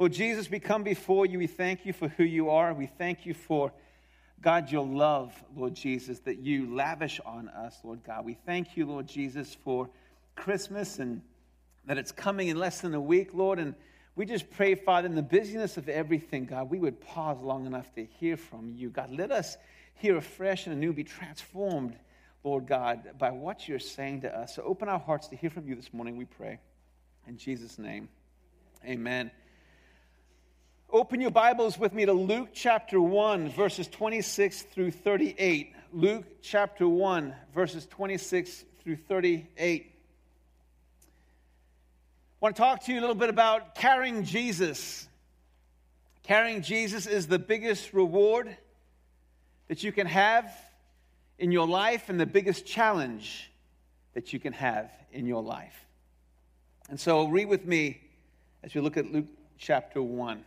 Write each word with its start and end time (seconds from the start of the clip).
Lord 0.00 0.14
Jesus, 0.14 0.50
we 0.50 0.60
come 0.60 0.82
before 0.82 1.26
you. 1.26 1.38
We 1.38 1.46
thank 1.46 1.84
you 1.84 1.92
for 1.92 2.08
who 2.08 2.24
you 2.24 2.48
are. 2.48 2.72
We 2.72 2.86
thank 2.86 3.26
you 3.26 3.34
for, 3.34 3.70
God, 4.40 4.72
your 4.72 4.86
love, 4.86 5.30
Lord 5.54 5.74
Jesus, 5.74 6.20
that 6.20 6.38
you 6.38 6.74
lavish 6.74 7.20
on 7.26 7.50
us, 7.50 7.78
Lord 7.84 8.02
God. 8.02 8.24
We 8.24 8.32
thank 8.32 8.78
you, 8.78 8.86
Lord 8.86 9.06
Jesus, 9.06 9.54
for 9.62 9.90
Christmas 10.36 11.00
and 11.00 11.20
that 11.84 11.98
it's 11.98 12.12
coming 12.12 12.48
in 12.48 12.58
less 12.58 12.80
than 12.80 12.94
a 12.94 13.00
week, 13.00 13.34
Lord. 13.34 13.58
And 13.58 13.74
we 14.16 14.24
just 14.24 14.50
pray, 14.50 14.74
Father, 14.74 15.06
in 15.06 15.14
the 15.14 15.22
busyness 15.22 15.76
of 15.76 15.86
everything, 15.86 16.46
God, 16.46 16.70
we 16.70 16.78
would 16.78 17.02
pause 17.02 17.42
long 17.42 17.66
enough 17.66 17.94
to 17.96 18.06
hear 18.06 18.38
from 18.38 18.72
you. 18.74 18.88
God, 18.88 19.10
let 19.10 19.30
us 19.30 19.58
hear 19.96 20.16
afresh 20.16 20.66
and 20.66 20.74
anew, 20.74 20.94
be 20.94 21.04
transformed, 21.04 21.94
Lord 22.42 22.66
God, 22.66 23.18
by 23.18 23.32
what 23.32 23.68
you're 23.68 23.78
saying 23.78 24.22
to 24.22 24.34
us. 24.34 24.54
So 24.54 24.62
open 24.62 24.88
our 24.88 24.98
hearts 24.98 25.28
to 25.28 25.36
hear 25.36 25.50
from 25.50 25.68
you 25.68 25.74
this 25.74 25.92
morning, 25.92 26.16
we 26.16 26.24
pray. 26.24 26.58
In 27.28 27.36
Jesus' 27.36 27.78
name, 27.78 28.08
amen. 28.82 29.30
Open 30.92 31.20
your 31.20 31.30
Bibles 31.30 31.78
with 31.78 31.92
me 31.92 32.04
to 32.04 32.12
Luke 32.12 32.48
chapter 32.52 33.00
1, 33.00 33.50
verses 33.50 33.86
26 33.86 34.62
through 34.62 34.90
38. 34.90 35.72
Luke 35.92 36.24
chapter 36.42 36.88
1, 36.88 37.32
verses 37.54 37.86
26 37.86 38.64
through 38.82 38.96
38. 38.96 39.86
I 39.86 39.94
want 42.40 42.56
to 42.56 42.60
talk 42.60 42.82
to 42.86 42.92
you 42.92 42.98
a 42.98 43.02
little 43.02 43.14
bit 43.14 43.28
about 43.28 43.76
carrying 43.76 44.24
Jesus. 44.24 45.06
Carrying 46.24 46.60
Jesus 46.60 47.06
is 47.06 47.28
the 47.28 47.38
biggest 47.38 47.92
reward 47.92 48.56
that 49.68 49.84
you 49.84 49.92
can 49.92 50.08
have 50.08 50.52
in 51.38 51.52
your 51.52 51.68
life 51.68 52.08
and 52.08 52.18
the 52.18 52.26
biggest 52.26 52.66
challenge 52.66 53.48
that 54.14 54.32
you 54.32 54.40
can 54.40 54.54
have 54.54 54.90
in 55.12 55.24
your 55.24 55.44
life. 55.44 55.86
And 56.88 56.98
so, 56.98 57.28
read 57.28 57.46
with 57.46 57.64
me 57.64 58.00
as 58.64 58.74
we 58.74 58.80
look 58.80 58.96
at 58.96 59.12
Luke 59.12 59.28
chapter 59.56 60.02
1. 60.02 60.46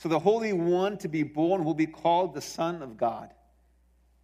So 0.00 0.08
the 0.08 0.18
Holy 0.18 0.54
One 0.54 0.96
to 0.98 1.08
be 1.08 1.24
born 1.24 1.62
will 1.62 1.74
be 1.74 1.86
called 1.86 2.32
the 2.32 2.40
Son 2.40 2.80
of 2.80 2.96
God. 2.96 3.34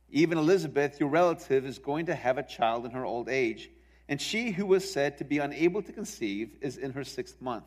Even 0.08 0.38
Elizabeth, 0.38 0.98
your 0.98 1.10
relative, 1.10 1.66
is 1.66 1.78
going 1.78 2.06
to 2.06 2.14
have 2.14 2.38
a 2.38 2.42
child 2.42 2.86
in 2.86 2.92
her 2.92 3.04
old 3.04 3.28
age, 3.28 3.68
and 4.08 4.18
she 4.18 4.52
who 4.52 4.64
was 4.64 4.90
said 4.90 5.18
to 5.18 5.24
be 5.24 5.36
unable 5.36 5.82
to 5.82 5.92
conceive 5.92 6.56
is 6.62 6.78
in 6.78 6.92
her 6.92 7.04
sixth 7.04 7.42
month. 7.42 7.66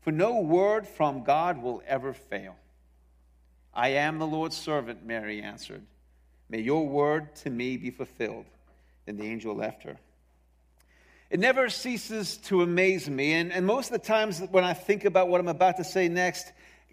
For 0.00 0.12
no 0.12 0.40
word 0.40 0.88
from 0.88 1.24
God 1.24 1.62
will 1.62 1.82
ever 1.86 2.14
fail. 2.14 2.56
I 3.74 3.90
am 3.90 4.18
the 4.18 4.26
Lord's 4.26 4.56
servant, 4.56 5.04
Mary 5.04 5.42
answered. 5.42 5.82
May 6.48 6.60
your 6.60 6.88
word 6.88 7.34
to 7.36 7.50
me 7.50 7.76
be 7.76 7.90
fulfilled. 7.90 8.46
Then 9.04 9.18
the 9.18 9.26
angel 9.26 9.54
left 9.54 9.82
her. 9.82 9.98
It 11.28 11.38
never 11.38 11.68
ceases 11.68 12.38
to 12.44 12.62
amaze 12.62 13.10
me, 13.10 13.34
and, 13.34 13.52
and 13.52 13.66
most 13.66 13.90
of 13.90 14.00
the 14.00 14.06
times 14.06 14.40
when 14.40 14.64
I 14.64 14.72
think 14.72 15.04
about 15.04 15.28
what 15.28 15.38
I'm 15.38 15.48
about 15.48 15.76
to 15.76 15.84
say 15.84 16.08
next, 16.08 16.50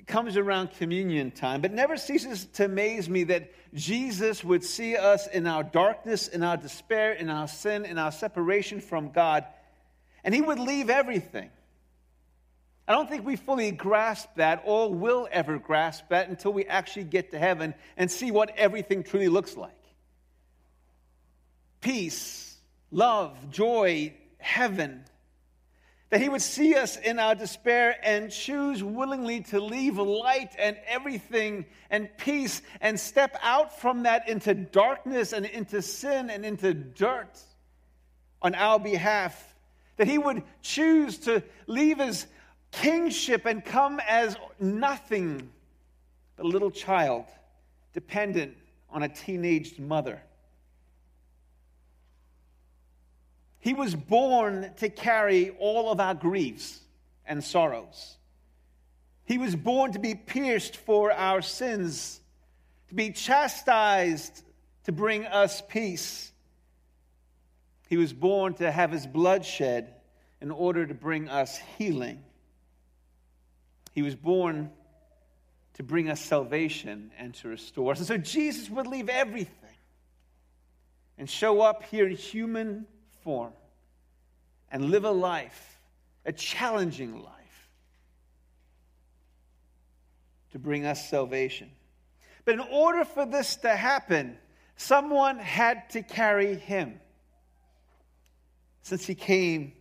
comes 0.09 0.35
around 0.35 0.71
communion 0.71 1.31
time, 1.31 1.61
but 1.61 1.71
never 1.71 1.95
ceases 1.95 2.45
to 2.53 2.65
amaze 2.65 3.07
me 3.07 3.23
that 3.25 3.51
Jesus 3.73 4.43
would 4.43 4.63
see 4.63 4.97
us 4.97 5.27
in 5.27 5.47
our 5.47 5.63
darkness, 5.63 6.27
in 6.27 6.43
our 6.43 6.57
despair, 6.57 7.13
in 7.13 7.29
our 7.29 7.47
sin, 7.47 7.85
in 7.85 7.97
our 7.97 8.11
separation 8.11 8.81
from 8.81 9.11
God, 9.11 9.45
and 10.23 10.35
He 10.35 10.41
would 10.41 10.59
leave 10.59 10.89
everything. 10.89 11.49
I 12.87 12.93
don't 12.93 13.07
think 13.07 13.23
we 13.23 13.35
fully 13.35 13.69
grasp 13.71 14.29
that 14.35 14.63
or 14.65 14.91
will 14.91 15.29
ever 15.31 15.59
grasp 15.59 16.05
that 16.09 16.27
until 16.27 16.51
we 16.51 16.65
actually 16.65 17.03
get 17.03 17.31
to 17.31 17.39
heaven 17.39 17.75
and 17.95 18.09
see 18.09 18.31
what 18.31 18.51
everything 18.57 19.03
truly 19.03 19.29
looks 19.29 19.55
like 19.55 19.71
peace, 21.81 22.57
love, 22.91 23.51
joy, 23.51 24.13
heaven 24.39 25.05
that 26.09 26.21
he 26.21 26.29
would 26.29 26.41
see 26.41 26.75
us 26.75 26.97
in 26.97 27.19
our 27.19 27.35
despair 27.35 27.95
and 28.03 28.31
choose 28.31 28.83
willingly 28.83 29.41
to 29.41 29.59
leave 29.59 29.97
light 29.97 30.55
and 30.57 30.75
everything 30.87 31.65
and 31.91 32.09
peace 32.17 32.61
and 32.81 32.99
step 32.99 33.37
out 33.43 33.79
from 33.79 34.03
that 34.03 34.27
into 34.27 34.53
darkness 34.55 35.33
and 35.33 35.45
into 35.45 35.81
sin 35.81 36.29
and 36.29 36.45
into 36.45 36.73
dirt 36.73 37.39
on 38.41 38.55
our 38.55 38.79
behalf. 38.79 39.53
That 39.97 40.07
he 40.07 40.17
would 40.17 40.43
choose 40.61 41.17
to 41.19 41.43
leave 41.67 41.99
his 41.99 42.25
kingship 42.71 43.45
and 43.45 43.63
come 43.63 43.99
as 44.07 44.35
nothing 44.59 45.49
but 46.37 46.45
a 46.45 46.49
little 46.49 46.71
child, 46.71 47.25
dependent 47.93 48.55
on 48.89 49.03
a 49.03 49.09
teenaged 49.09 49.79
mother. 49.79 50.21
He 53.59 53.73
was 53.73 53.93
born 53.93 54.71
to 54.77 54.89
carry 54.89 55.51
all 55.59 55.91
of 55.91 55.99
our 55.99 56.13
griefs 56.13 56.79
and 57.25 57.43
sorrows. 57.43 58.17
He 59.25 59.37
was 59.37 59.55
born 59.55 59.91
to 59.91 59.99
be 59.99 60.15
pierced 60.15 60.77
for 60.77 61.11
our 61.11 61.41
sins, 61.41 62.21
to 62.87 62.95
be 62.95 63.11
chastised 63.11 64.43
to 64.85 64.91
bring 64.91 65.25
us 65.25 65.61
peace. 65.67 66.31
He 67.89 67.97
was 67.97 68.13
born 68.13 68.55
to 68.55 68.71
have 68.71 68.91
his 68.91 69.05
blood 69.05 69.45
shed 69.45 69.93
in 70.41 70.51
order 70.51 70.85
to 70.85 70.93
bring 70.93 71.27
us 71.29 71.59
healing. 71.77 72.23
He 73.93 74.01
was 74.01 74.15
born 74.15 74.71
to 75.73 75.83
bring 75.83 76.09
us 76.09 76.21
salvation 76.21 77.11
and 77.17 77.33
to 77.35 77.49
restore 77.49 77.91
us. 77.91 77.99
And 77.99 78.07
so 78.07 78.17
Jesus 78.17 78.69
would 78.69 78.87
leave 78.87 79.09
everything 79.09 79.53
and 81.17 81.29
show 81.29 81.61
up 81.61 81.83
here 81.83 82.07
in 82.07 82.15
human 82.15 82.85
form 83.23 83.53
and 84.71 84.89
live 84.89 85.05
a 85.05 85.11
life, 85.11 85.79
a 86.25 86.31
challenging 86.31 87.23
life, 87.23 87.69
to 90.51 90.59
bring 90.59 90.85
us 90.85 91.09
salvation. 91.09 91.69
But 92.45 92.55
in 92.55 92.61
order 92.61 93.05
for 93.05 93.25
this 93.25 93.57
to 93.57 93.75
happen, 93.75 94.37
someone 94.75 95.37
had 95.37 95.89
to 95.91 96.01
carry 96.01 96.55
him. 96.55 96.99
Since 98.81 99.05
he 99.05 99.13
came 99.13 99.73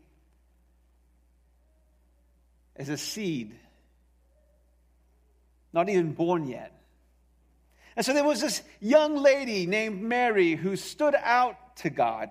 as 2.76 2.88
a 2.88 2.98
seed, 2.98 3.54
not 5.72 5.88
even 5.88 6.12
born 6.12 6.46
yet. 6.46 6.72
And 7.96 8.04
so 8.04 8.12
there 8.12 8.24
was 8.24 8.40
this 8.40 8.62
young 8.80 9.16
lady 9.16 9.66
named 9.66 10.00
Mary 10.00 10.54
who 10.54 10.76
stood 10.76 11.14
out 11.14 11.76
to 11.78 11.90
God. 11.90 12.30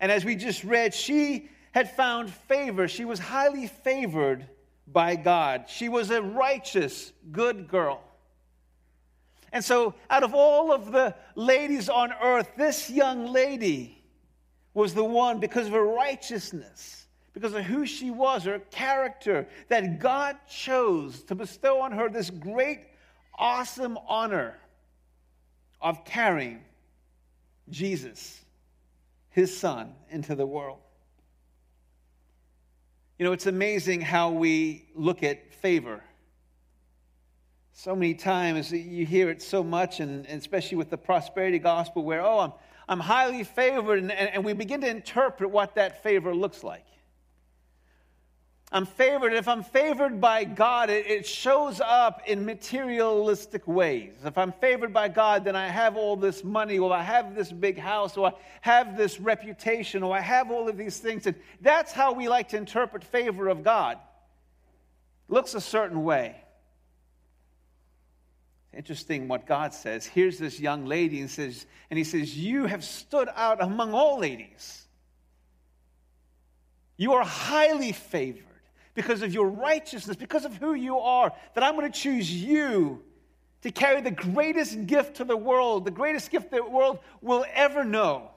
And 0.00 0.10
as 0.10 0.24
we 0.24 0.34
just 0.34 0.64
read, 0.64 0.94
she 0.94 1.50
had 1.72 1.94
found 1.94 2.30
favor. 2.30 2.88
She 2.88 3.04
was 3.04 3.18
highly 3.18 3.66
favored 3.66 4.48
by 4.86 5.14
God. 5.14 5.66
She 5.68 5.88
was 5.88 6.10
a 6.10 6.22
righteous, 6.22 7.12
good 7.30 7.68
girl. 7.68 8.02
And 9.52 9.64
so, 9.64 9.94
out 10.08 10.22
of 10.22 10.34
all 10.34 10.72
of 10.72 10.92
the 10.92 11.14
ladies 11.34 11.88
on 11.88 12.12
earth, 12.22 12.50
this 12.56 12.88
young 12.88 13.26
lady 13.26 14.02
was 14.74 14.94
the 14.94 15.04
one 15.04 15.40
because 15.40 15.66
of 15.66 15.72
her 15.72 15.84
righteousness, 15.84 17.06
because 17.32 17.52
of 17.52 17.64
who 17.64 17.84
she 17.84 18.10
was, 18.10 18.44
her 18.44 18.60
character, 18.70 19.46
that 19.68 19.98
God 19.98 20.36
chose 20.48 21.22
to 21.24 21.34
bestow 21.34 21.80
on 21.80 21.92
her 21.92 22.08
this 22.08 22.30
great, 22.30 22.80
awesome 23.36 23.98
honor 24.06 24.56
of 25.80 26.04
carrying 26.04 26.60
Jesus 27.68 28.39
his 29.30 29.56
son 29.56 29.94
into 30.10 30.34
the 30.34 30.46
world. 30.46 30.78
You 33.18 33.26
know, 33.26 33.32
it's 33.32 33.46
amazing 33.46 34.00
how 34.00 34.30
we 34.30 34.88
look 34.94 35.22
at 35.22 35.52
favor. 35.54 36.02
So 37.72 37.94
many 37.94 38.14
times 38.14 38.72
you 38.72 39.06
hear 39.06 39.30
it 39.30 39.40
so 39.42 39.62
much, 39.62 40.00
and, 40.00 40.26
especially 40.26 40.76
with 40.76 40.90
the 40.90 40.98
prosperity 40.98 41.58
gospel, 41.58 42.02
where, 42.02 42.22
oh, 42.22 42.38
I'm, 42.40 42.52
I'm 42.88 43.00
highly 43.00 43.44
favored, 43.44 44.00
and, 44.00 44.12
and 44.12 44.44
we 44.44 44.52
begin 44.52 44.80
to 44.82 44.88
interpret 44.88 45.50
what 45.50 45.74
that 45.76 46.02
favor 46.02 46.34
looks 46.34 46.64
like. 46.64 46.84
I'm 48.72 48.86
favored. 48.86 49.32
If 49.32 49.48
I'm 49.48 49.64
favored 49.64 50.20
by 50.20 50.44
God, 50.44 50.90
it, 50.90 51.04
it, 51.06 51.26
shows 51.26 51.80
up 51.80 52.22
in 52.26 52.44
materialistic 52.44 53.66
ways. 53.66 54.12
If 54.24 54.38
I'm 54.38 54.52
favored 54.52 54.92
by 54.92 55.08
God, 55.08 55.44
then 55.44 55.56
I 55.56 55.66
have 55.66 55.96
all 55.96 56.14
this 56.14 56.44
money, 56.44 56.78
or 56.78 56.92
I 56.92 57.02
have 57.02 57.34
this 57.34 57.50
big 57.50 57.76
house, 57.76 58.16
or 58.16 58.28
I 58.28 58.32
have 58.60 58.96
this 58.96 59.18
reputation, 59.18 60.04
or 60.04 60.16
I 60.16 60.20
have 60.20 60.52
all 60.52 60.68
of 60.68 60.76
these 60.76 60.98
things. 60.98 61.26
And 61.26 61.34
that's 61.60 61.90
how 61.90 62.12
we 62.12 62.28
like 62.28 62.50
to 62.50 62.56
interpret 62.56 63.02
favor 63.02 63.48
of 63.48 63.64
God. 63.64 63.98
Looks 65.28 65.54
a 65.54 65.60
certain 65.60 66.04
way. 66.04 66.36
Interesting 68.72 69.26
what 69.26 69.46
God 69.46 69.74
says. 69.74 70.06
Here's 70.06 70.38
this 70.38 70.60
young 70.60 70.86
lady 70.86 71.20
and 71.20 71.28
says, 71.28 71.66
and 71.90 71.98
he 71.98 72.04
says, 72.04 72.38
You 72.38 72.66
have 72.66 72.84
stood 72.84 73.28
out 73.34 73.60
among 73.60 73.94
all 73.94 74.20
ladies. 74.20 74.86
You 76.96 77.14
are 77.14 77.24
highly 77.24 77.90
favored 77.90 78.44
because 78.94 79.22
of 79.22 79.32
your 79.32 79.48
righteousness, 79.48 80.16
because 80.16 80.44
of 80.44 80.56
who 80.56 80.74
you 80.74 80.98
are, 80.98 81.32
that 81.54 81.64
I'm 81.64 81.76
going 81.76 81.90
to 81.90 81.98
choose 81.98 82.32
you 82.32 83.02
to 83.62 83.70
carry 83.70 84.00
the 84.00 84.10
greatest 84.10 84.86
gift 84.86 85.16
to 85.16 85.24
the 85.24 85.36
world, 85.36 85.84
the 85.84 85.90
greatest 85.90 86.30
gift 86.30 86.50
the 86.50 86.64
world 86.64 86.98
will 87.20 87.44
ever 87.52 87.84
know, 87.84 88.30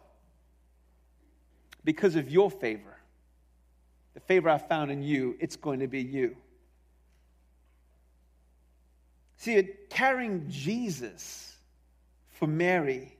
because 1.83 2.15
of 2.15 2.29
your 2.29 2.51
favor. 2.51 2.97
The 4.13 4.19
favor 4.19 4.49
I 4.49 4.57
found 4.57 4.91
in 4.91 5.01
you, 5.01 5.35
it's 5.39 5.55
going 5.55 5.79
to 5.79 5.87
be 5.87 6.01
you. 6.01 6.35
See, 9.37 9.69
carrying 9.89 10.45
Jesus 10.49 11.55
for 12.29 12.47
Mary 12.47 13.17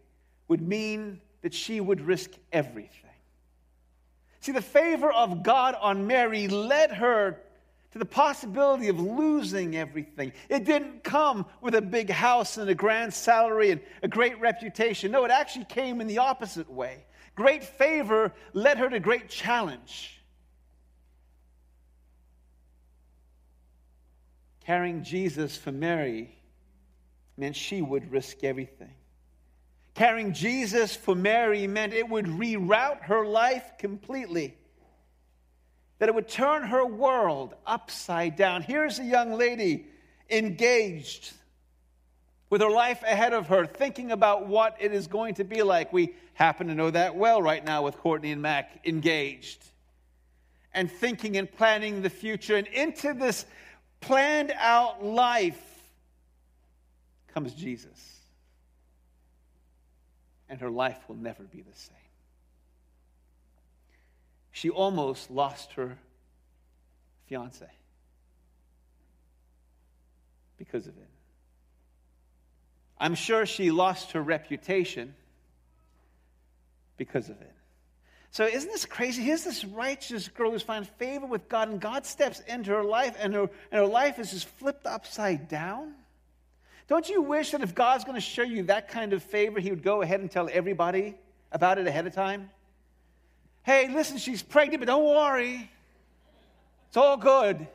would 0.47 0.61
mean 0.61 1.19
that 1.41 1.53
she 1.53 1.81
would 1.81 1.99
risk 1.99 2.31
everything. 2.51 3.12
See, 4.43 4.51
the 4.51 4.61
favor 4.61 5.09
of 5.09 5.41
God 5.41 5.73
on 5.79 6.05
Mary 6.05 6.49
led 6.49 6.91
her 6.91 7.39
to 7.93 7.97
the 7.97 8.03
possibility 8.03 8.89
of 8.89 8.99
losing 8.99 9.77
everything. 9.77 10.33
It 10.49 10.65
didn't 10.65 11.05
come 11.05 11.45
with 11.61 11.75
a 11.75 11.81
big 11.81 12.09
house 12.09 12.57
and 12.57 12.69
a 12.69 12.75
grand 12.75 13.13
salary 13.13 13.71
and 13.71 13.79
a 14.01 14.09
great 14.09 14.37
reputation. 14.41 15.13
No, 15.13 15.23
it 15.23 15.31
actually 15.31 15.63
came 15.63 16.01
in 16.01 16.07
the 16.07 16.17
opposite 16.17 16.69
way. 16.69 17.05
Great 17.35 17.63
favor 17.63 18.33
led 18.51 18.79
her 18.79 18.89
to 18.89 18.99
great 18.99 19.29
challenge. 19.29 20.21
Carrying 24.65 25.05
Jesus 25.05 25.55
for 25.55 25.71
Mary 25.71 26.35
meant 27.37 27.55
she 27.55 27.81
would 27.81 28.11
risk 28.11 28.43
everything. 28.43 28.93
Carrying 29.95 30.33
Jesus 30.33 30.95
for 30.95 31.13
Mary 31.13 31.67
meant 31.67 31.93
it 31.93 32.09
would 32.09 32.25
reroute 32.25 33.03
her 33.03 33.25
life 33.25 33.73
completely, 33.77 34.57
that 35.99 36.09
it 36.09 36.15
would 36.15 36.27
turn 36.27 36.63
her 36.63 36.85
world 36.85 37.53
upside 37.65 38.35
down. 38.35 38.63
Here's 38.63 38.97
a 38.97 39.03
young 39.03 39.33
lady 39.33 39.85
engaged 40.29 41.31
with 42.49 42.61
her 42.61 42.71
life 42.71 43.03
ahead 43.03 43.33
of 43.33 43.47
her, 43.47 43.67
thinking 43.67 44.11
about 44.11 44.47
what 44.47 44.77
it 44.79 44.91
is 44.91 45.07
going 45.07 45.35
to 45.35 45.43
be 45.43 45.61
like. 45.61 45.93
We 45.93 46.15
happen 46.33 46.67
to 46.67 46.75
know 46.75 46.89
that 46.89 47.15
well 47.15 47.41
right 47.41 47.63
now 47.63 47.83
with 47.83 47.97
Courtney 47.97 48.31
and 48.31 48.41
Mac 48.41 48.79
engaged 48.85 49.63
and 50.73 50.91
thinking 50.91 51.37
and 51.37 51.51
planning 51.51 52.01
the 52.01 52.09
future. 52.09 52.55
And 52.55 52.65
into 52.67 53.13
this 53.13 53.45
planned 54.01 54.53
out 54.57 55.03
life 55.05 55.61
comes 57.27 57.53
Jesus 57.53 58.22
and 60.49 60.59
her 60.61 60.69
life 60.69 60.97
will 61.07 61.15
never 61.15 61.43
be 61.43 61.61
the 61.61 61.75
same. 61.75 61.97
She 64.51 64.69
almost 64.69 65.31
lost 65.31 65.73
her 65.73 65.97
fiance 67.27 67.67
because 70.57 70.87
of 70.87 70.95
it. 70.95 71.09
I'm 72.99 73.15
sure 73.15 73.45
she 73.45 73.71
lost 73.71 74.11
her 74.11 74.21
reputation 74.21 75.15
because 76.97 77.29
of 77.29 77.41
it. 77.41 77.51
So, 78.31 78.45
isn't 78.45 78.71
this 78.71 78.85
crazy? 78.85 79.21
Here's 79.21 79.43
this 79.43 79.65
righteous 79.65 80.27
girl 80.27 80.51
who's 80.51 80.63
found 80.63 80.87
favor 80.87 81.25
with 81.25 81.49
God, 81.49 81.69
and 81.69 81.79
God 81.79 82.05
steps 82.05 82.39
into 82.47 82.71
her 82.71 82.83
life, 82.83 83.15
and 83.19 83.33
her, 83.33 83.41
and 83.41 83.49
her 83.71 83.85
life 83.85 84.17
is 84.17 84.31
just 84.31 84.47
flipped 84.47 84.87
upside 84.87 85.47
down. 85.47 85.93
Don't 86.87 87.07
you 87.09 87.21
wish 87.21 87.51
that 87.51 87.61
if 87.61 87.73
God's 87.73 88.03
going 88.03 88.15
to 88.15 88.21
show 88.21 88.43
you 88.43 88.63
that 88.63 88.89
kind 88.89 89.13
of 89.13 89.23
favor, 89.23 89.59
He 89.59 89.69
would 89.69 89.83
go 89.83 90.01
ahead 90.01 90.19
and 90.19 90.29
tell 90.29 90.49
everybody 90.51 91.15
about 91.51 91.77
it 91.77 91.87
ahead 91.87 92.05
of 92.05 92.13
time? 92.13 92.49
Hey, 93.63 93.87
listen, 93.87 94.17
she's 94.17 94.43
pregnant, 94.43 94.81
but 94.81 94.87
don't 94.87 95.05
worry. 95.05 95.69
It's 96.89 96.97
all 96.97 97.17
good. 97.17 97.65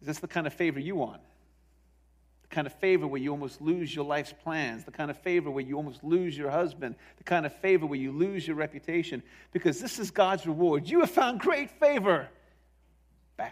Is 0.00 0.06
this 0.06 0.18
the 0.20 0.28
kind 0.28 0.46
of 0.46 0.54
favor 0.54 0.78
you 0.78 0.94
want? 0.94 1.20
The 2.42 2.54
kind 2.54 2.66
of 2.66 2.72
favor 2.74 3.06
where 3.06 3.20
you 3.20 3.32
almost 3.32 3.60
lose 3.60 3.94
your 3.94 4.04
life's 4.04 4.32
plans, 4.32 4.84
the 4.84 4.92
kind 4.92 5.10
of 5.10 5.18
favor 5.18 5.50
where 5.50 5.64
you 5.64 5.76
almost 5.76 6.04
lose 6.04 6.38
your 6.38 6.50
husband, 6.50 6.94
the 7.16 7.24
kind 7.24 7.44
of 7.44 7.54
favor 7.56 7.84
where 7.84 7.98
you 7.98 8.12
lose 8.12 8.46
your 8.46 8.56
reputation, 8.56 9.22
because 9.52 9.80
this 9.80 9.98
is 9.98 10.12
God's 10.12 10.46
reward. 10.46 10.88
You 10.88 11.00
have 11.00 11.10
found 11.10 11.40
great 11.40 11.70
favor. 11.72 12.28
Uh, 13.38 13.44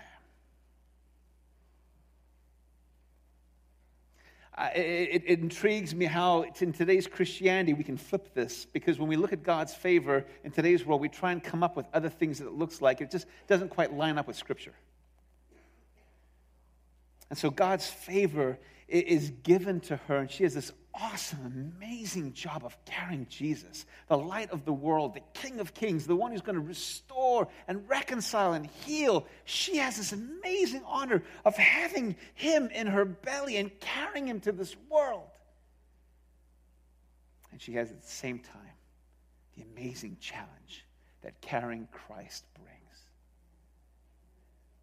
it, 4.59 5.23
it, 5.27 5.41
intrigues 5.41 5.95
me 5.95 6.07
how 6.07 6.43
in 6.61 6.73
today's 6.73 7.07
Christianity 7.07 7.75
we 7.75 7.85
can 7.85 7.97
flip 7.97 8.33
this 8.33 8.65
because 8.65 8.99
when 8.99 9.09
we 9.09 9.17
look 9.17 9.33
at 9.33 9.43
God's 9.43 9.75
favor 9.75 10.25
in 10.45 10.51
today's 10.51 10.87
world, 10.87 11.01
we 11.01 11.09
try 11.09 11.33
and 11.33 11.45
come 11.45 11.63
up 11.63 11.77
with 11.77 11.87
other 11.93 12.09
things 12.09 12.39
that 12.39 12.47
it 12.47 12.55
looks 12.55 12.81
like. 12.81 13.01
It 13.01 13.11
just 13.11 13.27
doesn't 13.47 13.69
quite 13.69 13.93
line 13.93 14.17
up 14.17 14.27
with 14.27 14.37
Scripture. 14.37 14.75
And 17.29 17.39
so 17.39 17.51
God's 17.51 17.87
favor 17.87 18.59
is 18.89 19.31
given 19.43 19.81
to 19.81 19.97
her, 20.09 20.19
and 20.19 20.31
she 20.31 20.45
has 20.45 20.55
this 20.55 20.73
awesome, 21.01 21.73
amazing 21.79 22.33
job 22.33 22.65
of 22.65 22.77
carrying 22.85 23.27
Jesus, 23.29 23.87
the 24.09 24.17
light 24.17 24.51
of 24.51 24.65
the 24.65 24.73
world, 24.73 25.15
the 25.15 25.23
King 25.35 25.61
of 25.61 25.75
Kings, 25.75 26.07
the 26.07 26.17
one 26.17 26.33
who's 26.33 26.41
going 26.41 26.59
to 26.59 26.67
restore 26.67 27.49
and 27.69 27.89
reconcile 27.89 28.55
and 28.55 28.67
heal. 28.67 29.27
She 29.45 29.77
has 29.77 29.97
this 29.97 30.13
amazing 30.13 30.83
honor 30.87 31.23
of 31.45 31.57
having 31.57 32.17
him 32.35 32.69
in 32.69 32.87
her 32.87 33.05
belly 33.05 33.57
and 33.57 33.71
carrying 33.81 34.27
him 34.27 34.41
to 34.41 34.53
this 34.53 34.77
world. 34.91 35.29
And 37.53 37.61
she 37.61 37.73
has 37.75 37.91
at 37.91 38.03
the 38.03 38.09
same 38.09 38.39
time 38.39 38.61
the 39.57 39.63
amazing 39.63 40.17
challenge 40.21 40.85
that 41.23 41.41
carrying 41.41 41.89
Christ 41.93 42.45
brings. 42.55 43.01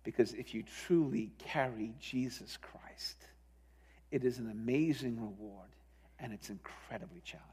Because 0.04 0.34
if 0.34 0.54
you 0.54 0.64
truly 0.86 1.32
carry 1.38 1.94
Jesus 2.00 2.58
Christ, 2.58 3.18
it 4.12 4.24
is 4.24 4.38
an 4.38 4.50
amazing 4.52 5.20
reward 5.20 5.70
and 6.24 6.32
it's 6.34 6.50
incredibly 6.50 7.22
challenging. 7.26 7.50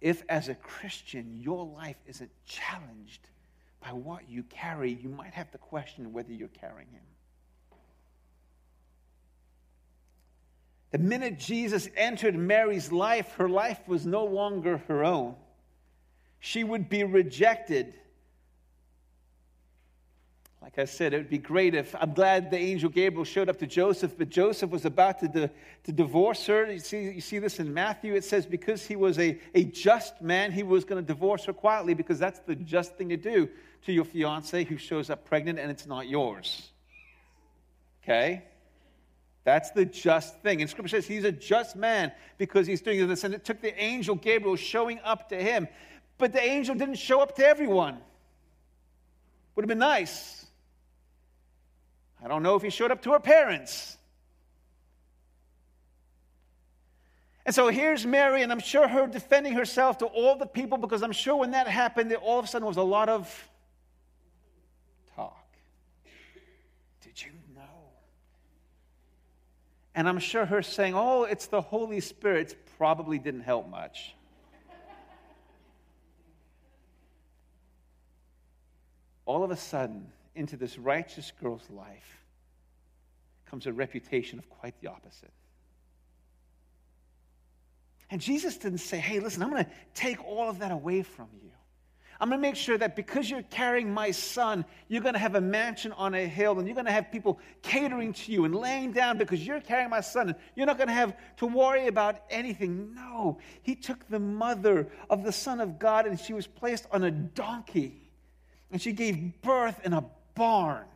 If, 0.00 0.24
as 0.28 0.48
a 0.48 0.56
Christian, 0.56 1.40
your 1.40 1.64
life 1.64 1.96
isn't 2.06 2.30
challenged 2.44 3.28
by 3.80 3.92
what 3.92 4.28
you 4.28 4.42
carry, 4.42 4.92
you 4.92 5.08
might 5.08 5.32
have 5.32 5.50
to 5.52 5.58
question 5.58 6.12
whether 6.12 6.32
you're 6.32 6.48
carrying 6.48 6.88
Him. 6.90 7.02
The 10.90 10.98
minute 10.98 11.38
Jesus 11.38 11.88
entered 11.96 12.34
Mary's 12.34 12.90
life, 12.90 13.32
her 13.36 13.48
life 13.48 13.80
was 13.86 14.04
no 14.04 14.24
longer 14.24 14.78
her 14.88 15.04
own. 15.04 15.36
She 16.40 16.64
would 16.64 16.88
be 16.88 17.04
rejected 17.04 17.94
like 20.62 20.78
I 20.78 20.84
said, 20.84 21.12
it 21.12 21.16
would 21.16 21.28
be 21.28 21.38
great 21.38 21.74
if 21.74 21.92
I'm 21.98 22.14
glad 22.14 22.52
the 22.52 22.56
angel 22.56 22.88
Gabriel 22.88 23.24
showed 23.24 23.48
up 23.48 23.58
to 23.58 23.66
Joseph, 23.66 24.14
but 24.16 24.28
Joseph 24.28 24.70
was 24.70 24.84
about 24.84 25.18
to, 25.18 25.50
to 25.84 25.92
divorce 25.92 26.46
her. 26.46 26.70
You 26.70 26.78
see, 26.78 27.02
you 27.02 27.20
see 27.20 27.40
this 27.40 27.58
in 27.58 27.74
Matthew. 27.74 28.14
It 28.14 28.22
says 28.22 28.46
because 28.46 28.86
he 28.86 28.94
was 28.94 29.18
a, 29.18 29.40
a 29.56 29.64
just 29.64 30.22
man, 30.22 30.52
he 30.52 30.62
was 30.62 30.84
going 30.84 31.02
to 31.02 31.06
divorce 31.06 31.46
her 31.46 31.52
quietly 31.52 31.94
because 31.94 32.20
that's 32.20 32.38
the 32.40 32.54
just 32.54 32.94
thing 32.94 33.08
to 33.08 33.16
do 33.16 33.48
to 33.86 33.92
your 33.92 34.04
fiance 34.04 34.62
who 34.62 34.76
shows 34.76 35.10
up 35.10 35.24
pregnant 35.24 35.58
and 35.58 35.68
it's 35.68 35.86
not 35.86 36.08
yours. 36.08 36.70
Okay? 38.04 38.44
That's 39.42 39.72
the 39.72 39.84
just 39.84 40.40
thing. 40.42 40.60
And 40.60 40.70
scripture 40.70 40.96
says 40.96 41.06
he's 41.06 41.24
a 41.24 41.32
just 41.32 41.74
man 41.74 42.12
because 42.38 42.68
he's 42.68 42.82
doing 42.82 43.08
this. 43.08 43.24
And 43.24 43.34
it 43.34 43.44
took 43.44 43.60
the 43.60 43.76
angel 43.82 44.14
Gabriel 44.14 44.54
showing 44.54 45.00
up 45.02 45.30
to 45.30 45.36
him. 45.36 45.66
But 46.18 46.32
the 46.32 46.40
angel 46.40 46.76
didn't 46.76 46.98
show 46.98 47.20
up 47.20 47.34
to 47.36 47.44
everyone. 47.44 47.98
Would 49.56 49.64
have 49.64 49.68
been 49.68 49.78
nice. 49.78 50.41
I 52.24 52.28
don't 52.28 52.42
know 52.42 52.54
if 52.54 52.62
he 52.62 52.70
showed 52.70 52.90
up 52.90 53.02
to 53.02 53.12
her 53.12 53.20
parents. 53.20 53.96
And 57.44 57.52
so 57.52 57.68
here's 57.68 58.06
Mary, 58.06 58.42
and 58.42 58.52
I'm 58.52 58.60
sure 58.60 58.86
her 58.86 59.08
defending 59.08 59.54
herself 59.54 59.98
to 59.98 60.06
all 60.06 60.36
the 60.36 60.46
people 60.46 60.78
because 60.78 61.02
I'm 61.02 61.12
sure 61.12 61.34
when 61.34 61.50
that 61.50 61.66
happened, 61.66 62.10
there 62.10 62.18
all 62.18 62.38
of 62.38 62.44
a 62.44 62.48
sudden 62.48 62.66
was 62.66 62.76
a 62.76 62.82
lot 62.82 63.08
of 63.08 63.48
talk. 65.16 65.44
Did 67.02 67.20
you 67.20 67.32
know? 67.56 67.62
And 69.96 70.08
I'm 70.08 70.20
sure 70.20 70.44
her 70.44 70.62
saying, 70.62 70.94
Oh, 70.94 71.24
it's 71.24 71.46
the 71.46 71.60
Holy 71.60 71.98
Spirit, 71.98 72.56
probably 72.78 73.18
didn't 73.18 73.42
help 73.42 73.68
much. 73.68 74.14
all 79.24 79.42
of 79.42 79.50
a 79.50 79.56
sudden, 79.56 80.06
into 80.34 80.56
this 80.56 80.78
righteous 80.78 81.32
girl's 81.40 81.68
life 81.70 82.24
comes 83.46 83.66
a 83.66 83.72
reputation 83.72 84.38
of 84.38 84.48
quite 84.48 84.74
the 84.80 84.88
opposite. 84.88 85.32
And 88.10 88.20
Jesus 88.20 88.56
didn't 88.56 88.78
say, 88.78 88.98
hey, 88.98 89.20
listen, 89.20 89.42
I'm 89.42 89.50
going 89.50 89.64
to 89.64 89.70
take 89.94 90.22
all 90.24 90.48
of 90.48 90.58
that 90.60 90.70
away 90.70 91.02
from 91.02 91.28
you. 91.42 91.50
I'm 92.20 92.28
going 92.28 92.40
to 92.40 92.48
make 92.48 92.56
sure 92.56 92.78
that 92.78 92.94
because 92.94 93.28
you're 93.28 93.42
carrying 93.42 93.92
my 93.92 94.12
son, 94.12 94.64
you're 94.86 95.00
going 95.00 95.14
to 95.14 95.18
have 95.18 95.34
a 95.34 95.40
mansion 95.40 95.90
on 95.92 96.14
a 96.14 96.26
hill 96.26 96.58
and 96.58 96.68
you're 96.68 96.74
going 96.76 96.86
to 96.86 96.92
have 96.92 97.10
people 97.10 97.40
catering 97.62 98.12
to 98.12 98.30
you 98.30 98.44
and 98.44 98.54
laying 98.54 98.92
down 98.92 99.18
because 99.18 99.44
you're 99.44 99.60
carrying 99.60 99.90
my 99.90 100.02
son 100.02 100.28
and 100.28 100.38
you're 100.54 100.66
not 100.66 100.76
going 100.76 100.88
to 100.88 100.94
have 100.94 101.16
to 101.38 101.46
worry 101.46 101.88
about 101.88 102.20
anything. 102.30 102.94
No, 102.94 103.38
he 103.62 103.74
took 103.74 104.06
the 104.08 104.20
mother 104.20 104.88
of 105.10 105.24
the 105.24 105.32
Son 105.32 105.60
of 105.60 105.80
God 105.80 106.06
and 106.06 106.20
she 106.20 106.32
was 106.32 106.46
placed 106.46 106.86
on 106.92 107.02
a 107.02 107.10
donkey 107.10 108.12
and 108.70 108.80
she 108.80 108.92
gave 108.92 109.42
birth 109.42 109.80
in 109.84 109.92
a 109.92 110.04
barn. 110.34 110.86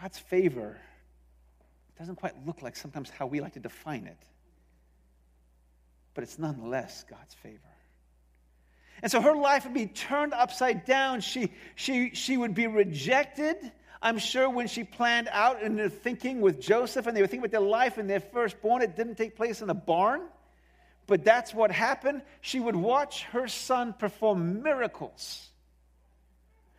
God's 0.00 0.18
favor 0.18 0.78
doesn't 1.98 2.16
quite 2.16 2.34
look 2.46 2.62
like 2.62 2.76
sometimes 2.76 3.10
how 3.10 3.26
we 3.26 3.40
like 3.40 3.54
to 3.54 3.60
define 3.60 4.06
it, 4.06 4.18
but 6.14 6.22
it's 6.22 6.38
nonetheless 6.38 7.04
God's 7.10 7.34
favor. 7.34 7.58
And 9.02 9.10
so 9.10 9.20
her 9.20 9.34
life 9.34 9.64
would 9.64 9.74
be 9.74 9.86
turned 9.86 10.32
upside 10.32 10.84
down. 10.84 11.20
She, 11.20 11.52
she, 11.74 12.10
she 12.14 12.36
would 12.36 12.54
be 12.54 12.66
rejected. 12.66 13.56
I'm 14.00 14.18
sure 14.18 14.48
when 14.48 14.68
she 14.68 14.84
planned 14.84 15.28
out 15.30 15.62
in 15.62 15.76
their 15.76 15.88
thinking 15.88 16.40
with 16.40 16.60
Joseph 16.60 17.06
and 17.06 17.16
they 17.16 17.20
were 17.20 17.26
thinking 17.26 17.46
about 17.46 17.58
their 17.58 17.68
life 17.68 17.98
and 17.98 18.08
their 18.08 18.20
firstborn, 18.20 18.82
it 18.82 18.96
didn't 18.96 19.16
take 19.16 19.36
place 19.36 19.60
in 19.62 19.70
a 19.70 19.74
barn. 19.74 20.22
But 21.08 21.24
that's 21.24 21.54
what 21.54 21.72
happened. 21.72 22.22
She 22.42 22.60
would 22.60 22.76
watch 22.76 23.24
her 23.24 23.48
son 23.48 23.94
perform 23.94 24.62
miracles 24.62 25.48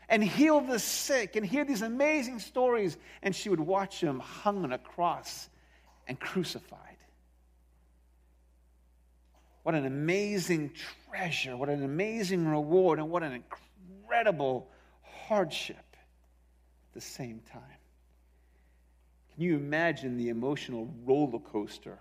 and 0.07 0.23
heal 0.23 0.61
the 0.61 0.77
sick 0.77 1.35
and 1.35 1.43
hear 1.43 1.65
these 1.65 1.81
amazing 1.81 2.39
stories. 2.39 2.95
And 3.23 3.35
she 3.35 3.49
would 3.49 3.59
watch 3.59 3.99
him 3.99 4.19
hung 4.19 4.63
on 4.63 4.71
a 4.71 4.77
cross 4.77 5.49
and 6.07 6.17
crucified. 6.19 6.79
What 9.63 9.73
an 9.73 9.87
amazing 9.87 10.71
treasure, 11.09 11.57
what 11.57 11.69
an 11.69 11.83
amazing 11.83 12.47
reward, 12.47 12.99
and 12.99 13.09
what 13.09 13.23
an 13.23 13.33
incredible 13.33 14.69
hardship 15.01 15.75
at 15.77 16.93
the 16.93 17.01
same 17.01 17.41
time. 17.51 17.61
Can 19.33 19.43
you 19.43 19.55
imagine 19.55 20.17
the 20.17 20.29
emotional 20.29 20.87
roller 21.03 21.39
coaster 21.39 21.97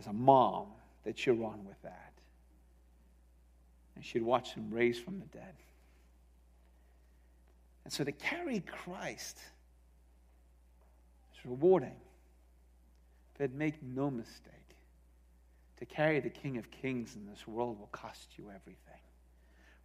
as 0.00 0.06
a 0.06 0.12
mom 0.12 0.66
that 1.04 1.26
you're 1.26 1.44
on 1.44 1.64
with 1.66 1.80
that. 1.82 2.12
And 3.94 4.04
she'd 4.04 4.22
watch 4.22 4.54
him 4.54 4.70
raised 4.70 5.04
from 5.04 5.18
the 5.18 5.26
dead. 5.26 5.54
And 7.84 7.92
so 7.92 8.04
to 8.04 8.12
carry 8.12 8.60
Christ 8.60 9.38
is 11.34 11.44
rewarding. 11.44 11.96
But 13.38 13.52
make 13.52 13.82
no 13.82 14.10
mistake, 14.10 14.52
to 15.78 15.86
carry 15.86 16.20
the 16.20 16.28
King 16.28 16.58
of 16.58 16.70
Kings 16.70 17.16
in 17.16 17.26
this 17.26 17.46
world 17.48 17.78
will 17.78 17.88
cost 17.90 18.28
you 18.36 18.44
everything. 18.54 19.00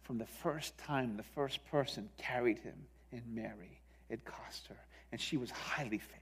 From 0.02 0.18
the 0.18 0.26
first 0.26 0.76
time 0.76 1.16
the 1.16 1.22
first 1.22 1.64
person 1.70 2.10
carried 2.18 2.58
him 2.58 2.74
in 3.12 3.22
Mary, 3.34 3.80
it 4.10 4.24
cost 4.26 4.66
her. 4.68 4.76
And 5.10 5.18
she 5.18 5.38
was 5.38 5.50
highly 5.50 5.98
favored, 5.98 6.20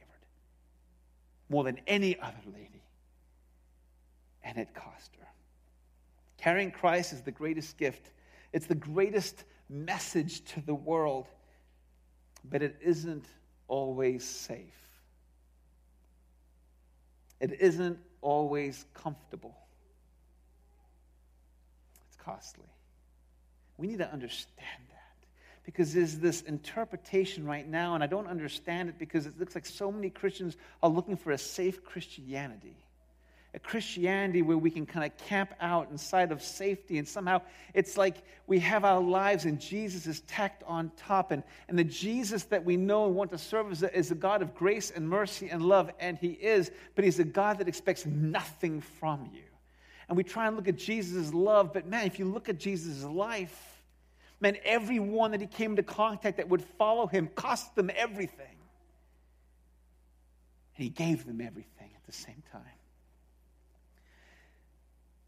more 1.49 1.65
than 1.65 1.81
any 1.89 2.19
other 2.21 2.39
lady 2.47 2.85
and 4.45 4.59
it 4.59 4.75
cost 4.75 5.11
her. 5.19 5.27
Carrying 6.37 6.71
Christ 6.71 7.13
is 7.13 7.23
the 7.23 7.33
greatest 7.33 7.77
gift, 7.79 8.11
it's 8.53 8.67
the 8.67 8.75
greatest 8.75 9.45
message 9.69 10.45
to 10.53 10.61
the 10.61 10.75
world, 10.75 11.27
but 12.49 12.63
it 12.63 12.77
isn't 12.83 13.25
always 13.67 14.25
safe. 14.25 14.61
It 17.41 17.61
isn't 17.61 17.99
always 18.21 18.85
comfortable. 18.95 19.57
It's 22.07 22.17
costly. 22.17 22.69
We 23.77 23.89
need 23.89 23.99
to 23.99 24.13
understand 24.13 24.83
that 24.91 25.27
because 25.65 25.95
there's 25.95 26.19
this 26.19 26.43
interpretation 26.43 27.45
right 27.47 27.67
now, 27.67 27.95
and 27.95 28.05
I 28.05 28.07
don't 28.07 28.29
understand 28.29 28.91
it 28.91 28.99
because 28.99 29.27
it 29.27 29.39
looks 29.39 29.55
like 29.55 29.67
so 29.67 29.91
many 29.91 30.11
Christians 30.11 30.57
are 30.83 30.91
looking 30.91 31.17
for 31.17 31.33
a 31.33 31.39
safe 31.39 31.83
Christianity 31.83 32.84
a 33.55 33.59
Christianity 33.61 34.43
where 34.43 34.59
we 34.59 34.69
can 34.69 34.85
kind 34.85 35.07
of 35.07 35.17
camp 35.29 35.55
out 35.61 35.89
inside 35.91 36.33
of 36.33 36.43
safety, 36.43 36.99
and 36.99 37.07
somehow 37.07 37.41
it's 37.73 37.97
like 37.97 38.17
we 38.49 38.59
have 38.59 38.85
our 38.85 39.01
lives 39.01 39.45
and 39.45 39.61
Jesus 39.61 40.07
is 40.07 40.21
tacked 40.23 40.65
on 40.65 40.91
top. 40.97 41.31
And, 41.31 41.45
and 41.69 41.79
the 41.79 41.85
Jesus 41.85 42.43
that 42.45 42.65
we 42.65 42.77
know 42.77 43.07
and 43.07 43.15
want 43.15 43.31
to 43.31 43.39
serve 43.39 43.71
is 43.71 43.85
a, 43.85 43.97
is 43.97 44.11
a 44.11 44.17
God 44.17 44.43
of 44.43 44.55
grace 44.57 44.91
and 44.91 45.09
mercy 45.09 45.49
and 45.51 45.63
love, 45.63 45.91
and 46.01 46.19
He 46.19 46.31
is, 46.31 46.73
but 46.97 47.05
He's 47.05 47.21
a 47.21 47.25
God 47.25 47.59
that 47.59 47.69
expects 47.69 48.05
nothing 48.05 48.81
from 48.81 49.31
you. 49.33 49.43
And 50.09 50.17
we 50.17 50.25
try 50.25 50.49
and 50.49 50.57
look 50.57 50.69
at 50.69 50.77
Jesus' 50.77 51.33
love, 51.33 51.73
but 51.73 51.87
man, 51.87 52.07
if 52.07 52.19
you 52.19 52.25
look 52.25 52.49
at 52.49 52.59
Jesus' 52.59 53.05
life, 53.05 53.83
man, 54.41 54.57
everyone 54.65 55.31
that 55.31 55.41
He 55.41 55.47
came 55.47 55.71
into 55.71 55.85
contact 55.85 56.39
that 56.39 56.49
would 56.49 56.63
follow 56.63 57.07
Him 57.07 57.29
cost 57.37 57.77
them 57.77 57.89
everything. 57.95 58.57
And 60.77 60.83
He 60.83 60.89
gave 60.89 61.25
them 61.25 61.41
everything 61.41 61.91
at 61.95 62.05
the 62.05 62.13
same 62.13 62.43
time. 62.51 62.63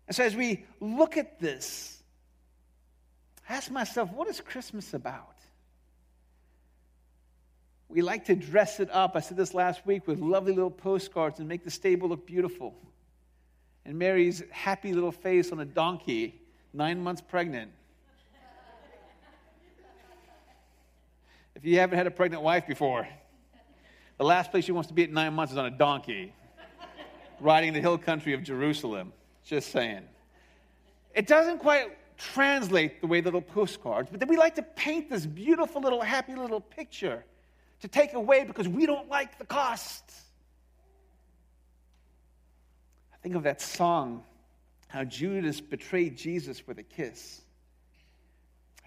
And 0.07 0.15
so 0.15 0.25
as 0.25 0.37
we 0.37 0.65
look 0.81 1.17
at 1.17 1.41
this, 1.41 2.03
I 3.49 3.55
ask 3.55 3.71
myself, 3.71 4.13
what 4.13 4.29
is 4.29 4.41
Christmas 4.41 4.95
about? 4.95 5.37
We 7.89 8.03
like 8.03 8.25
to 8.27 8.35
dress 8.35 8.81
it 8.81 8.91
up. 8.91 9.15
I 9.15 9.21
said 9.21 9.37
this 9.37 9.55
last 9.55 9.87
week 9.87 10.07
with 10.07 10.19
lovely 10.19 10.53
little 10.53 10.71
postcards 10.71 11.39
and 11.39 11.49
make 11.49 11.65
the 11.65 11.71
stable 11.71 12.09
look 12.09 12.27
beautiful. 12.27 12.75
And 13.85 13.99
Mary's 13.99 14.43
happy 14.51 14.93
little 14.93 15.13
face 15.13 15.53
on 15.53 15.61
a 15.61 15.65
donkey, 15.65 16.41
nine 16.73 17.01
months 17.01 17.21
pregnant. 17.21 17.71
if 21.55 21.65
you 21.65 21.79
haven't 21.79 21.97
had 21.97 22.07
a 22.07 22.11
pregnant 22.11 22.43
wife 22.43 22.67
before, 22.67 23.07
the 24.19 24.25
last 24.25 24.51
place 24.51 24.65
she 24.65 24.73
wants 24.73 24.89
to 24.89 24.95
be 24.95 25.05
at 25.05 25.11
nine 25.11 25.35
months 25.35 25.53
is 25.53 25.59
on 25.59 25.67
a 25.67 25.71
donkey, 25.71 26.33
riding 27.41 27.73
the 27.73 27.81
hill 27.81 27.99
country 27.99 28.33
of 28.33 28.43
Jerusalem. 28.43 29.13
Just 29.47 29.71
saying. 29.71 30.03
It 31.15 31.29
doesn't 31.29 31.59
quite 31.59 31.97
translate 32.19 33.01
the 33.01 33.07
way 33.07 33.21
little 33.21 33.41
postcards, 33.41 34.11
but 34.11 34.19
then 34.19 34.29
we 34.29 34.37
like 34.37 34.57
to 34.57 34.63
paint 34.63 35.09
this 35.09 35.25
beautiful 35.25 35.81
little 35.81 36.03
happy 36.03 36.35
little 36.35 36.61
picture 36.61 37.25
to 37.81 37.89
take 37.89 38.15
away 38.15 38.45
because 38.45 38.69
we 38.69 38.87
don't 38.87 39.09
like 39.09 39.39
the 39.39 39.45
cost. 39.45 40.03
I 43.15 43.17
think 43.23 43.37
of 43.37 43.45
that 43.45 43.61
song, 43.61 44.25
how 44.89 45.05
Judas 45.05 45.61
betrayed 45.61 46.17
Jesus 46.17 46.67
with 46.67 46.79
a 46.79 46.83
kiss. 46.83 47.43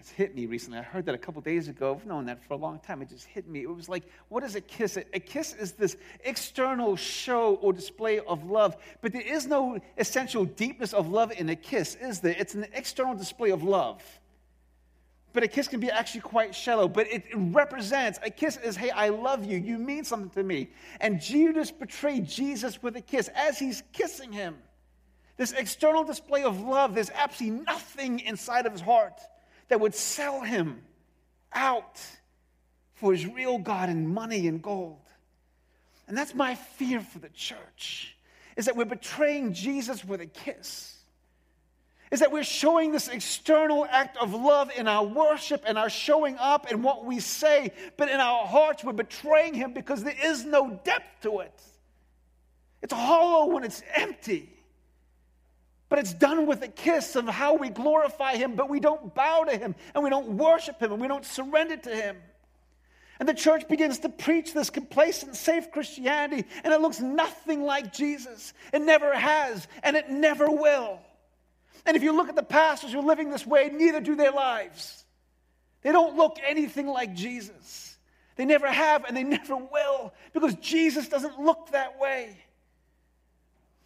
It's 0.00 0.10
hit 0.10 0.34
me 0.34 0.46
recently. 0.46 0.78
I 0.78 0.82
heard 0.82 1.04
that 1.06 1.14
a 1.14 1.18
couple 1.18 1.42
days 1.42 1.68
ago. 1.68 1.94
I've 1.94 2.06
known 2.06 2.24
that 2.24 2.42
for 2.42 2.54
a 2.54 2.56
long 2.56 2.78
time. 2.78 3.02
It 3.02 3.10
just 3.10 3.26
hit 3.26 3.46
me. 3.46 3.60
It 3.60 3.68
was 3.68 3.86
like, 3.86 4.04
what 4.30 4.42
is 4.42 4.54
a 4.54 4.60
kiss? 4.62 4.96
A 4.96 5.20
kiss 5.20 5.52
is 5.52 5.72
this 5.72 5.98
external 6.24 6.96
show 6.96 7.56
or 7.56 7.74
display 7.74 8.18
of 8.20 8.50
love, 8.50 8.78
but 9.02 9.12
there 9.12 9.20
is 9.20 9.46
no 9.46 9.78
essential 9.98 10.46
deepness 10.46 10.94
of 10.94 11.10
love 11.10 11.32
in 11.32 11.50
a 11.50 11.56
kiss, 11.56 11.96
is 11.96 12.20
there? 12.20 12.34
It's 12.38 12.54
an 12.54 12.66
external 12.72 13.14
display 13.14 13.50
of 13.50 13.62
love. 13.62 14.02
But 15.34 15.42
a 15.42 15.48
kiss 15.48 15.68
can 15.68 15.80
be 15.80 15.90
actually 15.90 16.22
quite 16.22 16.54
shallow, 16.54 16.88
but 16.88 17.06
it 17.06 17.24
represents 17.34 18.18
a 18.22 18.30
kiss 18.30 18.56
is, 18.56 18.76
hey, 18.76 18.90
I 18.90 19.10
love 19.10 19.44
you. 19.44 19.58
You 19.58 19.76
mean 19.76 20.04
something 20.04 20.30
to 20.30 20.42
me. 20.42 20.70
And 21.02 21.20
Judas 21.20 21.70
betrayed 21.70 22.26
Jesus 22.26 22.82
with 22.82 22.96
a 22.96 23.02
kiss 23.02 23.28
as 23.34 23.58
he's 23.58 23.82
kissing 23.92 24.32
him. 24.32 24.56
This 25.36 25.52
external 25.52 26.04
display 26.04 26.42
of 26.42 26.62
love, 26.62 26.94
there's 26.94 27.10
absolutely 27.10 27.64
nothing 27.66 28.20
inside 28.20 28.64
of 28.64 28.72
his 28.72 28.80
heart 28.80 29.20
that 29.70 29.80
would 29.80 29.94
sell 29.94 30.42
him 30.42 30.82
out 31.52 31.98
for 32.94 33.12
his 33.12 33.26
real 33.26 33.58
God 33.58 33.88
in 33.88 34.06
money 34.06 34.46
and 34.46 34.60
gold. 34.60 34.98
And 36.06 36.16
that's 36.18 36.34
my 36.34 36.54
fear 36.54 37.00
for 37.00 37.18
the 37.18 37.30
church, 37.30 38.14
is 38.56 38.66
that 38.66 38.76
we're 38.76 38.84
betraying 38.84 39.54
Jesus 39.54 40.04
with 40.04 40.20
a 40.20 40.26
kiss. 40.26 40.98
is 42.10 42.20
that 42.20 42.32
we're 42.32 42.42
showing 42.42 42.90
this 42.90 43.08
external 43.08 43.86
act 43.86 44.16
of 44.16 44.34
love 44.34 44.70
in 44.76 44.88
our 44.88 45.04
worship 45.04 45.62
and 45.66 45.78
our 45.78 45.88
showing 45.88 46.36
up 46.38 46.66
and 46.70 46.82
what 46.82 47.04
we 47.04 47.20
say, 47.20 47.70
but 47.96 48.08
in 48.08 48.18
our 48.18 48.46
hearts 48.46 48.82
we're 48.82 48.92
betraying 48.92 49.54
Him 49.54 49.72
because 49.72 50.02
there 50.02 50.16
is 50.24 50.44
no 50.44 50.80
depth 50.84 51.22
to 51.22 51.40
it. 51.40 51.62
It's 52.82 52.92
hollow 52.92 53.52
when 53.52 53.62
it's 53.62 53.82
empty. 53.94 54.52
But 55.90 55.98
it's 55.98 56.14
done 56.14 56.46
with 56.46 56.62
a 56.62 56.68
kiss 56.68 57.16
of 57.16 57.28
how 57.28 57.56
we 57.56 57.68
glorify 57.68 58.36
Him, 58.36 58.54
but 58.54 58.70
we 58.70 58.80
don't 58.80 59.12
bow 59.12 59.44
to 59.44 59.58
Him 59.58 59.74
and 59.94 60.02
we 60.02 60.08
don't 60.08 60.38
worship 60.38 60.80
Him 60.80 60.92
and 60.92 61.02
we 61.02 61.08
don't 61.08 61.26
surrender 61.26 61.76
to 61.76 61.94
Him. 61.94 62.16
And 63.18 63.28
the 63.28 63.34
church 63.34 63.68
begins 63.68 63.98
to 63.98 64.08
preach 64.08 64.54
this 64.54 64.70
complacent, 64.70 65.36
safe 65.36 65.70
Christianity, 65.72 66.46
and 66.64 66.72
it 66.72 66.80
looks 66.80 67.00
nothing 67.00 67.64
like 67.64 67.92
Jesus. 67.92 68.54
It 68.72 68.80
never 68.80 69.14
has, 69.14 69.68
and 69.82 69.94
it 69.94 70.08
never 70.08 70.50
will. 70.50 71.00
And 71.84 71.98
if 71.98 72.02
you 72.02 72.12
look 72.12 72.30
at 72.30 72.36
the 72.36 72.42
pastors 72.42 72.92
who 72.92 73.00
are 73.00 73.04
living 73.04 73.28
this 73.28 73.46
way, 73.46 73.68
neither 73.68 74.00
do 74.00 74.14
their 74.14 74.32
lives. 74.32 75.04
They 75.82 75.92
don't 75.92 76.16
look 76.16 76.38
anything 76.46 76.86
like 76.86 77.14
Jesus. 77.14 77.98
They 78.36 78.46
never 78.46 78.68
have, 78.68 79.04
and 79.04 79.14
they 79.14 79.24
never 79.38 79.56
will, 79.56 80.14
because 80.32 80.54
Jesus 80.54 81.08
doesn't 81.08 81.38
look 81.38 81.72
that 81.72 82.00
way. 82.00 82.38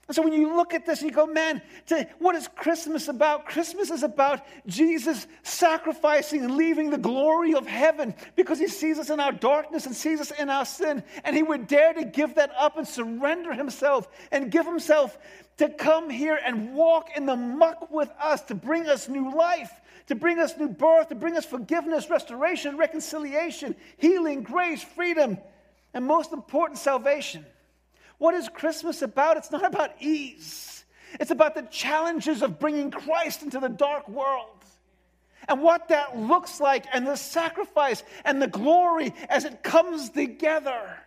And 0.07 0.15
so 0.15 0.23
when 0.23 0.35
you 0.35 0.55
look 0.55 0.75
at 0.75 0.85
this, 0.85 1.01
and 1.01 1.11
you 1.11 1.15
go, 1.15 1.27
man, 1.27 1.63
to, 1.87 2.07
what 2.19 2.35
is 2.35 2.47
Christmas 2.49 3.09
about? 3.09 3.47
Christmas 3.47 3.91
is 3.91 4.03
about 4.03 4.43
Jesus 4.67 5.27
sacrificing 5.43 6.45
and 6.45 6.57
leaving 6.57 6.91
the 6.91 6.99
glory 6.99 7.55
of 7.55 7.67
heaven 7.67 8.15
because 8.37 8.59
he 8.59 8.69
sees 8.69 8.99
us 8.99 9.09
in 9.09 9.19
our 9.19 9.33
darkness 9.33 9.87
and 9.87 9.97
sees 9.97 10.21
us 10.21 10.31
in 10.33 10.51
our 10.51 10.67
sin. 10.67 11.03
And 11.25 11.35
he 11.35 11.43
would 11.43 11.67
dare 11.67 11.95
to 11.95 12.05
give 12.05 12.35
that 12.35 12.51
up 12.59 12.77
and 12.77 12.87
surrender 12.87 13.55
himself 13.55 14.09
and 14.31 14.51
give 14.51 14.67
himself 14.67 15.17
to 15.57 15.71
come 15.71 16.11
here 16.11 16.39
and 16.45 16.75
walk 16.75 17.17
in 17.17 17.25
the 17.25 17.37
muck 17.37 17.91
with 17.91 18.11
us, 18.21 18.43
to 18.43 18.55
bring 18.55 18.87
us 18.89 19.09
new 19.09 19.35
life, 19.35 19.71
to 20.09 20.15
bring 20.15 20.39
us 20.39 20.57
new 20.59 20.69
birth, 20.69 21.09
to 21.09 21.15
bring 21.15 21.37
us 21.37 21.47
forgiveness, 21.47 22.11
restoration, 22.11 22.77
reconciliation, 22.77 23.75
healing, 23.97 24.43
grace, 24.43 24.83
freedom, 24.83 25.39
and 25.95 26.05
most 26.05 26.33
important, 26.33 26.79
salvation. 26.79 27.47
What 28.19 28.35
is 28.35 28.49
Christmas 28.49 29.03
about? 29.03 29.37
It's 29.37 29.51
not 29.51 29.65
about 29.65 29.91
ease, 30.01 30.85
it's 31.21 31.31
about 31.31 31.55
the 31.55 31.63
challenges 31.63 32.43
of 32.43 32.59
bringing 32.59 32.91
Christ 32.91 33.43
into 33.43 33.61
the 33.61 33.69
dark 33.69 34.09
world. 34.09 34.49
And 35.47 35.61
what 35.61 35.89
that 35.89 36.17
looks 36.17 36.59
like, 36.59 36.87
and 36.93 37.07
the 37.07 37.17
sacrifice 37.17 38.03
and 38.25 38.41
the 38.41 38.47
glory 38.47 39.13
as 39.29 39.45
it 39.45 39.63
comes 39.63 40.09
together. 40.11 40.99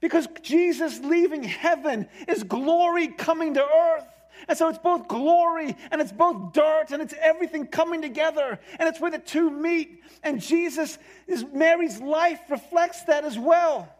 Because 0.00 0.28
Jesus 0.42 1.00
leaving 1.00 1.42
heaven 1.42 2.08
is 2.28 2.42
glory 2.42 3.08
coming 3.08 3.54
to 3.54 3.64
earth. 3.64 4.06
And 4.48 4.58
so 4.58 4.68
it's 4.68 4.78
both 4.78 5.06
glory 5.08 5.76
and 5.90 6.00
it's 6.00 6.12
both 6.12 6.52
dirt 6.52 6.86
and 6.90 7.00
it's 7.00 7.14
everything 7.20 7.66
coming 7.66 8.02
together. 8.02 8.58
And 8.78 8.88
it's 8.88 9.00
where 9.00 9.10
the 9.10 9.18
two 9.18 9.50
meet. 9.50 10.02
And 10.22 10.40
Jesus, 10.40 10.98
is 11.26 11.44
Mary's 11.52 12.00
life 12.00 12.40
reflects 12.50 13.04
that 13.04 13.24
as 13.24 13.38
well. 13.38 13.92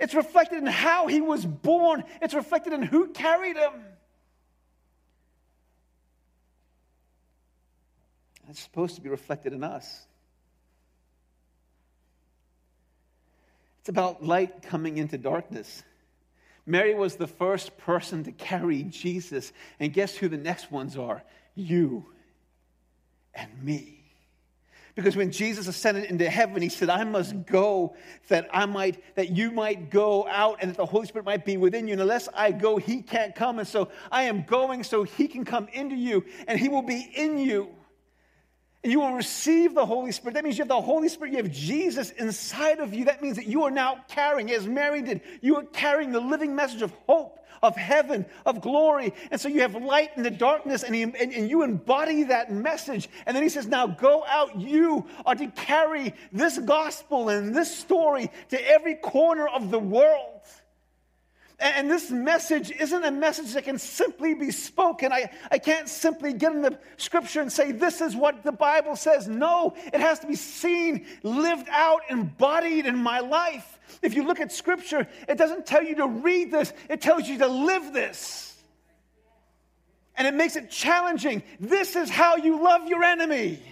It's 0.00 0.14
reflected 0.14 0.58
in 0.58 0.66
how 0.66 1.06
he 1.06 1.20
was 1.20 1.44
born, 1.44 2.02
it's 2.22 2.34
reflected 2.34 2.72
in 2.72 2.82
who 2.82 3.08
carried 3.08 3.56
him. 3.56 3.72
It's 8.48 8.60
supposed 8.60 8.96
to 8.96 9.00
be 9.00 9.08
reflected 9.08 9.52
in 9.52 9.62
us. 9.62 10.06
It's 13.80 13.88
about 13.88 14.24
light 14.24 14.62
coming 14.62 14.98
into 14.98 15.16
darkness. 15.16 15.84
Mary 16.66 16.94
was 16.94 17.16
the 17.16 17.26
first 17.26 17.76
person 17.78 18.24
to 18.24 18.32
carry 18.32 18.82
Jesus. 18.82 19.52
And 19.78 19.92
guess 19.92 20.16
who 20.16 20.28
the 20.28 20.36
next 20.36 20.70
ones 20.72 20.96
are? 20.96 21.22
You 21.54 22.06
and 23.34 23.62
me. 23.62 23.99
Because 24.94 25.16
when 25.16 25.30
Jesus 25.30 25.68
ascended 25.68 26.04
into 26.04 26.28
heaven, 26.28 26.62
he 26.62 26.68
said, 26.68 26.90
I 26.90 27.04
must 27.04 27.46
go 27.46 27.94
that 28.28 28.48
I 28.52 28.66
might, 28.66 29.02
that 29.14 29.30
you 29.30 29.50
might 29.50 29.90
go 29.90 30.26
out 30.28 30.58
and 30.60 30.70
that 30.70 30.76
the 30.76 30.86
Holy 30.86 31.06
Spirit 31.06 31.24
might 31.24 31.44
be 31.44 31.56
within 31.56 31.86
you. 31.86 31.92
And 31.92 32.02
unless 32.02 32.28
I 32.34 32.52
go, 32.52 32.76
he 32.76 33.02
can't 33.02 33.34
come. 33.34 33.58
And 33.58 33.68
so 33.68 33.90
I 34.10 34.24
am 34.24 34.42
going 34.42 34.84
so 34.84 35.04
he 35.04 35.28
can 35.28 35.44
come 35.44 35.68
into 35.72 35.96
you 35.96 36.24
and 36.46 36.58
he 36.58 36.68
will 36.68 36.82
be 36.82 37.10
in 37.14 37.38
you. 37.38 37.68
And 38.82 38.90
you 38.90 39.00
will 39.00 39.12
receive 39.12 39.74
the 39.74 39.84
Holy 39.84 40.10
Spirit. 40.10 40.34
That 40.34 40.44
means 40.44 40.56
you 40.56 40.62
have 40.62 40.68
the 40.68 40.80
Holy 40.80 41.08
Spirit, 41.08 41.32
you 41.32 41.36
have 41.42 41.52
Jesus 41.52 42.10
inside 42.12 42.78
of 42.78 42.94
you. 42.94 43.04
That 43.04 43.20
means 43.20 43.36
that 43.36 43.46
you 43.46 43.64
are 43.64 43.70
now 43.70 44.04
carrying, 44.08 44.50
as 44.52 44.66
Mary 44.66 45.02
did, 45.02 45.20
you 45.42 45.56
are 45.56 45.64
carrying 45.64 46.12
the 46.12 46.20
living 46.20 46.54
message 46.54 46.80
of 46.80 46.92
hope, 47.06 47.39
of 47.62 47.76
heaven, 47.76 48.26
of 48.46 48.60
glory. 48.60 49.12
And 49.30 49.40
so 49.40 49.48
you 49.48 49.60
have 49.60 49.74
light 49.74 50.10
in 50.16 50.22
the 50.22 50.30
darkness, 50.30 50.82
and, 50.82 50.94
he, 50.94 51.02
and, 51.02 51.14
and 51.16 51.50
you 51.50 51.62
embody 51.62 52.24
that 52.24 52.52
message. 52.52 53.08
And 53.26 53.36
then 53.36 53.42
he 53.42 53.48
says, 53.48 53.66
Now 53.66 53.86
go 53.86 54.24
out. 54.26 54.60
You 54.60 55.06
are 55.26 55.34
to 55.34 55.46
carry 55.48 56.14
this 56.32 56.58
gospel 56.58 57.28
and 57.28 57.54
this 57.54 57.76
story 57.76 58.30
to 58.50 58.70
every 58.70 58.94
corner 58.94 59.46
of 59.46 59.70
the 59.70 59.78
world. 59.78 60.40
And 61.60 61.90
this 61.90 62.10
message 62.10 62.70
isn't 62.70 63.04
a 63.04 63.10
message 63.10 63.52
that 63.52 63.64
can 63.64 63.78
simply 63.78 64.32
be 64.32 64.50
spoken. 64.50 65.12
I, 65.12 65.30
I 65.50 65.58
can't 65.58 65.90
simply 65.90 66.32
get 66.32 66.52
in 66.52 66.62
the 66.62 66.78
scripture 66.96 67.42
and 67.42 67.52
say, 67.52 67.70
this 67.70 68.00
is 68.00 68.16
what 68.16 68.42
the 68.42 68.52
Bible 68.52 68.96
says. 68.96 69.28
No, 69.28 69.74
it 69.92 70.00
has 70.00 70.20
to 70.20 70.26
be 70.26 70.36
seen, 70.36 71.04
lived 71.22 71.68
out, 71.70 72.00
embodied 72.08 72.86
in 72.86 72.96
my 72.96 73.20
life. 73.20 73.78
If 74.02 74.14
you 74.14 74.24
look 74.24 74.40
at 74.40 74.52
scripture, 74.52 75.06
it 75.28 75.36
doesn't 75.36 75.66
tell 75.66 75.82
you 75.82 75.96
to 75.96 76.06
read 76.06 76.50
this, 76.50 76.72
it 76.88 77.00
tells 77.00 77.28
you 77.28 77.38
to 77.38 77.46
live 77.46 77.92
this. 77.92 78.46
And 80.16 80.26
it 80.26 80.34
makes 80.34 80.56
it 80.56 80.70
challenging. 80.70 81.42
This 81.58 81.96
is 81.96 82.10
how 82.10 82.36
you 82.36 82.62
love 82.62 82.88
your 82.88 83.02
enemy. 83.02 83.62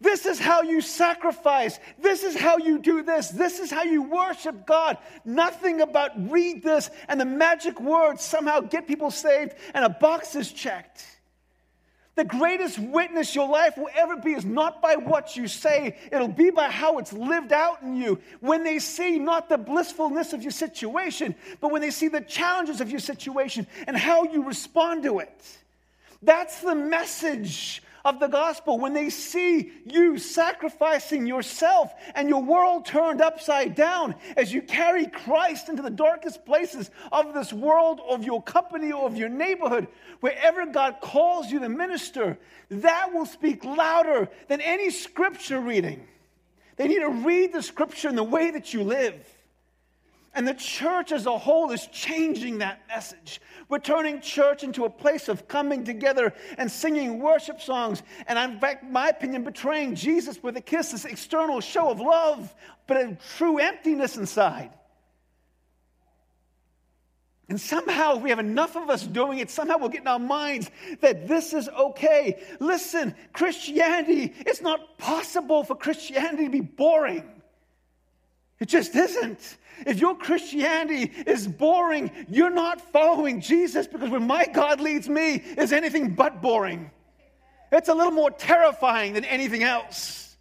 This 0.00 0.26
is 0.26 0.38
how 0.38 0.60
you 0.60 0.82
sacrifice. 0.82 1.78
This 1.98 2.22
is 2.22 2.36
how 2.36 2.58
you 2.58 2.78
do 2.78 3.02
this. 3.02 3.28
This 3.28 3.58
is 3.58 3.70
how 3.70 3.84
you 3.84 4.02
worship 4.02 4.66
God. 4.66 4.98
Nothing 5.24 5.80
about 5.80 6.10
read 6.30 6.62
this 6.62 6.90
and 7.08 7.18
the 7.18 7.24
magic 7.24 7.80
words 7.80 8.22
somehow 8.22 8.60
get 8.60 8.86
people 8.86 9.10
saved 9.10 9.54
and 9.72 9.84
a 9.84 9.88
box 9.88 10.36
is 10.36 10.52
checked. 10.52 11.15
The 12.16 12.24
greatest 12.24 12.78
witness 12.78 13.34
your 13.34 13.46
life 13.46 13.76
will 13.76 13.90
ever 13.94 14.16
be 14.16 14.32
is 14.32 14.44
not 14.44 14.80
by 14.80 14.96
what 14.96 15.36
you 15.36 15.46
say, 15.46 15.96
it'll 16.10 16.28
be 16.28 16.50
by 16.50 16.70
how 16.70 16.98
it's 16.98 17.12
lived 17.12 17.52
out 17.52 17.82
in 17.82 17.94
you. 17.94 18.18
When 18.40 18.64
they 18.64 18.78
see 18.78 19.18
not 19.18 19.50
the 19.50 19.58
blissfulness 19.58 20.32
of 20.32 20.42
your 20.42 20.50
situation, 20.50 21.34
but 21.60 21.70
when 21.70 21.82
they 21.82 21.90
see 21.90 22.08
the 22.08 22.22
challenges 22.22 22.80
of 22.80 22.90
your 22.90 23.00
situation 23.00 23.66
and 23.86 23.96
how 23.96 24.24
you 24.24 24.42
respond 24.44 25.02
to 25.02 25.18
it. 25.18 25.58
That's 26.22 26.62
the 26.62 26.74
message 26.74 27.82
of 28.06 28.20
the 28.20 28.28
gospel, 28.28 28.78
when 28.78 28.92
they 28.92 29.10
see 29.10 29.72
you 29.84 30.16
sacrificing 30.16 31.26
yourself 31.26 31.92
and 32.14 32.28
your 32.28 32.40
world 32.40 32.86
turned 32.86 33.20
upside 33.20 33.74
down 33.74 34.14
as 34.36 34.52
you 34.52 34.62
carry 34.62 35.08
Christ 35.08 35.68
into 35.68 35.82
the 35.82 35.90
darkest 35.90 36.46
places 36.46 36.88
of 37.10 37.34
this 37.34 37.52
world, 37.52 38.00
of 38.08 38.24
your 38.24 38.40
company, 38.40 38.92
of 38.92 39.16
your 39.16 39.28
neighborhood, 39.28 39.88
wherever 40.20 40.64
God 40.66 40.98
calls 41.00 41.50
you 41.50 41.58
to 41.58 41.68
minister, 41.68 42.38
that 42.70 43.12
will 43.12 43.26
speak 43.26 43.64
louder 43.64 44.28
than 44.46 44.60
any 44.60 44.90
scripture 44.90 45.60
reading. 45.60 46.06
They 46.76 46.86
need 46.86 47.00
to 47.00 47.10
read 47.10 47.52
the 47.52 47.62
scripture 47.62 48.08
in 48.08 48.14
the 48.14 48.22
way 48.22 48.52
that 48.52 48.72
you 48.72 48.84
live. 48.84 49.35
And 50.36 50.46
the 50.46 50.52
church 50.52 51.12
as 51.12 51.24
a 51.24 51.38
whole 51.38 51.70
is 51.70 51.86
changing 51.86 52.58
that 52.58 52.86
message. 52.88 53.40
We're 53.70 53.78
turning 53.78 54.20
church 54.20 54.64
into 54.64 54.84
a 54.84 54.90
place 54.90 55.30
of 55.30 55.48
coming 55.48 55.82
together 55.82 56.34
and 56.58 56.70
singing 56.70 57.20
worship 57.20 57.58
songs. 57.58 58.02
And 58.26 58.38
in 58.38 58.60
fact, 58.60 58.84
my 58.84 59.08
opinion, 59.08 59.44
betraying 59.44 59.94
Jesus 59.94 60.42
with 60.42 60.54
a 60.58 60.60
kiss, 60.60 60.92
this 60.92 61.06
external 61.06 61.62
show 61.62 61.90
of 61.90 62.00
love, 62.00 62.54
but 62.86 62.98
a 62.98 63.16
true 63.38 63.58
emptiness 63.58 64.18
inside. 64.18 64.72
And 67.48 67.58
somehow, 67.58 68.16
if 68.16 68.22
we 68.22 68.28
have 68.28 68.38
enough 68.38 68.76
of 68.76 68.90
us 68.90 69.06
doing 69.06 69.38
it, 69.38 69.50
somehow 69.50 69.78
we'll 69.78 69.88
get 69.88 70.02
in 70.02 70.08
our 70.08 70.18
minds 70.18 70.70
that 71.00 71.26
this 71.26 71.54
is 71.54 71.70
okay. 71.70 72.42
Listen, 72.60 73.14
Christianity, 73.32 74.34
it's 74.40 74.60
not 74.60 74.98
possible 74.98 75.64
for 75.64 75.76
Christianity 75.76 76.44
to 76.44 76.50
be 76.50 76.60
boring. 76.60 77.24
It 78.60 78.68
just 78.68 78.94
isn't. 78.94 79.58
If 79.84 79.98
your 79.98 80.16
Christianity 80.16 81.12
is 81.26 81.46
boring, 81.46 82.10
you're 82.28 82.50
not 82.50 82.80
following 82.80 83.40
Jesus 83.40 83.86
because 83.86 84.10
when 84.10 84.26
my 84.26 84.46
God 84.46 84.80
leads 84.80 85.08
me 85.08 85.34
is 85.34 85.72
anything 85.72 86.14
but 86.14 86.40
boring. 86.40 86.90
It's 87.72 87.88
a 87.88 87.94
little 87.94 88.12
more 88.12 88.30
terrifying 88.30 89.12
than 89.12 89.24
anything 89.24 89.62
else. 89.62 90.36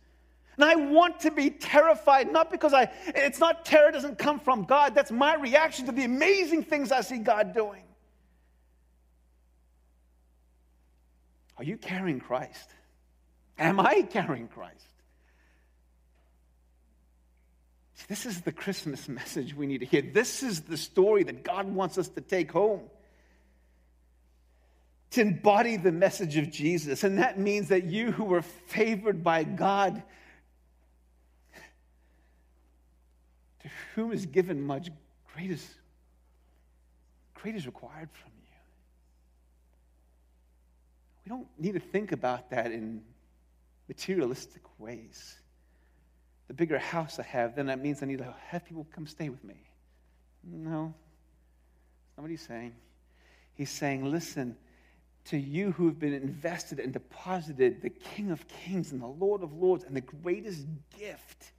And 0.57 0.63
I 0.63 0.75
want 0.75 1.19
to 1.21 1.31
be 1.31 1.49
terrified, 1.49 2.31
not 2.31 2.49
because 2.49 2.73
I, 2.73 2.89
it's 3.07 3.39
not 3.39 3.65
terror 3.65 3.91
doesn't 3.91 4.17
come 4.17 4.39
from 4.39 4.63
God. 4.63 4.95
That's 4.95 5.11
my 5.11 5.35
reaction 5.35 5.85
to 5.87 5.91
the 5.91 6.05
amazing 6.05 6.63
things 6.63 6.91
I 6.91 7.01
see 7.01 7.17
God 7.17 7.53
doing. 7.53 7.81
Are 11.57 11.63
you 11.63 11.77
carrying 11.77 12.19
Christ? 12.19 12.69
Am 13.57 13.79
I 13.79 14.01
carrying 14.03 14.47
Christ? 14.47 14.94
This 18.07 18.25
is 18.25 18.41
the 18.41 18.51
Christmas 18.51 19.07
message 19.07 19.55
we 19.55 19.67
need 19.67 19.79
to 19.79 19.85
hear. 19.85 20.01
This 20.01 20.43
is 20.43 20.61
the 20.61 20.77
story 20.77 21.23
that 21.23 21.43
God 21.43 21.73
wants 21.73 21.97
us 21.97 22.09
to 22.09 22.21
take 22.21 22.51
home. 22.51 22.81
to 25.15 25.21
embody 25.21 25.77
the 25.77 25.93
message 25.93 26.35
of 26.35 26.51
Jesus. 26.51 27.05
And 27.05 27.19
that 27.19 27.39
means 27.39 27.69
that 27.69 27.85
you 27.85 28.11
who 28.11 28.25
were 28.25 28.41
favored 28.41 29.23
by 29.23 29.45
God, 29.45 30.03
to 33.63 33.69
whom 33.95 34.11
is 34.11 34.25
given 34.25 34.61
much, 34.61 34.89
great 35.33 35.51
is, 35.51 35.65
great 37.33 37.55
is 37.55 37.65
required 37.65 38.09
from 38.11 38.31
you. 38.43 38.57
We 41.25 41.29
don't 41.29 41.47
need 41.57 41.73
to 41.75 41.79
think 41.79 42.11
about 42.11 42.49
that 42.49 42.73
in 42.73 43.01
materialistic 43.87 44.63
ways. 44.77 45.37
The 46.47 46.53
bigger 46.53 46.77
house 46.77 47.19
I 47.19 47.23
have, 47.23 47.55
then 47.55 47.65
that 47.67 47.81
means 47.81 48.03
I 48.03 48.05
need 48.05 48.19
to 48.19 48.35
have 48.47 48.65
people 48.65 48.85
come 48.93 49.07
stay 49.07 49.29
with 49.29 49.43
me. 49.43 49.55
No, 50.43 50.93
that's 50.93 52.17
not 52.17 52.23
what 52.23 52.31
he's 52.31 52.45
saying. 52.45 52.75
He's 53.55 53.71
saying, 53.71 54.05
listen, 54.05 54.55
to 55.25 55.37
you 55.37 55.71
who 55.71 55.87
have 55.87 55.99
been 55.99 56.13
invested 56.13 56.79
and 56.79 56.93
deposited 56.93 57.81
the 57.81 57.89
King 57.89 58.31
of 58.31 58.47
Kings 58.47 58.91
and 58.91 59.01
the 59.01 59.07
Lord 59.07 59.41
of 59.41 59.53
Lords 59.53 59.83
and 59.83 59.95
the 59.95 60.01
greatest 60.01 60.67
gift 60.97 61.51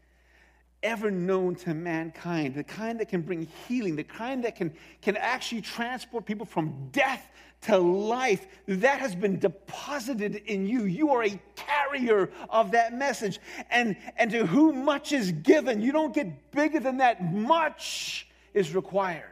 ever 0.87 1.11
known 1.11 1.57
to 1.57 1.75
mankind, 1.75 2.55
the 2.55 2.65
kind 2.65 3.01
that 3.01 3.09
can 3.09 3.21
bring 3.21 3.49
healing, 3.67 3.97
the 3.97 4.05
kind 4.05 4.45
that 4.45 4.55
can, 4.55 4.73
can 5.03 5.17
actually 5.17 5.61
transport 5.61 6.25
people 6.25 6.47
from 6.47 6.89
death 6.93 7.29
to 7.63 7.77
life, 7.77 8.47
that 8.69 9.01
has 9.01 9.15
been 9.15 9.39
deposited 9.39 10.37
in 10.47 10.67
you. 10.67 10.85
You 10.85 11.11
are 11.11 11.25
a 11.25 11.41
carrier 11.57 12.31
of 12.49 12.71
that 12.71 12.95
message. 12.95 13.41
And, 13.71 13.97
and 14.17 14.31
to 14.31 14.47
whom 14.47 14.85
much 14.85 15.13
is 15.13 15.33
given, 15.33 15.81
you 15.81 15.91
don't 15.91 16.15
get 16.15 16.53
bigger 16.53 16.79
than 16.79 16.99
that, 16.99 17.35
much 17.35 18.29
is 18.55 18.75
required. 18.75 19.25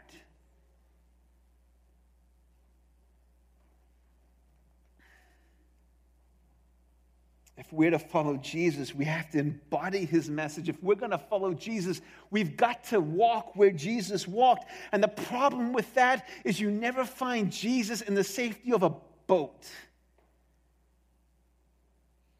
If 7.56 7.63
we're 7.74 7.90
to 7.90 7.98
follow 7.98 8.36
Jesus, 8.36 8.94
we 8.94 9.04
have 9.04 9.30
to 9.30 9.38
embody 9.38 10.04
his 10.04 10.30
message. 10.30 10.68
If 10.68 10.82
we're 10.82 10.94
going 10.94 11.10
to 11.10 11.18
follow 11.18 11.52
Jesus, 11.52 12.00
we've 12.30 12.56
got 12.56 12.84
to 12.84 13.00
walk 13.00 13.56
where 13.56 13.70
Jesus 13.70 14.26
walked. 14.26 14.70
And 14.92 15.02
the 15.02 15.08
problem 15.08 15.72
with 15.72 15.92
that 15.94 16.28
is 16.44 16.60
you 16.60 16.70
never 16.70 17.04
find 17.04 17.50
Jesus 17.52 18.00
in 18.00 18.14
the 18.14 18.24
safety 18.24 18.72
of 18.72 18.82
a 18.82 18.94
boat, 19.26 19.68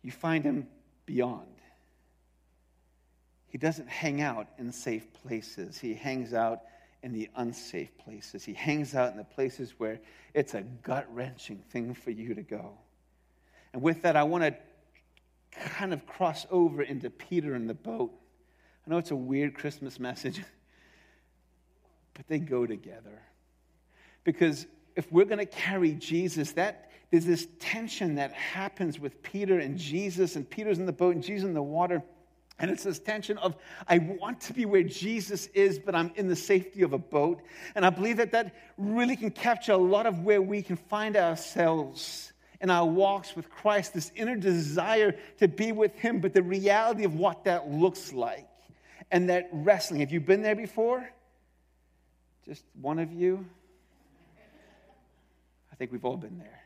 you 0.02 0.10
find 0.10 0.44
him 0.44 0.66
beyond. 1.06 1.48
He 3.48 3.58
doesn't 3.58 3.88
hang 3.88 4.20
out 4.20 4.48
in 4.58 4.72
safe 4.72 5.12
places, 5.22 5.78
he 5.78 5.94
hangs 5.94 6.34
out 6.34 6.60
in 7.04 7.12
the 7.12 7.28
unsafe 7.36 7.96
places. 7.98 8.44
He 8.44 8.54
hangs 8.54 8.94
out 8.94 9.12
in 9.12 9.18
the 9.18 9.24
places 9.24 9.74
where 9.76 10.00
it's 10.32 10.54
a 10.54 10.62
gut 10.62 11.06
wrenching 11.14 11.58
thing 11.68 11.92
for 11.92 12.10
you 12.10 12.34
to 12.34 12.42
go. 12.42 12.78
And 13.74 13.82
with 13.82 14.00
that, 14.02 14.16
I 14.16 14.22
want 14.22 14.42
to 14.44 14.56
kind 15.54 15.92
of 15.92 16.06
cross 16.06 16.46
over 16.50 16.82
into 16.82 17.10
Peter 17.10 17.54
and 17.54 17.68
the 17.68 17.74
boat. 17.74 18.12
I 18.86 18.90
know 18.90 18.98
it's 18.98 19.10
a 19.10 19.16
weird 19.16 19.54
Christmas 19.54 19.98
message, 19.98 20.42
but 22.14 22.26
they 22.28 22.38
go 22.38 22.66
together. 22.66 23.22
Because 24.24 24.66
if 24.96 25.10
we're 25.12 25.24
going 25.24 25.38
to 25.38 25.46
carry 25.46 25.92
Jesus, 25.92 26.52
that 26.52 26.90
there's 27.10 27.26
this 27.26 27.46
tension 27.60 28.16
that 28.16 28.32
happens 28.32 28.98
with 28.98 29.22
Peter 29.22 29.58
and 29.58 29.78
Jesus, 29.78 30.36
and 30.36 30.48
Peter's 30.48 30.78
in 30.78 30.86
the 30.86 30.92
boat 30.92 31.14
and 31.14 31.24
Jesus 31.24 31.44
in 31.44 31.54
the 31.54 31.62
water. 31.62 32.02
And 32.58 32.70
it's 32.70 32.84
this 32.84 33.00
tension 33.00 33.36
of, 33.38 33.56
I 33.88 33.98
want 33.98 34.40
to 34.42 34.52
be 34.52 34.64
where 34.64 34.82
Jesus 34.82 35.46
is, 35.48 35.78
but 35.78 35.94
I'm 35.94 36.12
in 36.14 36.28
the 36.28 36.36
safety 36.36 36.82
of 36.82 36.92
a 36.92 36.98
boat. 36.98 37.42
And 37.74 37.84
I 37.84 37.90
believe 37.90 38.18
that 38.18 38.32
that 38.32 38.54
really 38.78 39.16
can 39.16 39.30
capture 39.30 39.72
a 39.72 39.76
lot 39.76 40.06
of 40.06 40.20
where 40.20 40.40
we 40.40 40.62
can 40.62 40.76
find 40.76 41.16
ourselves 41.16 42.32
in 42.64 42.70
our 42.70 42.86
walks 42.86 43.36
with 43.36 43.50
Christ, 43.50 43.92
this 43.92 44.10
inner 44.16 44.36
desire 44.36 45.14
to 45.36 45.48
be 45.48 45.70
with 45.70 45.94
Him, 45.98 46.20
but 46.20 46.32
the 46.32 46.42
reality 46.42 47.04
of 47.04 47.14
what 47.14 47.44
that 47.44 47.70
looks 47.70 48.10
like. 48.10 48.48
And 49.10 49.28
that 49.28 49.50
wrestling. 49.52 50.00
Have 50.00 50.12
you 50.12 50.20
been 50.20 50.40
there 50.40 50.56
before? 50.56 51.06
Just 52.46 52.64
one 52.80 52.98
of 52.98 53.12
you? 53.12 53.44
I 55.70 55.76
think 55.76 55.92
we've 55.92 56.06
all 56.06 56.16
been 56.16 56.38
there. 56.38 56.62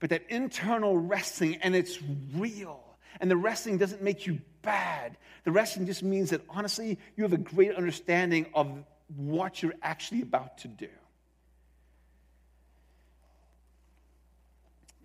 But 0.00 0.10
that 0.10 0.24
internal 0.28 0.98
wrestling, 0.98 1.56
and 1.62 1.74
it's 1.74 1.98
real. 2.34 2.84
And 3.22 3.30
the 3.30 3.38
wrestling 3.38 3.78
doesn't 3.78 4.02
make 4.02 4.26
you 4.26 4.42
bad. 4.60 5.16
The 5.44 5.50
wrestling 5.50 5.86
just 5.86 6.02
means 6.02 6.28
that 6.28 6.42
honestly, 6.50 6.98
you 7.16 7.24
have 7.24 7.32
a 7.32 7.38
great 7.38 7.74
understanding 7.74 8.48
of 8.54 8.84
what 9.16 9.62
you're 9.62 9.72
actually 9.82 10.20
about 10.20 10.58
to 10.58 10.68
do. 10.68 10.88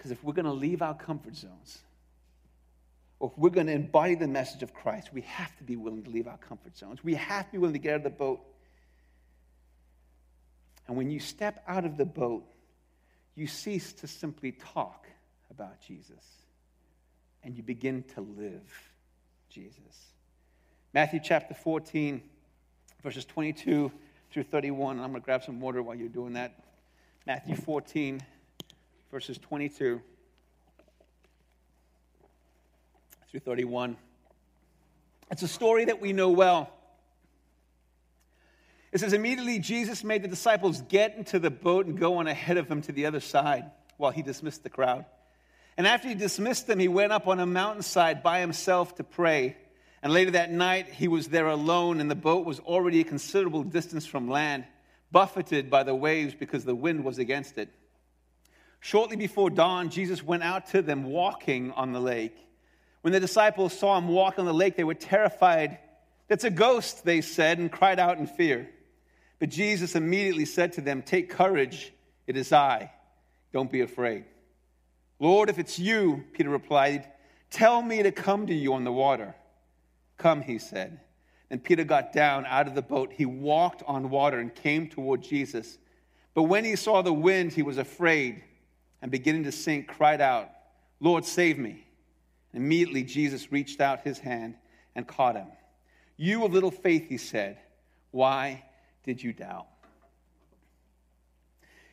Because 0.06 0.20
if 0.20 0.24
we're 0.24 0.34
going 0.34 0.46
to 0.46 0.52
leave 0.52 0.84
our 0.84 0.94
comfort 0.94 1.36
zones, 1.36 1.80
or 3.20 3.32
if 3.32 3.38
we're 3.40 3.50
going 3.50 3.66
to 3.66 3.74
embody 3.74 4.14
the 4.14 4.28
message 4.28 4.62
of 4.62 4.72
Christ, 4.72 5.12
we 5.12 5.22
have 5.22 5.58
to 5.58 5.64
be 5.64 5.76
willing 5.78 6.04
to 6.04 6.12
leave 6.12 6.28
our 6.28 6.38
comfort 6.38 6.78
zones. 6.78 7.04
We 7.04 7.16
have 7.16 7.48
to 7.48 7.54
be 7.54 7.58
willing 7.58 7.74
to 7.74 7.80
get 7.80 7.94
out 7.94 7.96
of 7.96 8.04
the 8.04 8.10
boat. 8.12 8.40
And 10.88 10.96
when 10.96 11.10
you 11.10 11.20
step 11.20 11.64
out 11.68 11.86
of 11.86 11.98
the 11.98 12.06
boat, 12.06 12.44
you 13.34 13.48
cease 13.48 13.94
to 13.94 14.06
simply 14.06 14.52
talk 14.52 15.08
about 15.50 15.82
Jesus 15.82 16.24
and 17.44 17.58
you 17.58 17.64
begin 17.64 18.04
to 18.14 18.22
live 18.22 18.92
Jesus. 19.50 20.12
Matthew 20.94 21.20
chapter 21.24 21.56
14, 21.56 22.22
verses 23.02 23.26
22 23.26 23.92
through 24.30 24.44
31. 24.44 25.00
I'm 25.00 25.10
going 25.10 25.20
to 25.20 25.26
grab 25.26 25.44
some 25.44 25.60
water 25.60 25.82
while 25.82 25.96
you're 25.96 26.10
doing 26.10 26.34
that. 26.34 26.54
Matthew 27.26 27.56
14, 27.56 28.22
verses 29.12 29.38
22 29.38 30.02
through 33.30 33.40
31. 33.40 33.98
It's 35.32 35.42
a 35.42 35.48
story 35.48 35.86
that 35.86 36.02
we 36.02 36.14
know 36.14 36.30
well. 36.30 36.72
It 38.92 39.00
says, 39.00 39.14
Immediately 39.14 39.60
Jesus 39.60 40.04
made 40.04 40.24
the 40.24 40.28
disciples 40.28 40.82
get 40.88 41.18
into 41.18 41.40
the 41.40 41.52
boat 41.52 41.86
and 41.86 42.00
go 42.00 42.18
on 42.18 42.28
ahead 42.28 42.58
of 42.58 42.70
him 42.70 42.82
to 42.84 42.92
the 42.92 43.06
other 43.08 43.20
side 43.20 43.72
while 43.98 44.12
he 44.12 44.22
dismissed 44.22 44.64
the 44.64 44.70
crowd. 44.70 45.06
And 45.78 45.86
after 45.86 46.08
he 46.08 46.16
dismissed 46.16 46.68
them, 46.68 46.80
he 46.80 46.88
went 46.88 47.12
up 47.12 47.28
on 47.28 47.40
a 47.40 47.46
mountainside 47.46 48.24
by 48.24 48.40
himself 48.40 48.96
to 48.96 49.04
pray. 49.04 49.58
And 50.02 50.14
later 50.14 50.32
that 50.32 50.52
night, 50.52 50.88
he 50.88 51.08
was 51.08 51.28
there 51.28 51.48
alone, 51.48 52.00
and 52.00 52.10
the 52.10 52.16
boat 52.16 52.46
was 52.46 52.60
already 52.62 53.02
a 53.02 53.04
considerable 53.04 53.64
distance 53.64 54.06
from 54.06 54.30
land, 54.30 54.64
buffeted 55.12 55.70
by 55.70 55.84
the 55.84 55.96
waves 55.96 56.34
because 56.34 56.64
the 56.64 56.76
wind 56.76 57.04
was 57.04 57.18
against 57.18 57.58
it. 57.58 57.70
Shortly 58.86 59.16
before 59.16 59.50
dawn, 59.50 59.90
Jesus 59.90 60.22
went 60.22 60.44
out 60.44 60.68
to 60.68 60.84
them 60.84 61.06
walking 61.06 61.72
on 61.72 61.92
the 61.92 62.00
lake. 62.00 62.38
When 63.02 63.14
the 63.14 63.20
disciples 63.20 63.76
saw 63.76 63.98
him 63.98 64.08
walk 64.08 64.38
on 64.38 64.46
the 64.46 64.54
lake, 64.54 64.76
they 64.76 64.84
were 64.84 64.94
terrified. 64.94 65.80
That's 66.28 66.44
a 66.44 66.52
ghost, 66.52 67.04
they 67.04 67.22
said, 67.22 67.58
and 67.58 67.72
cried 67.72 68.00
out 68.00 68.20
in 68.20 68.28
fear. 68.28 68.70
But 69.40 69.50
Jesus 69.50 69.96
immediately 69.96 70.46
said 70.46 70.74
to 70.74 70.82
them, 70.82 71.02
Take 71.02 71.32
courage, 71.32 71.94
it 72.28 72.38
is 72.38 72.54
I. 72.54 72.92
Don't 73.52 73.72
be 73.72 73.82
afraid. 73.82 74.26
Lord, 75.20 75.50
if 75.50 75.58
it's 75.58 75.80
you, 75.80 76.24
Peter 76.34 76.52
replied, 76.52 77.08
tell 77.50 77.82
me 77.82 78.04
to 78.04 78.12
come 78.12 78.46
to 78.46 78.54
you 78.54 78.76
on 78.76 78.84
the 78.84 78.92
water. 78.92 79.34
Come, 80.18 80.44
he 80.44 80.60
said. 80.60 81.00
Then 81.50 81.58
Peter 81.58 81.86
got 81.86 82.14
down 82.14 82.46
out 82.46 82.68
of 82.68 82.76
the 82.76 82.84
boat. 82.84 83.12
He 83.12 83.26
walked 83.26 83.82
on 83.88 84.12
water 84.12 84.38
and 84.38 84.54
came 84.54 84.88
toward 84.88 85.24
Jesus. 85.24 85.80
But 86.36 86.44
when 86.44 86.64
he 86.64 86.76
saw 86.76 87.02
the 87.02 87.12
wind, 87.12 87.52
he 87.52 87.64
was 87.64 87.80
afraid 87.80 88.44
and 89.02 89.12
beginning 89.12 89.44
to 89.44 89.52
sink, 89.52 89.88
cried 89.88 90.22
out, 90.22 90.50
Lord, 91.00 91.26
save 91.26 91.58
me. 91.58 91.86
Immediately, 92.54 93.04
Jesus 93.04 93.52
reached 93.52 93.82
out 93.82 94.02
his 94.02 94.20
hand 94.20 94.56
and 94.96 95.08
caught 95.08 95.36
him. 95.36 95.48
You 96.18 96.46
of 96.46 96.54
little 96.54 96.72
faith, 96.72 97.10
he 97.10 97.18
said, 97.18 97.58
why 98.12 98.64
did 99.04 99.22
you 99.22 99.34
doubt? 99.34 99.68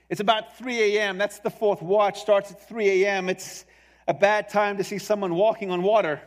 It's 0.09 0.21
about 0.21 0.57
3 0.59 0.97
a.m. 0.97 1.19
That's 1.19 1.39
the 1.41 1.51
fourth 1.51 1.83
watch, 1.83 2.21
starts 2.21 2.53
at 2.53 2.69
3 2.69 3.05
a.m. 3.05 3.29
It's 3.29 3.65
a 4.07 4.15
bad 4.15 4.49
time 4.49 4.77
to 4.77 4.85
see 4.85 4.99
someone 4.99 5.35
walking 5.35 5.71
on 5.71 5.83
water. 5.83 6.21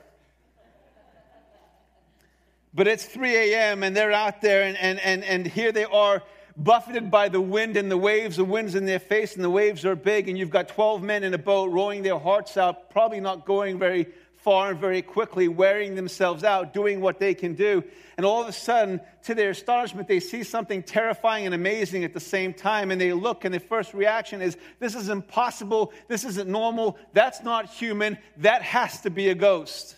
But 2.73 2.87
it's 2.87 3.05
3 3.05 3.35
a.m. 3.35 3.83
and 3.83 3.95
they're 3.95 4.11
out 4.11 4.41
there, 4.41 4.63
and, 4.63 4.75
and, 4.77 4.99
and, 4.99 5.23
and 5.23 5.47
here 5.47 5.71
they 5.71 5.85
are 5.85 6.21
buffeted 6.57 7.11
by 7.11 7.29
the 7.29 7.41
wind 7.41 7.77
and 7.77 7.91
the 7.91 7.97
waves. 7.97 8.37
The 8.37 8.45
wind's 8.45 8.75
in 8.75 8.85
their 8.85 8.99
face 8.99 9.35
and 9.35 9.43
the 9.43 9.49
waves 9.49 9.85
are 9.85 9.95
big, 9.95 10.29
and 10.29 10.37
you've 10.37 10.49
got 10.49 10.69
12 10.69 11.01
men 11.03 11.23
in 11.23 11.33
a 11.33 11.37
boat 11.37 11.71
rowing 11.71 12.03
their 12.03 12.19
hearts 12.19 12.57
out, 12.57 12.89
probably 12.89 13.19
not 13.19 13.45
going 13.45 13.79
very 13.79 14.07
far 14.37 14.69
and 14.69 14.79
very 14.79 15.01
quickly, 15.01 15.47
wearing 15.47 15.95
themselves 15.95 16.43
out, 16.43 16.71
doing 16.71 17.01
what 17.01 17.19
they 17.19 17.33
can 17.33 17.55
do. 17.55 17.83
And 18.15 18.25
all 18.25 18.43
of 18.43 18.47
a 18.47 18.53
sudden, 18.53 19.01
to 19.23 19.33
their 19.33 19.49
astonishment, 19.49 20.07
they 20.07 20.19
see 20.19 20.43
something 20.43 20.83
terrifying 20.83 21.47
and 21.47 21.55
amazing 21.55 22.03
at 22.03 22.13
the 22.13 22.19
same 22.19 22.53
time. 22.53 22.91
And 22.91 23.01
they 23.01 23.11
look, 23.11 23.43
and 23.43 23.53
their 23.53 23.59
first 23.59 23.93
reaction 23.93 24.41
is, 24.41 24.55
This 24.79 24.93
is 24.95 25.09
impossible. 25.09 25.91
This 26.07 26.23
isn't 26.23 26.47
normal. 26.47 26.97
That's 27.13 27.41
not 27.41 27.71
human. 27.71 28.19
That 28.37 28.61
has 28.61 29.01
to 29.01 29.09
be 29.09 29.29
a 29.29 29.35
ghost. 29.35 29.95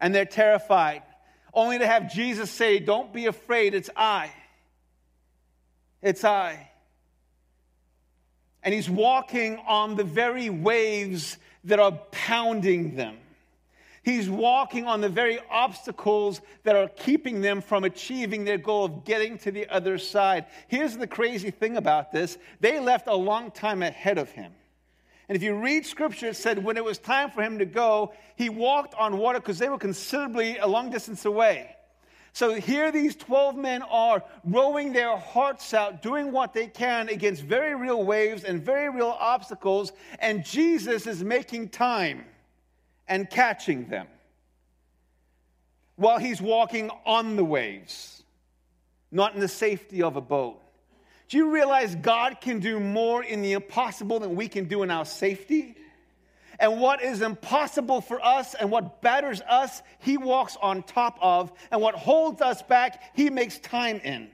And 0.00 0.14
they're 0.14 0.24
terrified, 0.24 1.02
only 1.52 1.78
to 1.78 1.86
have 1.86 2.12
Jesus 2.12 2.50
say, 2.50 2.78
Don't 2.78 3.12
be 3.12 3.26
afraid, 3.26 3.74
it's 3.74 3.90
I. 3.96 4.30
It's 6.04 6.22
I. 6.22 6.68
and 8.62 8.72
he's 8.72 8.88
walking 8.88 9.58
on 9.66 9.96
the 9.96 10.04
very 10.04 10.48
waves 10.50 11.36
that 11.64 11.78
are 11.80 11.92
pounding 12.12 12.94
them. 12.94 13.16
He's 14.02 14.28
walking 14.28 14.86
on 14.86 15.00
the 15.00 15.08
very 15.08 15.38
obstacles 15.50 16.42
that 16.64 16.76
are 16.76 16.88
keeping 16.88 17.40
them 17.40 17.62
from 17.62 17.84
achieving 17.84 18.44
their 18.44 18.58
goal 18.58 18.84
of 18.84 19.04
getting 19.04 19.38
to 19.38 19.50
the 19.50 19.66
other 19.68 19.96
side. 19.96 20.44
Here's 20.68 20.96
the 20.96 21.06
crazy 21.06 21.50
thing 21.50 21.78
about 21.78 22.12
this 22.12 22.36
they 22.60 22.80
left 22.80 23.06
a 23.06 23.16
long 23.16 23.50
time 23.50 23.82
ahead 23.82 24.18
of 24.18 24.30
him. 24.30 24.52
And 25.26 25.36
if 25.36 25.42
you 25.42 25.54
read 25.54 25.86
scripture, 25.86 26.28
it 26.28 26.36
said 26.36 26.62
when 26.62 26.76
it 26.76 26.84
was 26.84 26.98
time 26.98 27.30
for 27.30 27.42
him 27.42 27.58
to 27.60 27.64
go, 27.64 28.12
he 28.36 28.50
walked 28.50 28.94
on 28.94 29.16
water 29.16 29.40
because 29.40 29.58
they 29.58 29.70
were 29.70 29.78
considerably 29.78 30.58
a 30.58 30.66
long 30.66 30.90
distance 30.90 31.24
away. 31.24 31.74
So 32.34 32.54
here 32.54 32.90
these 32.90 33.14
12 33.14 33.54
men 33.54 33.82
are 33.82 34.24
rowing 34.42 34.92
their 34.92 35.16
hearts 35.16 35.72
out, 35.72 36.02
doing 36.02 36.32
what 36.32 36.52
they 36.52 36.66
can 36.66 37.08
against 37.08 37.44
very 37.44 37.76
real 37.76 38.02
waves 38.02 38.42
and 38.42 38.60
very 38.60 38.90
real 38.90 39.16
obstacles, 39.20 39.92
and 40.18 40.44
Jesus 40.44 41.06
is 41.06 41.22
making 41.22 41.68
time 41.68 42.24
and 43.06 43.30
catching 43.30 43.86
them 43.86 44.08
while 45.94 46.18
he's 46.18 46.42
walking 46.42 46.90
on 47.06 47.36
the 47.36 47.44
waves, 47.44 48.24
not 49.12 49.34
in 49.34 49.40
the 49.40 49.46
safety 49.46 50.02
of 50.02 50.16
a 50.16 50.20
boat. 50.20 50.60
Do 51.28 51.36
you 51.36 51.52
realize 51.52 51.94
God 51.94 52.40
can 52.40 52.58
do 52.58 52.80
more 52.80 53.22
in 53.22 53.42
the 53.42 53.52
impossible 53.52 54.18
than 54.18 54.34
we 54.34 54.48
can 54.48 54.64
do 54.64 54.82
in 54.82 54.90
our 54.90 55.04
safety? 55.04 55.76
And 56.58 56.80
what 56.80 57.02
is 57.02 57.22
impossible 57.22 58.00
for 58.00 58.24
us 58.24 58.54
and 58.54 58.70
what 58.70 59.02
batters 59.02 59.40
us, 59.42 59.82
He 59.98 60.16
walks 60.16 60.56
on 60.60 60.82
top 60.82 61.18
of. 61.20 61.52
And 61.70 61.80
what 61.80 61.94
holds 61.94 62.40
us 62.40 62.62
back, 62.62 63.02
He 63.14 63.30
makes 63.30 63.58
time 63.58 64.00
in. 64.04 64.30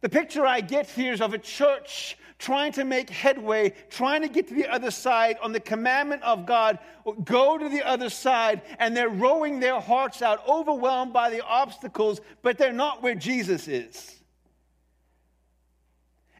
The 0.00 0.08
picture 0.08 0.46
I 0.46 0.60
get 0.60 0.88
here 0.88 1.12
is 1.12 1.20
of 1.20 1.34
a 1.34 1.38
church 1.38 2.16
trying 2.38 2.70
to 2.70 2.84
make 2.84 3.10
headway, 3.10 3.74
trying 3.90 4.22
to 4.22 4.28
get 4.28 4.46
to 4.48 4.54
the 4.54 4.68
other 4.68 4.92
side 4.92 5.38
on 5.42 5.50
the 5.50 5.58
commandment 5.58 6.22
of 6.22 6.46
God 6.46 6.78
go 7.24 7.58
to 7.58 7.68
the 7.68 7.86
other 7.86 8.10
side, 8.10 8.62
and 8.78 8.96
they're 8.96 9.08
rowing 9.08 9.60
their 9.60 9.80
hearts 9.80 10.22
out, 10.22 10.46
overwhelmed 10.48 11.12
by 11.12 11.30
the 11.30 11.44
obstacles, 11.44 12.20
but 12.42 12.58
they're 12.58 12.72
not 12.72 13.02
where 13.02 13.14
Jesus 13.14 13.68
is. 13.68 14.17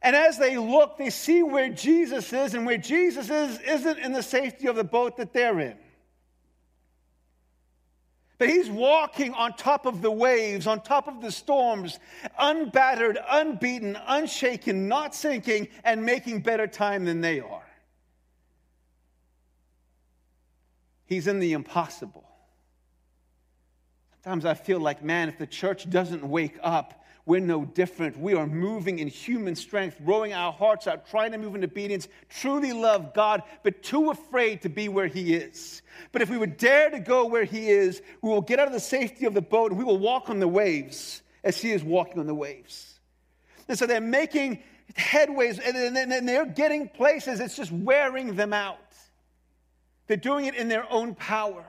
And 0.03 0.15
as 0.15 0.39
they 0.39 0.57
look, 0.57 0.97
they 0.97 1.11
see 1.11 1.43
where 1.43 1.69
Jesus 1.69 2.33
is, 2.33 2.55
and 2.55 2.65
where 2.65 2.79
Jesus 2.79 3.31
is 3.31 3.59
isn't 3.61 3.99
in 3.99 4.13
the 4.13 4.23
safety 4.23 4.69
of 4.69 4.77
the 4.77 4.85
boat 4.85 5.17
that 5.17 5.33
they're 5.33 5.59
in. 5.59 5.77
But 8.39 8.49
he's 8.49 8.71
walking 8.71 9.35
on 9.35 9.55
top 9.55 9.85
of 9.85 10.01
the 10.01 10.13
waves, 10.13 10.69
on 10.69 10.81
top 10.81 11.09
of 11.09 11.21
the 11.21 11.33
storms, 11.33 11.99
unbattered, 12.39 13.19
unbeaten, 13.29 13.99
unshaken, 14.07 14.87
not 14.87 15.13
sinking, 15.15 15.67
and 15.83 16.05
making 16.05 16.43
better 16.43 16.69
time 16.69 17.05
than 17.05 17.21
they 17.21 17.41
are. 17.41 17.67
He's 21.07 21.27
in 21.27 21.41
the 21.41 21.53
impossible. 21.53 22.25
Sometimes 24.23 24.45
I 24.45 24.55
feel 24.55 24.79
like, 24.79 25.03
man, 25.03 25.29
if 25.29 25.39
the 25.39 25.47
church 25.47 25.91
doesn't 25.91 26.23
wake 26.23 26.59
up, 26.63 26.98
we're 27.29 27.41
no 27.41 27.67
different. 27.67 28.19
We 28.19 28.33
are 28.33 28.47
moving 28.47 29.01
in 29.01 29.07
human 29.07 29.55
strength, 29.55 29.99
rowing 30.01 30.33
our 30.33 30.51
hearts 30.51 30.87
out, 30.87 31.07
trying 31.11 31.33
to 31.33 31.39
move 31.39 31.55
in 31.55 31.63
obedience, 31.63 32.09
truly 32.31 32.73
love 32.73 33.13
God, 33.13 33.43
but 33.63 33.83
too 33.83 34.09
afraid 34.09 34.63
to 34.63 34.71
be 34.71 34.89
where 34.89 35.09
He 35.09 35.35
is. 35.35 35.83
But 36.11 36.23
if 36.23 36.31
we 36.31 36.39
would 36.39 36.57
dare 36.57 36.89
to 36.89 36.99
go 36.99 37.27
where 37.27 37.45
He 37.45 37.69
is, 37.69 38.01
we 38.23 38.31
will 38.31 38.41
get 38.41 38.59
out 38.59 38.67
of 38.67 38.73
the 38.73 38.81
safety 38.81 39.27
of 39.27 39.35
the 39.35 39.43
boat 39.43 39.73
and 39.73 39.79
we 39.79 39.85
will 39.85 39.99
walk 39.99 40.31
on 40.31 40.39
the 40.39 40.49
waves 40.49 41.21
as 41.45 41.61
He 41.61 41.71
is 41.71 41.85
walking 41.85 42.19
on 42.19 42.27
the 42.27 42.35
waves. 42.35 42.99
And 43.69 43.79
so 43.79 43.85
they're 43.85 44.01
making 44.01 44.63
headways 44.97 45.61
and 45.63 46.27
they're 46.27 46.47
getting 46.47 46.89
places, 46.89 47.41
it's 47.41 47.57
just 47.57 47.71
wearing 47.71 48.37
them 48.37 48.55
out. 48.55 48.79
They're 50.07 50.17
doing 50.17 50.47
it 50.47 50.55
in 50.55 50.69
their 50.69 50.91
own 50.91 51.15
power. 51.15 51.67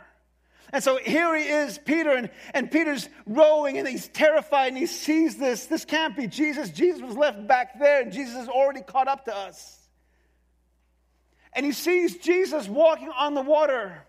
And 0.71 0.83
so 0.83 0.97
here 0.97 1.35
he 1.35 1.45
is, 1.45 1.79
Peter, 1.79 2.11
and, 2.11 2.29
and 2.53 2.71
Peter's 2.71 3.09
rowing 3.25 3.77
and 3.77 3.87
he's 3.87 4.07
terrified 4.07 4.67
and 4.67 4.77
he 4.77 4.85
sees 4.85 5.37
this. 5.37 5.65
This 5.65 5.83
can't 5.83 6.15
be 6.15 6.27
Jesus. 6.27 6.69
Jesus 6.69 7.01
was 7.01 7.17
left 7.17 7.47
back 7.47 7.79
there 7.79 8.01
and 8.01 8.11
Jesus 8.11 8.35
has 8.35 8.47
already 8.47 8.81
caught 8.81 9.07
up 9.07 9.25
to 9.25 9.35
us. 9.35 9.79
And 11.53 11.65
he 11.65 11.71
sees 11.71 12.17
Jesus 12.17 12.67
walking 12.67 13.09
on 13.09 13.33
the 13.33 13.41
water. 13.41 14.05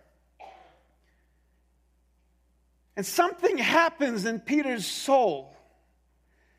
And 2.96 3.06
something 3.06 3.56
happens 3.56 4.26
in 4.26 4.40
Peter's 4.40 4.86
soul. 4.86 5.56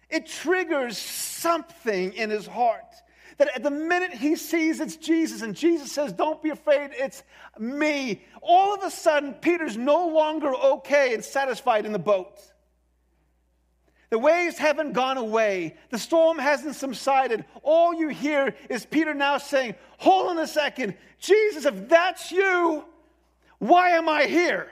It 0.10 0.26
triggers 0.26 0.98
something 0.98 2.14
in 2.14 2.32
his 2.32 2.48
heart. 2.48 2.96
That 3.42 3.56
at 3.56 3.64
the 3.64 3.72
minute 3.72 4.14
he 4.14 4.36
sees 4.36 4.80
it's 4.80 4.98
Jesus 4.98 5.42
and 5.42 5.56
Jesus 5.56 5.92
says, 5.92 6.14
Don't 6.14 6.44
be 6.44 6.52
afraid, 6.52 6.92
it's 6.94 7.24
me, 7.58 8.24
all 8.40 8.76
of 8.76 8.84
a 8.84 8.92
sudden 8.92 9.34
Peter's 9.34 9.76
no 9.76 10.10
longer 10.10 10.54
okay 10.54 11.16
and 11.16 11.26
satisfied 11.26 11.88
in 11.88 11.92
the 11.92 11.98
boat. 11.98 12.40
The 14.12 14.20
waves 14.20 14.60
haven't 14.60 14.94
gone 14.94 15.18
away. 15.18 15.76
The 15.90 15.98
storm 15.98 16.38
hasn't 16.38 16.76
subsided. 16.76 17.44
All 17.64 17.96
you 17.96 18.10
hear 18.10 18.54
is 18.70 18.86
Peter 18.86 19.16
now 19.16 19.40
saying, 19.40 19.74
Hold 19.98 20.30
on 20.30 20.38
a 20.38 20.46
second. 20.46 20.96
Jesus, 21.18 21.66
if 21.66 21.90
that's 21.90 22.32
you, 22.32 22.86
why 23.58 23.94
am 23.94 24.08
I 24.08 24.26
here? 24.26 24.70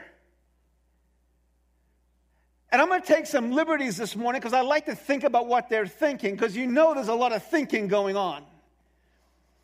And 2.72 2.80
I'm 2.80 2.88
going 2.88 3.02
to 3.02 3.08
take 3.08 3.26
some 3.26 3.50
liberties 3.50 3.98
this 3.98 4.16
morning 4.16 4.40
because 4.40 4.54
I 4.54 4.62
like 4.62 4.86
to 4.86 4.96
think 4.96 5.24
about 5.24 5.48
what 5.48 5.70
they're 5.70 5.88
thinking 5.88 6.36
because 6.36 6.56
you 6.56 6.68
know 6.68 6.94
there's 6.94 7.08
a 7.08 7.16
lot 7.16 7.34
of 7.34 7.44
thinking 7.46 7.88
going 7.88 8.16
on. 8.16 8.46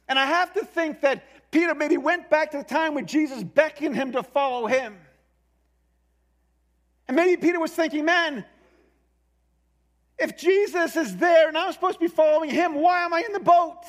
And 0.07 0.19
I 0.19 0.25
have 0.25 0.53
to 0.53 0.63
think 0.63 1.01
that 1.01 1.23
Peter 1.51 1.73
maybe 1.73 1.97
went 1.97 2.29
back 2.29 2.51
to 2.51 2.57
the 2.57 2.63
time 2.63 2.93
when 2.93 3.05
Jesus 3.05 3.43
beckoned 3.43 3.95
him 3.95 4.11
to 4.11 4.23
follow 4.23 4.67
him. 4.67 4.97
And 7.07 7.15
maybe 7.15 7.41
Peter 7.41 7.59
was 7.59 7.71
thinking, 7.71 8.05
man, 8.05 8.45
if 10.17 10.37
Jesus 10.37 10.95
is 10.95 11.17
there 11.17 11.47
and 11.47 11.57
I'm 11.57 11.71
supposed 11.73 11.95
to 11.95 11.99
be 11.99 12.07
following 12.07 12.49
him, 12.49 12.75
why 12.75 13.03
am 13.03 13.13
I 13.13 13.21
in 13.21 13.33
the 13.33 13.39
boat? 13.39 13.83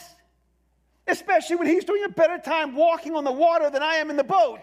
Especially 1.06 1.56
when 1.56 1.66
he's 1.66 1.84
doing 1.84 2.04
a 2.04 2.08
better 2.08 2.38
time 2.38 2.74
walking 2.74 3.14
on 3.14 3.24
the 3.24 3.32
water 3.32 3.70
than 3.70 3.82
I 3.82 3.96
am 3.96 4.10
in 4.10 4.16
the 4.16 4.24
boat. 4.24 4.60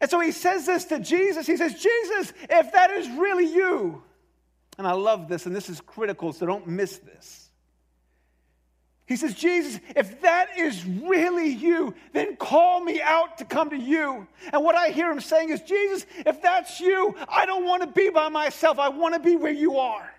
And 0.00 0.10
so 0.10 0.20
he 0.20 0.32
says 0.32 0.66
this 0.66 0.84
to 0.86 1.00
Jesus. 1.00 1.46
He 1.46 1.56
says, 1.56 1.74
Jesus, 1.74 2.32
if 2.48 2.72
that 2.72 2.90
is 2.90 3.08
really 3.10 3.52
you, 3.52 4.02
and 4.76 4.86
I 4.86 4.92
love 4.92 5.28
this, 5.28 5.46
and 5.46 5.56
this 5.56 5.68
is 5.68 5.80
critical, 5.80 6.32
so 6.32 6.46
don't 6.46 6.68
miss 6.68 6.98
this. 6.98 7.47
He 9.08 9.16
says, 9.16 9.34
Jesus, 9.34 9.80
if 9.96 10.20
that 10.20 10.58
is 10.58 10.84
really 10.84 11.48
you, 11.48 11.94
then 12.12 12.36
call 12.36 12.84
me 12.84 13.00
out 13.00 13.38
to 13.38 13.46
come 13.46 13.70
to 13.70 13.76
you. 13.76 14.28
And 14.52 14.62
what 14.62 14.74
I 14.74 14.90
hear 14.90 15.10
him 15.10 15.20
saying 15.20 15.48
is, 15.48 15.62
Jesus, 15.62 16.04
if 16.26 16.42
that's 16.42 16.78
you, 16.78 17.16
I 17.26 17.46
don't 17.46 17.64
want 17.64 17.80
to 17.80 17.88
be 17.88 18.10
by 18.10 18.28
myself. 18.28 18.78
I 18.78 18.90
want 18.90 19.14
to 19.14 19.20
be 19.20 19.34
where 19.34 19.50
you 19.50 19.78
are. 19.78 20.12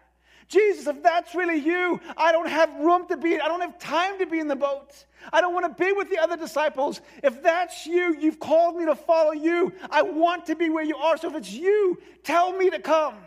Jesus, 0.47 0.87
if 0.87 1.03
that's 1.03 1.35
really 1.35 1.57
you, 1.57 2.01
I 2.17 2.31
don't 2.31 2.49
have 2.49 2.73
room 2.79 3.07
to 3.09 3.17
be, 3.17 3.39
I 3.39 3.47
don't 3.47 3.61
have 3.61 3.77
time 3.77 4.17
to 4.17 4.25
be 4.25 4.39
in 4.39 4.47
the 4.47 4.55
boat. 4.55 5.05
I 5.31 5.39
don't 5.39 5.53
want 5.53 5.77
to 5.77 5.83
be 5.83 5.91
with 5.91 6.09
the 6.09 6.17
other 6.17 6.35
disciples. 6.35 6.99
If 7.23 7.43
that's 7.43 7.85
you, 7.85 8.17
you've 8.19 8.39
called 8.39 8.75
me 8.75 8.85
to 8.85 8.95
follow 8.95 9.33
you. 9.33 9.71
I 9.91 10.01
want 10.01 10.47
to 10.47 10.55
be 10.55 10.71
where 10.71 10.83
you 10.83 10.97
are. 10.97 11.15
So 11.17 11.29
if 11.29 11.35
it's 11.35 11.51
you, 11.51 12.01
tell 12.23 12.53
me 12.53 12.71
to 12.71 12.79
come. 12.79 13.17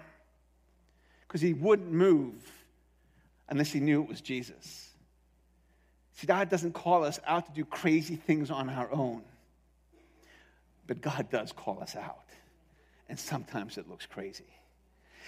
Because 1.28 1.40
he 1.40 1.52
wouldn't 1.52 1.92
move 1.92 2.34
unless 3.48 3.70
he 3.70 3.78
knew 3.78 4.02
it 4.02 4.08
was 4.08 4.20
Jesus. 4.20 4.81
See, 6.22 6.28
God 6.28 6.48
doesn't 6.48 6.72
call 6.72 7.02
us 7.02 7.18
out 7.26 7.46
to 7.46 7.52
do 7.52 7.64
crazy 7.64 8.14
things 8.14 8.52
on 8.52 8.70
our 8.70 8.88
own, 8.92 9.22
but 10.86 11.00
God 11.00 11.28
does 11.30 11.50
call 11.50 11.82
us 11.82 11.96
out. 11.96 12.26
And 13.08 13.18
sometimes 13.18 13.76
it 13.76 13.90
looks 13.90 14.06
crazy. 14.06 14.46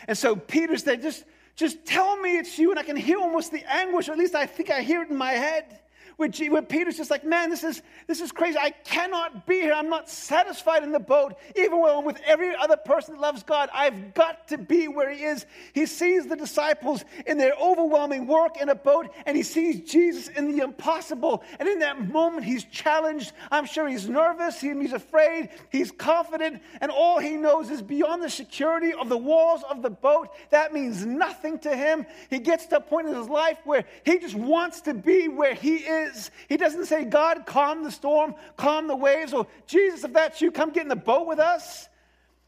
And 0.06 0.16
so 0.16 0.36
Peter 0.36 0.76
said, 0.76 1.02
just, 1.02 1.24
just 1.56 1.84
tell 1.84 2.16
me 2.20 2.38
it's 2.38 2.60
you, 2.60 2.70
and 2.70 2.78
I 2.78 2.84
can 2.84 2.94
hear 2.94 3.18
almost 3.18 3.50
the 3.50 3.64
anguish, 3.68 4.08
or 4.08 4.12
at 4.12 4.18
least 4.18 4.36
I 4.36 4.46
think 4.46 4.70
I 4.70 4.82
hear 4.82 5.02
it 5.02 5.10
in 5.10 5.16
my 5.16 5.32
head 5.32 5.80
where, 6.16 6.28
G, 6.28 6.48
where 6.48 6.62
Peter's 6.62 6.96
just 6.96 7.10
like, 7.10 7.24
man, 7.24 7.50
this 7.50 7.64
is, 7.64 7.82
this 8.06 8.20
is 8.20 8.32
crazy. 8.32 8.58
I 8.58 8.70
cannot 8.70 9.46
be 9.46 9.60
here. 9.60 9.72
I'm 9.72 9.88
not 9.88 10.08
satisfied 10.08 10.82
in 10.82 10.92
the 10.92 11.00
boat, 11.00 11.34
even 11.56 11.80
when 11.80 11.94
I'm 11.94 12.04
with 12.04 12.20
every 12.26 12.54
other 12.54 12.76
person 12.76 13.14
that 13.14 13.20
loves 13.20 13.42
God. 13.42 13.68
I've 13.72 14.14
got 14.14 14.48
to 14.48 14.58
be 14.58 14.88
where 14.88 15.12
he 15.12 15.24
is. 15.24 15.46
He 15.72 15.86
sees 15.86 16.26
the 16.26 16.36
disciples 16.36 17.04
in 17.26 17.38
their 17.38 17.54
overwhelming 17.60 18.26
work 18.26 18.60
in 18.60 18.68
a 18.68 18.74
boat, 18.74 19.08
and 19.26 19.36
he 19.36 19.42
sees 19.42 19.90
Jesus 19.90 20.28
in 20.28 20.50
the 20.56 20.62
impossible. 20.62 21.42
And 21.58 21.68
in 21.68 21.78
that 21.80 22.08
moment, 22.08 22.44
he's 22.44 22.64
challenged. 22.64 23.32
I'm 23.50 23.66
sure 23.66 23.88
he's 23.88 24.08
nervous, 24.08 24.60
he, 24.60 24.72
he's 24.74 24.92
afraid, 24.92 25.50
he's 25.70 25.90
confident, 25.90 26.62
and 26.80 26.90
all 26.90 27.18
he 27.18 27.36
knows 27.36 27.70
is 27.70 27.82
beyond 27.82 28.22
the 28.22 28.30
security 28.30 28.92
of 28.92 29.08
the 29.08 29.16
walls 29.16 29.62
of 29.70 29.82
the 29.82 29.90
boat, 29.90 30.28
that 30.50 30.72
means 30.72 31.04
nothing 31.06 31.58
to 31.60 31.74
him. 31.76 32.06
He 32.30 32.38
gets 32.38 32.66
to 32.66 32.76
a 32.76 32.80
point 32.80 33.08
in 33.08 33.14
his 33.14 33.28
life 33.28 33.58
where 33.64 33.84
he 34.04 34.18
just 34.18 34.34
wants 34.34 34.80
to 34.82 34.94
be 34.94 35.28
where 35.28 35.54
he 35.54 35.76
is 35.76 36.03
is. 36.04 36.30
He 36.48 36.56
doesn't 36.56 36.86
say, 36.86 37.04
God, 37.04 37.46
calm 37.46 37.84
the 37.84 37.90
storm, 37.90 38.34
calm 38.56 38.88
the 38.88 38.96
waves, 38.96 39.32
or 39.32 39.46
Jesus, 39.66 40.04
if 40.04 40.12
that's 40.12 40.40
you, 40.40 40.50
come 40.50 40.70
get 40.70 40.82
in 40.82 40.88
the 40.88 40.96
boat 40.96 41.26
with 41.26 41.38
us. 41.38 41.88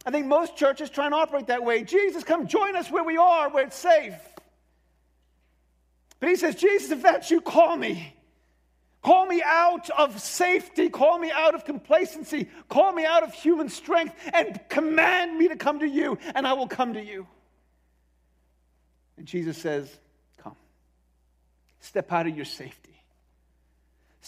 I 0.05 0.11
think 0.11 0.27
most 0.27 0.57
churches 0.57 0.89
try 0.89 1.07
and 1.07 1.15
operate 1.15 1.49
that 1.49 1.65
way. 1.65 1.83
Jesus, 1.83 2.23
come 2.23 2.47
join 2.47 2.77
us 2.77 2.91
where 2.91 3.05
we 3.05 3.17
are, 3.17 3.51
where 3.51 3.65
it's 3.65 3.77
safe. 3.77 4.15
But 6.21 6.29
he 6.29 6.37
says, 6.37 6.55
Jesus, 6.55 6.91
if 6.91 7.03
that's 7.03 7.31
you, 7.31 7.41
call 7.41 7.77
me. 7.77 8.15
Call 9.03 9.27
me 9.27 9.43
out 9.45 9.89
of 9.91 10.21
safety. 10.21 10.89
Call 10.89 11.19
me 11.19 11.31
out 11.31 11.55
of 11.55 11.65
complacency. 11.65 12.49
Call 12.69 12.93
me 12.93 13.05
out 13.05 13.23
of 13.23 13.33
human 13.33 13.69
strength 13.69 14.15
and 14.33 14.61
command 14.69 15.39
me 15.39 15.49
to 15.49 15.57
come 15.57 15.81
to 15.81 15.89
you, 15.89 16.19
and 16.35 16.47
I 16.47 16.55
will 16.55 16.67
come 16.67 16.95
to 16.95 17.05
you. 17.05 17.27
And 19.17 19.27
Jesus 19.27 19.57
says, 19.59 19.97
Come. 20.39 20.57
Step 21.81 22.13
out 22.13 22.27
of 22.27 22.35
your 22.35 22.45
safety. 22.45 22.96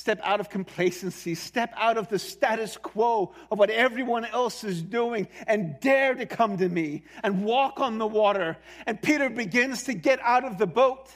Step 0.08 0.20
out 0.24 0.40
of 0.40 0.48
complacency. 0.48 1.34
Step 1.34 1.70
out 1.76 1.98
of 1.98 2.08
the 2.08 2.18
status 2.18 2.78
quo 2.78 3.34
of 3.50 3.58
what 3.58 3.68
everyone 3.68 4.24
else 4.24 4.64
is 4.64 4.80
doing 4.80 5.28
and 5.46 5.78
dare 5.80 6.14
to 6.14 6.24
come 6.24 6.56
to 6.56 6.66
me 6.66 7.04
and 7.22 7.44
walk 7.44 7.78
on 7.78 7.98
the 7.98 8.06
water. 8.06 8.56
And 8.86 9.02
Peter 9.02 9.28
begins 9.28 9.82
to 9.82 9.92
get 9.92 10.18
out 10.22 10.46
of 10.46 10.56
the 10.56 10.66
boat. 10.66 11.10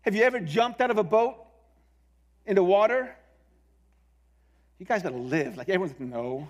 Have 0.00 0.14
you 0.14 0.22
ever 0.22 0.40
jumped 0.40 0.80
out 0.80 0.90
of 0.90 0.96
a 0.96 1.04
boat 1.04 1.36
into 2.46 2.64
water? 2.64 3.14
You 4.78 4.86
guys 4.86 5.02
got 5.02 5.10
to 5.10 5.18
live. 5.18 5.58
Like 5.58 5.68
everyone's, 5.68 6.00
no. 6.00 6.48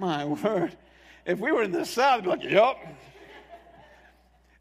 My 0.00 0.24
word. 0.42 0.76
If 1.24 1.38
we 1.38 1.52
were 1.52 1.62
in 1.62 1.70
the 1.70 1.86
South, 1.86 2.18
I'd 2.18 2.24
be 2.24 2.30
like, 2.30 2.42
yup. 2.42 2.76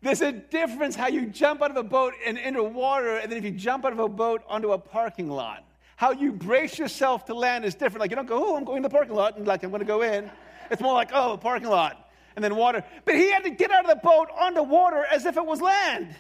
There's 0.01 0.21
a 0.21 0.31
difference 0.31 0.95
how 0.95 1.07
you 1.07 1.25
jump 1.25 1.62
out 1.62 1.71
of 1.71 1.77
a 1.77 1.83
boat 1.83 2.13
and 2.25 2.38
into 2.38 2.63
water, 2.63 3.17
and 3.17 3.29
then 3.29 3.38
if 3.38 3.43
you 3.43 3.51
jump 3.51 3.83
out 3.83 3.91
of 3.91 3.99
a 3.99 4.07
boat 4.07 4.43
onto 4.47 4.71
a 4.71 4.77
parking 4.77 5.29
lot. 5.29 5.65
How 5.97 6.12
you 6.12 6.31
brace 6.31 6.79
yourself 6.79 7.25
to 7.25 7.33
land 7.33 7.65
is 7.65 7.75
different. 7.75 7.99
Like 7.99 8.09
you 8.09 8.15
don't 8.15 8.25
go, 8.25 8.41
oh, 8.41 8.55
I'm 8.55 8.63
going 8.63 8.81
to 8.81 8.88
the 8.88 8.93
parking 8.93 9.15
lot, 9.15 9.38
and 9.38 9.45
like 9.45 9.63
I'm 9.63 9.71
going 9.71 9.81
to 9.81 9.85
go 9.85 10.01
in. 10.01 10.31
It's 10.71 10.81
more 10.81 10.93
like, 10.93 11.09
oh, 11.13 11.33
a 11.33 11.38
parking 11.38 11.67
lot, 11.67 12.09
and 12.35 12.45
then 12.45 12.55
water. 12.55 12.83
But 13.03 13.15
he 13.15 13.29
had 13.29 13.43
to 13.43 13.49
get 13.49 13.71
out 13.71 13.83
of 13.83 13.89
the 13.89 13.97
boat 13.97 14.29
onto 14.39 14.63
water 14.63 15.05
as 15.12 15.25
if 15.25 15.35
it 15.35 15.45
was 15.45 15.59
land. 15.59 16.15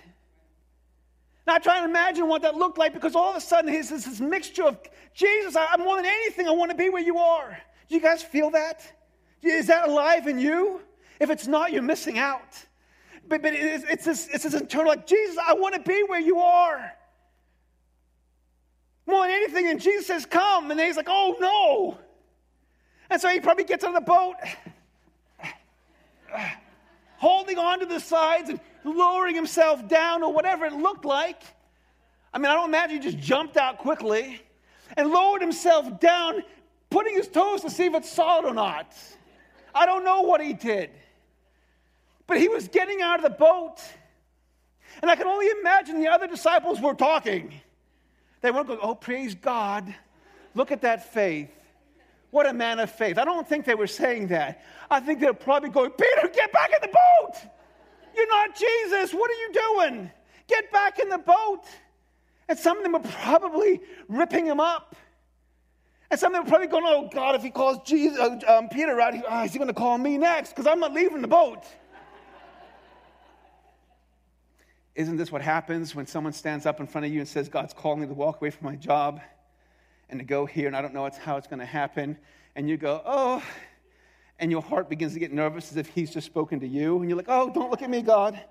Now, 1.47 1.55
I 1.55 1.59
try 1.59 1.79
to 1.79 1.85
imagine 1.85 2.27
what 2.27 2.41
that 2.41 2.55
looked 2.55 2.77
like 2.77 2.93
because 2.93 3.15
all 3.15 3.31
of 3.31 3.37
a 3.37 3.41
sudden 3.41 3.71
he's 3.71 3.89
this, 3.89 4.03
this 4.03 4.19
mixture 4.19 4.65
of 4.65 4.77
Jesus, 5.13 5.55
I'm 5.55 5.79
more 5.79 5.95
than 5.95 6.05
anything, 6.05 6.47
I 6.47 6.51
want 6.51 6.71
to 6.71 6.77
be 6.77 6.89
where 6.89 7.01
you 7.01 7.17
are. 7.17 7.57
Do 7.87 7.95
you 7.95 8.01
guys 8.01 8.21
feel 8.21 8.51
that? 8.51 8.81
Is 9.41 9.67
that 9.67 9.87
alive 9.87 10.27
in 10.27 10.37
you? 10.37 10.81
If 11.19 11.29
it's 11.29 11.47
not, 11.47 11.71
you're 11.71 11.81
missing 11.81 12.19
out 12.19 12.65
but, 13.29 13.41
but 13.41 13.53
it's, 13.53 13.85
it's, 13.89 14.05
this, 14.05 14.27
it's 14.33 14.43
this 14.43 14.53
internal, 14.53 14.87
like, 14.87 15.05
Jesus, 15.05 15.37
I 15.45 15.53
want 15.53 15.75
to 15.75 15.81
be 15.81 16.03
where 16.07 16.19
you 16.19 16.39
are. 16.39 16.91
More 19.05 19.25
than 19.25 19.31
anything, 19.31 19.67
and 19.67 19.79
Jesus 19.81 20.07
says, 20.07 20.25
Come. 20.25 20.71
And 20.71 20.79
he's 20.79 20.97
like, 20.97 21.07
Oh, 21.09 21.35
no. 21.39 21.97
And 23.09 23.19
so 23.19 23.29
he 23.29 23.39
probably 23.39 23.63
gets 23.63 23.83
on 23.83 23.93
the 23.93 24.01
boat, 24.01 24.35
holding 27.17 27.57
on 27.57 27.79
to 27.79 27.85
the 27.85 27.99
sides 27.99 28.49
and 28.49 28.59
lowering 28.83 29.33
himself 29.33 29.87
down 29.87 30.21
or 30.21 30.31
whatever 30.31 30.65
it 30.65 30.73
looked 30.73 31.05
like. 31.05 31.41
I 32.33 32.37
mean, 32.37 32.45
I 32.45 32.53
don't 32.53 32.69
imagine 32.69 33.01
he 33.01 33.03
just 33.03 33.17
jumped 33.17 33.57
out 33.57 33.79
quickly 33.79 34.41
and 34.95 35.09
lowered 35.09 35.41
himself 35.41 35.99
down, 35.99 36.43
putting 36.91 37.15
his 37.15 37.27
toes 37.27 37.61
to 37.61 37.69
see 37.69 37.85
if 37.85 37.95
it's 37.95 38.11
solid 38.11 38.45
or 38.45 38.53
not. 38.53 38.95
I 39.73 39.87
don't 39.87 40.03
know 40.03 40.21
what 40.21 40.41
he 40.41 40.53
did. 40.53 40.91
But 42.29 42.39
he 42.39 42.47
was 42.47 42.67
getting 42.67 43.01
out 43.01 43.17
of 43.17 43.23
the 43.23 43.35
boat. 43.35 43.81
And 45.01 45.09
I 45.09 45.15
can 45.15 45.25
only 45.25 45.47
imagine 45.59 45.99
the 45.99 46.09
other 46.09 46.27
disciples 46.27 46.79
were 46.79 46.93
talking. 46.93 47.51
They 48.41 48.51
weren't 48.51 48.67
going, 48.67 48.79
oh, 48.83 48.93
praise 48.93 49.33
God. 49.33 49.93
Look 50.53 50.71
at 50.71 50.81
that 50.83 51.11
faith. 51.11 51.49
What 52.29 52.47
a 52.47 52.53
man 52.53 52.79
of 52.79 52.91
faith. 52.91 53.17
I 53.17 53.25
don't 53.25 53.49
think 53.49 53.65
they 53.65 53.73
were 53.73 53.87
saying 53.87 54.27
that. 54.27 54.63
I 54.91 54.99
think 54.99 55.19
they're 55.19 55.33
probably 55.33 55.69
going, 55.69 55.89
Peter, 55.89 56.29
get 56.31 56.53
back 56.53 56.69
in 56.69 56.77
the 56.81 56.95
boat. 56.95 57.35
You're 58.15 58.27
not 58.27 58.55
Jesus. 58.55 59.11
What 59.11 59.31
are 59.31 59.33
you 59.33 59.51
doing? 59.51 60.11
Get 60.47 60.71
back 60.71 60.99
in 60.99 61.09
the 61.09 61.17
boat. 61.17 61.63
And 62.47 62.59
some 62.59 62.77
of 62.77 62.83
them 62.83 62.91
were 62.91 62.99
probably 62.99 63.81
ripping 64.07 64.45
him 64.45 64.59
up. 64.59 64.95
And 66.11 66.19
some 66.19 66.35
of 66.35 66.37
them 66.37 66.45
were 66.45 66.49
probably 66.49 66.67
going, 66.67 66.83
oh, 66.85 67.09
God, 67.11 67.33
if 67.33 67.41
he 67.41 67.49
calls 67.49 67.79
Jesus, 67.87 68.19
uh, 68.19 68.37
um, 68.47 68.69
Peter 68.69 69.01
out, 69.01 69.15
he, 69.15 69.23
oh, 69.27 69.43
is 69.43 69.51
he 69.51 69.57
going 69.57 69.67
to 69.67 69.73
call 69.73 69.97
me 69.97 70.19
next? 70.19 70.49
Because 70.49 70.67
I'm 70.67 70.79
not 70.79 70.93
leaving 70.93 71.23
the 71.23 71.27
boat. 71.27 71.63
Isn't 74.99 75.15
this 75.15 75.31
what 75.31 75.41
happens 75.41 75.95
when 75.95 76.07
someone 76.07 76.33
stands 76.33 76.65
up 76.65 76.81
in 76.81 76.85
front 76.85 77.05
of 77.05 77.13
you 77.13 77.21
and 77.21 77.27
says, 77.27 77.47
God's 77.47 77.71
calling 77.71 78.01
me 78.01 78.07
to 78.07 78.13
walk 78.13 78.41
away 78.41 78.49
from 78.49 78.65
my 78.65 78.75
job 78.75 79.21
and 80.09 80.19
to 80.19 80.25
go 80.25 80.45
here, 80.45 80.67
and 80.67 80.75
I 80.75 80.81
don't 80.81 80.93
know 80.93 81.09
how 81.23 81.37
it's 81.37 81.47
going 81.47 81.61
to 81.61 81.65
happen? 81.65 82.17
And 82.53 82.69
you 82.69 82.75
go, 82.75 83.01
oh, 83.05 83.41
and 84.39 84.51
your 84.51 84.61
heart 84.61 84.89
begins 84.89 85.13
to 85.13 85.19
get 85.19 85.31
nervous 85.31 85.71
as 85.71 85.77
if 85.77 85.87
He's 85.87 86.11
just 86.11 86.25
spoken 86.25 86.59
to 86.59 86.67
you. 86.67 86.99
And 86.99 87.09
you're 87.09 87.15
like, 87.15 87.29
oh, 87.29 87.49
don't 87.49 87.71
look 87.71 87.81
at 87.81 87.89
me, 87.89 88.01
God. 88.01 88.41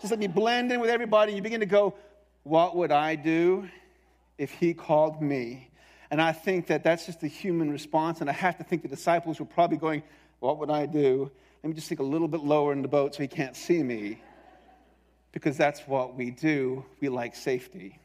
Just 0.00 0.10
let 0.10 0.18
me 0.18 0.28
blend 0.28 0.72
in 0.72 0.80
with 0.80 0.88
everybody. 0.88 1.32
And 1.32 1.36
you 1.36 1.42
begin 1.42 1.60
to 1.60 1.66
go, 1.66 1.94
what 2.42 2.74
would 2.74 2.90
I 2.90 3.14
do 3.14 3.68
if 4.38 4.50
He 4.50 4.72
called 4.72 5.20
me? 5.20 5.68
And 6.10 6.22
I 6.22 6.32
think 6.32 6.68
that 6.68 6.84
that's 6.84 7.04
just 7.04 7.20
the 7.20 7.28
human 7.28 7.70
response. 7.70 8.22
And 8.22 8.30
I 8.30 8.32
have 8.32 8.56
to 8.56 8.64
think 8.64 8.80
the 8.80 8.88
disciples 8.88 9.40
were 9.40 9.44
probably 9.44 9.76
going, 9.76 10.04
What 10.40 10.56
would 10.56 10.70
I 10.70 10.86
do? 10.86 11.30
Let 11.62 11.68
me 11.68 11.74
just 11.74 11.86
sink 11.86 12.00
a 12.00 12.02
little 12.02 12.28
bit 12.28 12.40
lower 12.40 12.72
in 12.72 12.80
the 12.80 12.88
boat 12.88 13.14
so 13.14 13.22
he 13.22 13.28
can't 13.28 13.54
see 13.54 13.82
me 13.82 14.22
because 15.32 15.56
that's 15.56 15.80
what 15.80 16.14
we 16.14 16.30
do. 16.30 16.84
We 17.00 17.08
like 17.08 17.34
safety. 17.34 17.98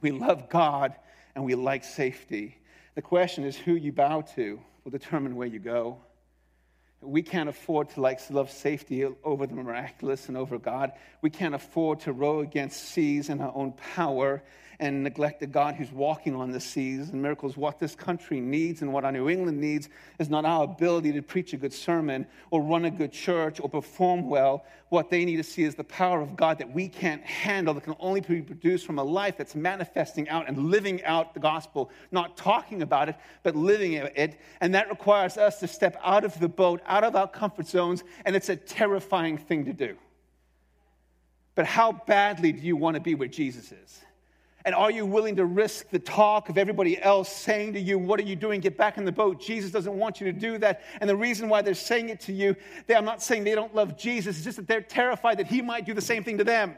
We 0.00 0.10
love 0.10 0.48
God 0.48 0.94
and 1.34 1.44
we 1.44 1.54
like 1.54 1.84
safety. 1.84 2.58
The 2.94 3.02
question 3.02 3.44
is 3.44 3.56
who 3.56 3.74
you 3.74 3.92
bow 3.92 4.20
to 4.36 4.60
will 4.84 4.90
determine 4.90 5.34
where 5.36 5.48
you 5.48 5.58
go. 5.58 5.98
We 7.00 7.22
can't 7.22 7.48
afford 7.48 7.90
to 7.90 8.00
like 8.00 8.20
love 8.30 8.50
safety 8.50 9.04
over 9.24 9.46
the 9.46 9.54
miraculous 9.54 10.28
and 10.28 10.36
over 10.36 10.58
God. 10.58 10.92
We 11.20 11.30
can't 11.30 11.54
afford 11.54 12.00
to 12.00 12.12
row 12.12 12.40
against 12.40 12.80
seas 12.90 13.28
in 13.28 13.40
our 13.40 13.52
own 13.54 13.72
power 13.94 14.42
and 14.82 15.04
neglect 15.04 15.38
the 15.38 15.46
God 15.46 15.76
who's 15.76 15.92
walking 15.92 16.34
on 16.34 16.50
the 16.50 16.58
seas 16.58 17.10
and 17.10 17.22
miracles. 17.22 17.56
What 17.56 17.78
this 17.78 17.94
country 17.94 18.40
needs 18.40 18.82
and 18.82 18.92
what 18.92 19.04
our 19.04 19.12
New 19.12 19.28
England 19.28 19.60
needs 19.60 19.88
is 20.18 20.28
not 20.28 20.44
our 20.44 20.64
ability 20.64 21.12
to 21.12 21.22
preach 21.22 21.52
a 21.52 21.56
good 21.56 21.72
sermon 21.72 22.26
or 22.50 22.60
run 22.60 22.84
a 22.84 22.90
good 22.90 23.12
church 23.12 23.60
or 23.60 23.68
perform 23.68 24.28
well. 24.28 24.64
What 24.88 25.08
they 25.08 25.24
need 25.24 25.36
to 25.36 25.44
see 25.44 25.62
is 25.62 25.76
the 25.76 25.84
power 25.84 26.20
of 26.20 26.34
God 26.34 26.58
that 26.58 26.74
we 26.74 26.88
can't 26.88 27.22
handle, 27.22 27.74
that 27.74 27.84
can 27.84 27.94
only 28.00 28.22
be 28.22 28.42
produced 28.42 28.84
from 28.84 28.98
a 28.98 29.04
life 29.04 29.36
that's 29.36 29.54
manifesting 29.54 30.28
out 30.28 30.48
and 30.48 30.58
living 30.68 31.00
out 31.04 31.32
the 31.32 31.40
gospel, 31.40 31.88
not 32.10 32.36
talking 32.36 32.82
about 32.82 33.08
it, 33.08 33.14
but 33.44 33.54
living 33.54 33.92
it. 33.92 34.40
And 34.60 34.74
that 34.74 34.90
requires 34.90 35.38
us 35.38 35.60
to 35.60 35.68
step 35.68 35.96
out 36.02 36.24
of 36.24 36.36
the 36.40 36.48
boat, 36.48 36.80
out 36.86 37.04
of 37.04 37.14
our 37.14 37.28
comfort 37.28 37.68
zones, 37.68 38.02
and 38.26 38.34
it's 38.34 38.48
a 38.48 38.56
terrifying 38.56 39.38
thing 39.38 39.64
to 39.66 39.72
do. 39.72 39.96
But 41.54 41.66
how 41.66 41.92
badly 41.92 42.50
do 42.50 42.66
you 42.66 42.74
want 42.74 42.96
to 42.96 43.00
be 43.00 43.14
where 43.14 43.28
Jesus 43.28 43.70
is? 43.70 44.00
And 44.64 44.74
are 44.74 44.90
you 44.90 45.04
willing 45.04 45.36
to 45.36 45.44
risk 45.44 45.90
the 45.90 45.98
talk 45.98 46.48
of 46.48 46.56
everybody 46.56 47.00
else 47.00 47.30
saying 47.30 47.72
to 47.72 47.80
you, 47.80 47.98
What 47.98 48.20
are 48.20 48.24
you 48.24 48.36
doing? 48.36 48.60
Get 48.60 48.76
back 48.76 48.96
in 48.96 49.04
the 49.04 49.12
boat. 49.12 49.40
Jesus 49.40 49.70
doesn't 49.70 49.96
want 49.96 50.20
you 50.20 50.32
to 50.32 50.38
do 50.38 50.58
that. 50.58 50.82
And 51.00 51.10
the 51.10 51.16
reason 51.16 51.48
why 51.48 51.62
they're 51.62 51.74
saying 51.74 52.10
it 52.10 52.20
to 52.20 52.32
you, 52.32 52.54
they, 52.86 52.94
I'm 52.94 53.04
not 53.04 53.22
saying 53.22 53.44
they 53.44 53.54
don't 53.54 53.74
love 53.74 53.96
Jesus, 53.96 54.36
it's 54.36 54.44
just 54.44 54.56
that 54.56 54.68
they're 54.68 54.80
terrified 54.80 55.38
that 55.38 55.48
he 55.48 55.62
might 55.62 55.84
do 55.84 55.94
the 55.94 56.00
same 56.00 56.22
thing 56.22 56.38
to 56.38 56.44
them. 56.44 56.76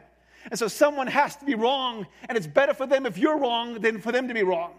And 0.50 0.58
so 0.58 0.68
someone 0.68 1.06
has 1.06 1.36
to 1.36 1.44
be 1.44 1.54
wrong, 1.54 2.06
and 2.28 2.36
it's 2.36 2.46
better 2.46 2.74
for 2.74 2.86
them 2.86 3.06
if 3.06 3.16
you're 3.18 3.38
wrong 3.38 3.80
than 3.80 4.00
for 4.00 4.12
them 4.12 4.28
to 4.28 4.34
be 4.34 4.42
wrong. 4.42 4.72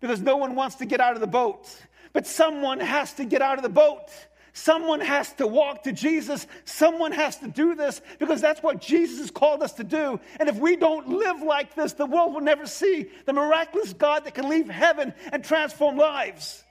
Because 0.00 0.20
no 0.20 0.36
one 0.36 0.54
wants 0.54 0.76
to 0.76 0.86
get 0.86 1.00
out 1.00 1.14
of 1.14 1.20
the 1.20 1.26
boat, 1.26 1.68
but 2.12 2.26
someone 2.26 2.80
has 2.80 3.12
to 3.14 3.24
get 3.24 3.42
out 3.42 3.58
of 3.58 3.62
the 3.62 3.68
boat. 3.68 4.08
Someone 4.52 5.00
has 5.00 5.32
to 5.34 5.46
walk 5.46 5.84
to 5.84 5.92
Jesus. 5.92 6.46
Someone 6.64 7.12
has 7.12 7.36
to 7.38 7.48
do 7.48 7.74
this 7.74 8.00
because 8.18 8.40
that's 8.40 8.62
what 8.62 8.80
Jesus 8.80 9.18
has 9.18 9.30
called 9.30 9.62
us 9.62 9.72
to 9.74 9.84
do. 9.84 10.18
And 10.38 10.48
if 10.48 10.56
we 10.56 10.76
don't 10.76 11.08
live 11.08 11.42
like 11.42 11.74
this, 11.74 11.92
the 11.92 12.06
world 12.06 12.34
will 12.34 12.40
never 12.40 12.66
see 12.66 13.06
the 13.26 13.32
miraculous 13.32 13.92
God 13.92 14.24
that 14.24 14.34
can 14.34 14.48
leave 14.48 14.68
heaven 14.68 15.14
and 15.32 15.44
transform 15.44 15.96
lives. 15.96 16.64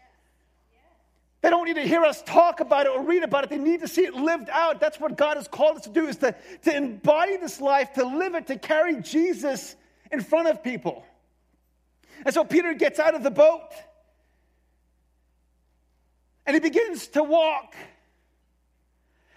They 1.42 1.50
don't 1.50 1.65
need 1.65 1.76
to 1.76 1.88
hear 1.88 2.04
us 2.04 2.22
talk 2.24 2.60
about 2.60 2.86
it 2.86 2.92
or 2.92 3.02
read 3.02 3.24
about 3.24 3.46
it. 3.46 3.50
They 3.50 3.58
need 3.58 3.80
to 3.80 3.88
see 3.88 4.04
it 4.04 4.13
lived 4.13 4.50
out. 4.50 4.82
That's 4.82 5.00
what 5.00 5.15
God 5.15 5.38
has 5.38 5.48
called 5.48 5.78
us 5.78 5.84
to 5.84 5.89
do 5.89 6.06
is 6.06 6.18
to, 6.18 6.36
to 6.63 6.76
embody 6.76 7.38
this 7.38 7.62
life, 7.62 7.94
to 7.94 8.06
live 8.06 8.36
it, 8.36 8.48
to 8.48 8.58
carry 8.58 9.02
Jesus 9.02 9.76
in 10.12 10.20
front 10.22 10.50
of 10.50 10.62
people. 10.62 11.06
And 12.26 12.34
so 12.34 12.44
Peter 12.44 12.74
gets 12.74 13.00
out 13.00 13.15
of 13.15 13.24
the 13.24 13.32
boat. 13.32 13.72
And 16.49 16.55
he 16.55 16.62
begins 16.62 17.09
to 17.09 17.21
walk. 17.21 17.75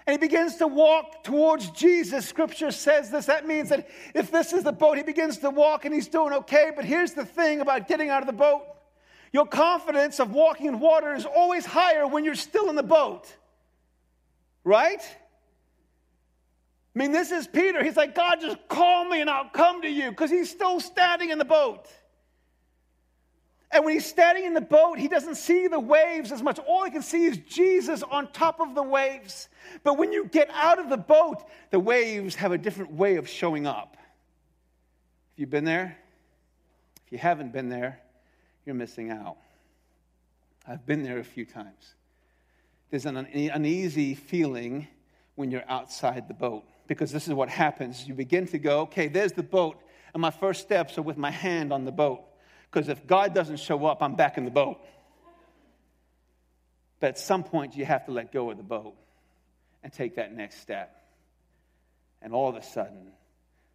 And 0.06 0.14
he 0.14 0.18
begins 0.18 0.56
to 0.56 0.66
walk 0.66 1.22
towards 1.24 1.70
Jesus. 1.72 2.26
Scripture 2.26 2.70
says 2.70 3.10
this. 3.10 3.26
That 3.26 3.46
means 3.46 3.68
that 3.68 3.86
if 4.14 4.30
this 4.30 4.54
is 4.54 4.64
the 4.64 4.72
boat, 4.72 4.96
he 4.96 5.02
begins 5.02 5.36
to 5.40 5.50
walk 5.50 5.84
and 5.84 5.92
he's 5.94 6.08
doing 6.08 6.32
okay. 6.32 6.72
But 6.74 6.86
here's 6.86 7.12
the 7.12 7.26
thing 7.26 7.60
about 7.60 7.86
getting 7.86 8.08
out 8.08 8.22
of 8.22 8.26
the 8.28 8.32
boat 8.32 8.62
your 9.30 9.44
confidence 9.44 10.20
of 10.20 10.32
walking 10.32 10.68
in 10.68 10.80
water 10.80 11.14
is 11.14 11.26
always 11.26 11.66
higher 11.66 12.06
when 12.06 12.24
you're 12.24 12.34
still 12.34 12.70
in 12.70 12.76
the 12.76 12.82
boat. 12.82 13.30
Right? 14.64 15.02
I 16.96 16.98
mean, 16.98 17.12
this 17.12 17.30
is 17.30 17.46
Peter. 17.46 17.84
He's 17.84 17.96
like, 17.98 18.14
God, 18.14 18.40
just 18.40 18.56
call 18.68 19.04
me 19.04 19.20
and 19.20 19.28
I'll 19.28 19.50
come 19.50 19.82
to 19.82 19.88
you 19.88 20.08
because 20.08 20.30
he's 20.30 20.50
still 20.50 20.80
standing 20.80 21.28
in 21.28 21.36
the 21.36 21.44
boat. 21.44 21.88
And 23.72 23.86
when 23.86 23.94
he's 23.94 24.04
standing 24.04 24.44
in 24.44 24.52
the 24.52 24.60
boat, 24.60 24.98
he 24.98 25.08
doesn't 25.08 25.36
see 25.36 25.66
the 25.66 25.80
waves 25.80 26.30
as 26.30 26.42
much. 26.42 26.58
All 26.58 26.84
he 26.84 26.90
can 26.90 27.00
see 27.00 27.24
is 27.24 27.38
Jesus 27.38 28.02
on 28.02 28.30
top 28.32 28.60
of 28.60 28.74
the 28.74 28.82
waves. 28.82 29.48
But 29.82 29.96
when 29.96 30.12
you 30.12 30.26
get 30.26 30.50
out 30.50 30.78
of 30.78 30.90
the 30.90 30.98
boat, 30.98 31.42
the 31.70 31.80
waves 31.80 32.34
have 32.34 32.52
a 32.52 32.58
different 32.58 32.92
way 32.92 33.16
of 33.16 33.26
showing 33.26 33.66
up. 33.66 33.96
If 35.32 35.40
you've 35.40 35.50
been 35.50 35.64
there, 35.64 35.96
if 37.06 37.12
you 37.12 37.16
haven't 37.16 37.54
been 37.54 37.70
there, 37.70 37.98
you're 38.66 38.74
missing 38.74 39.10
out. 39.10 39.38
I've 40.68 40.84
been 40.84 41.02
there 41.02 41.18
a 41.18 41.24
few 41.24 41.46
times. 41.46 41.94
There's 42.90 43.06
an 43.06 43.16
uneasy 43.16 44.14
feeling 44.14 44.86
when 45.34 45.50
you're 45.50 45.64
outside 45.66 46.28
the 46.28 46.34
boat 46.34 46.64
because 46.88 47.10
this 47.10 47.26
is 47.26 47.32
what 47.32 47.48
happens. 47.48 48.06
You 48.06 48.12
begin 48.12 48.46
to 48.48 48.58
go, 48.58 48.80
okay, 48.80 49.08
there's 49.08 49.32
the 49.32 49.42
boat, 49.42 49.80
and 50.12 50.20
my 50.20 50.30
first 50.30 50.60
steps 50.60 50.98
are 50.98 51.02
with 51.02 51.16
my 51.16 51.30
hand 51.30 51.72
on 51.72 51.86
the 51.86 51.90
boat 51.90 52.22
because 52.72 52.88
if 52.88 53.06
God 53.06 53.34
doesn't 53.34 53.58
show 53.58 53.84
up, 53.84 54.02
I'm 54.02 54.14
back 54.14 54.38
in 54.38 54.44
the 54.44 54.50
boat. 54.50 54.78
But 57.00 57.08
at 57.08 57.18
some 57.18 57.44
point, 57.44 57.76
you 57.76 57.84
have 57.84 58.06
to 58.06 58.12
let 58.12 58.32
go 58.32 58.50
of 58.50 58.56
the 58.56 58.62
boat 58.62 58.94
and 59.82 59.92
take 59.92 60.16
that 60.16 60.32
next 60.32 60.60
step. 60.60 60.96
And 62.22 62.32
all 62.32 62.48
of 62.48 62.56
a 62.56 62.62
sudden, 62.62 63.12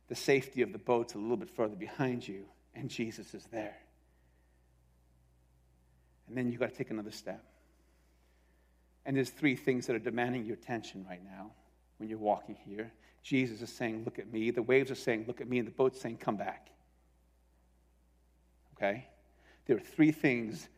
the 0.07 0.15
safety 0.15 0.61
of 0.61 0.71
the 0.71 0.79
boat's 0.79 1.13
a 1.13 1.17
little 1.19 1.37
bit 1.37 1.49
further 1.49 1.75
behind 1.75 2.27
you, 2.27 2.45
and 2.73 2.89
Jesus 2.89 3.33
is 3.33 3.45
there. 3.51 3.75
And 6.27 6.37
then 6.37 6.49
you've 6.49 6.59
got 6.59 6.71
to 6.71 6.75
take 6.75 6.89
another 6.89 7.11
step. 7.11 7.43
And 9.05 9.15
there's 9.15 9.29
three 9.29 9.55
things 9.55 9.87
that 9.87 9.95
are 9.95 9.99
demanding 9.99 10.45
your 10.45 10.55
attention 10.55 11.05
right 11.07 11.23
now 11.23 11.51
when 11.97 12.09
you're 12.09 12.17
walking 12.17 12.55
here. 12.65 12.91
Jesus 13.21 13.61
is 13.61 13.69
saying, 13.69 14.03
Look 14.05 14.19
at 14.19 14.31
me. 14.31 14.51
The 14.51 14.63
waves 14.63 14.89
are 14.89 14.95
saying, 14.95 15.25
Look 15.27 15.39
at 15.39 15.49
me. 15.49 15.59
And 15.59 15.67
the 15.67 15.71
boat's 15.71 16.01
saying, 16.01 16.17
Come 16.17 16.37
back. 16.37 16.69
Okay? 18.77 19.07
There 19.65 19.75
are 19.75 19.81
three 19.81 20.11
things 20.11 20.69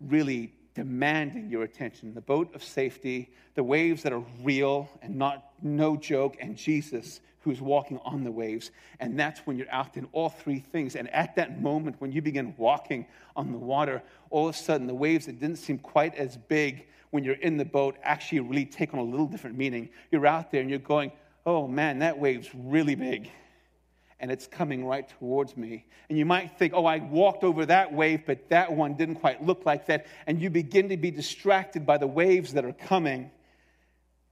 really 0.00 0.52
demanding 0.74 1.48
your 1.48 1.62
attention 1.62 2.14
the 2.14 2.20
boat 2.20 2.52
of 2.54 2.62
safety, 2.62 3.30
the 3.54 3.62
waves 3.62 4.02
that 4.02 4.12
are 4.12 4.24
real 4.42 4.88
and 5.02 5.16
not 5.16 5.52
no 5.62 5.96
joke, 5.96 6.36
and 6.40 6.56
Jesus 6.56 7.20
who's 7.44 7.60
walking 7.60 8.00
on 8.04 8.24
the 8.24 8.30
waves. 8.30 8.70
And 9.00 9.18
that's 9.20 9.40
when 9.40 9.58
you're 9.58 9.70
out 9.70 9.96
in 9.96 10.08
all 10.12 10.30
three 10.30 10.60
things. 10.60 10.96
And 10.96 11.08
at 11.10 11.36
that 11.36 11.60
moment, 11.60 11.96
when 11.98 12.10
you 12.10 12.22
begin 12.22 12.54
walking 12.56 13.06
on 13.36 13.52
the 13.52 13.58
water, 13.58 14.02
all 14.30 14.48
of 14.48 14.54
a 14.54 14.58
sudden 14.58 14.86
the 14.86 14.94
waves 14.94 15.26
that 15.26 15.38
didn't 15.38 15.56
seem 15.56 15.78
quite 15.78 16.14
as 16.14 16.38
big 16.38 16.86
when 17.10 17.22
you're 17.22 17.34
in 17.34 17.58
the 17.58 17.64
boat 17.64 17.96
actually 18.02 18.40
really 18.40 18.64
take 18.64 18.94
on 18.94 18.98
a 18.98 19.04
little 19.04 19.26
different 19.26 19.58
meaning. 19.58 19.90
You're 20.10 20.26
out 20.26 20.50
there 20.50 20.62
and 20.62 20.70
you're 20.70 20.78
going, 20.78 21.12
oh 21.44 21.68
man, 21.68 21.98
that 21.98 22.18
wave's 22.18 22.48
really 22.54 22.94
big. 22.94 23.30
And 24.24 24.32
it's 24.32 24.46
coming 24.46 24.86
right 24.86 25.06
towards 25.18 25.54
me. 25.54 25.84
And 26.08 26.16
you 26.16 26.24
might 26.24 26.58
think, 26.58 26.72
oh, 26.74 26.86
I 26.86 26.96
walked 26.96 27.44
over 27.44 27.66
that 27.66 27.92
wave, 27.92 28.22
but 28.24 28.48
that 28.48 28.72
one 28.72 28.94
didn't 28.94 29.16
quite 29.16 29.44
look 29.44 29.66
like 29.66 29.84
that. 29.88 30.06
And 30.26 30.40
you 30.40 30.48
begin 30.48 30.88
to 30.88 30.96
be 30.96 31.10
distracted 31.10 31.84
by 31.84 31.98
the 31.98 32.06
waves 32.06 32.54
that 32.54 32.64
are 32.64 32.72
coming 32.72 33.30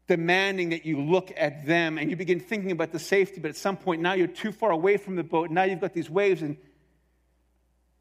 demanding 0.06 0.70
that 0.70 0.86
you 0.86 0.98
look 0.98 1.30
at 1.36 1.66
them 1.66 1.98
and 1.98 2.08
you 2.08 2.16
begin 2.16 2.40
thinking 2.40 2.70
about 2.70 2.90
the 2.90 2.98
safety, 2.98 3.38
but 3.38 3.50
at 3.50 3.56
some 3.56 3.76
point 3.76 4.00
now 4.00 4.14
you're 4.14 4.26
too 4.26 4.50
far 4.50 4.70
away 4.70 4.96
from 4.96 5.14
the 5.14 5.22
boat. 5.22 5.50
Now 5.50 5.64
you've 5.64 5.82
got 5.82 5.92
these 5.92 6.08
waves, 6.08 6.40
and, 6.40 6.56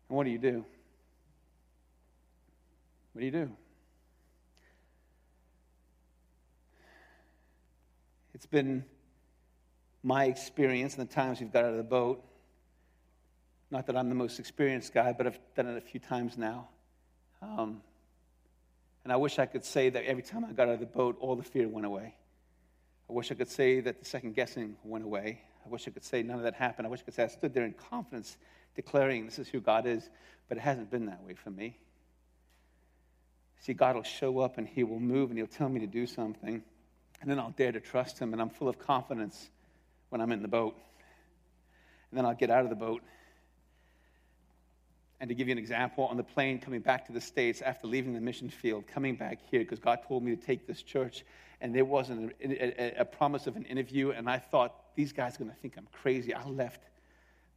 and 0.08 0.18
what 0.18 0.24
do 0.24 0.30
you 0.30 0.38
do? 0.38 0.64
What 3.12 3.20
do 3.20 3.26
you 3.26 3.32
do? 3.32 3.52
It's 8.34 8.46
been 8.46 8.86
my 10.04 10.26
experience 10.26 10.98
and 10.98 11.08
the 11.08 11.14
times 11.14 11.40
we've 11.40 11.52
got 11.52 11.66
out 11.66 11.72
of 11.72 11.78
the 11.78 11.84
boat. 11.84 12.24
Not 13.70 13.88
that 13.88 13.96
I'm 13.96 14.10
the 14.10 14.16
most 14.16 14.40
experienced 14.40 14.94
guy, 14.94 15.14
but 15.14 15.28
I've 15.28 15.40
done 15.56 15.68
it 15.68 15.78
a 15.78 15.82
few 15.82 16.00
times 16.00 16.38
now. 16.38 16.68
Um, 17.42 17.82
and 19.04 19.14
I 19.14 19.16
wish 19.16 19.40
I 19.40 19.46
could 19.46 19.64
say 19.64 19.90
that 19.90 20.04
every 20.06 20.24
time 20.24 20.46
I 20.46 20.52
got 20.52 20.68
out 20.68 20.76
of 20.76 20.80
the 20.80 20.86
boat, 20.86 21.18
all 21.20 21.36
the 21.36 21.44
fear 21.44 21.68
went 21.68 21.86
away. 21.86 22.16
I 23.10 23.14
wish 23.14 23.32
I 23.32 23.36
could 23.36 23.50
say 23.50 23.80
that 23.82 24.00
the 24.00 24.06
second 24.06 24.36
guessing 24.36 24.76
went 24.84 25.06
away. 25.06 25.42
I 25.66 25.70
wish 25.70 25.88
I 25.88 25.92
could 25.92 26.04
say 26.04 26.24
none 26.24 26.38
of 26.38 26.44
that 26.44 26.56
happened. 26.56 26.88
I 26.88 26.90
wish 26.90 27.02
I 27.02 27.04
could 27.04 27.14
say 27.14 27.24
I 27.24 27.28
stood 27.28 27.54
there 27.54 27.66
in 27.66 27.74
confidence 27.74 28.38
declaring 28.76 29.26
this 29.26 29.40
is 29.40 29.48
who 29.48 29.60
God 29.60 29.86
is, 29.86 30.10
but 30.48 30.58
it 30.58 30.62
hasn't 30.62 30.90
been 30.92 31.08
that 31.08 31.24
way 31.24 31.34
for 31.34 31.50
me. 31.50 31.78
See, 33.60 33.74
God 33.74 33.96
will 33.96 34.04
show 34.04 34.40
up 34.40 34.58
and 34.58 34.68
He 34.68 34.84
will 34.84 35.00
move 35.00 35.30
and 35.30 35.38
He'll 35.38 35.48
tell 35.48 35.70
me 35.70 35.82
to 35.82 35.88
do 35.88 36.08
something, 36.08 36.64
and 37.22 37.30
then 37.30 37.40
I'll 37.40 37.52
dare 37.52 37.72
to 37.72 37.80
trust 37.80 38.18
Him, 38.18 38.34
and 38.34 38.42
I'm 38.42 38.50
full 38.50 38.68
of 38.68 38.80
confidence 38.80 39.50
when 40.12 40.22
I'm 40.22 40.32
in 40.32 40.44
the 40.44 40.48
boat. 40.48 40.76
And 42.12 42.18
then 42.18 42.26
I'll 42.26 42.36
get 42.36 42.52
out 42.52 42.64
of 42.64 42.70
the 42.70 42.76
boat 42.76 43.02
and 45.22 45.28
to 45.30 45.36
give 45.36 45.48
you 45.48 45.52
an 45.52 45.60
example, 45.60 46.06
on 46.06 46.18
the 46.18 46.24
plane 46.24 46.58
coming 46.58 46.82
back 46.82 47.06
to 47.06 47.14
the 47.14 47.22
States 47.22 47.62
after 47.62 47.86
leaving 47.86 48.14
the 48.14 48.20
mission 48.20 48.50
field, 48.50 48.88
coming 48.88 49.16
back 49.16 49.38
here, 49.52 49.60
because 49.60 49.78
God 49.78 50.00
told 50.08 50.24
me 50.24 50.36
to 50.36 50.42
take 50.42 50.66
this 50.66 50.82
church, 50.82 51.24
and 51.62 51.76
there 51.76 51.86
wasn't 51.86 52.34
a, 52.44 52.98
a, 52.98 53.02
a 53.02 53.06
promise 53.06 53.46
of 53.46 53.56
an 53.56 53.64
interview, 53.66 54.10
and 54.10 54.28
I 54.28 54.40
thought, 54.40 54.74
these 54.96 55.14
guys 55.14 55.36
are 55.36 55.38
going 55.38 55.52
to 55.52 55.58
think 55.58 55.76
I'm 55.78 55.88
crazy. 55.92 56.34
I 56.34 56.44
left 56.48 56.82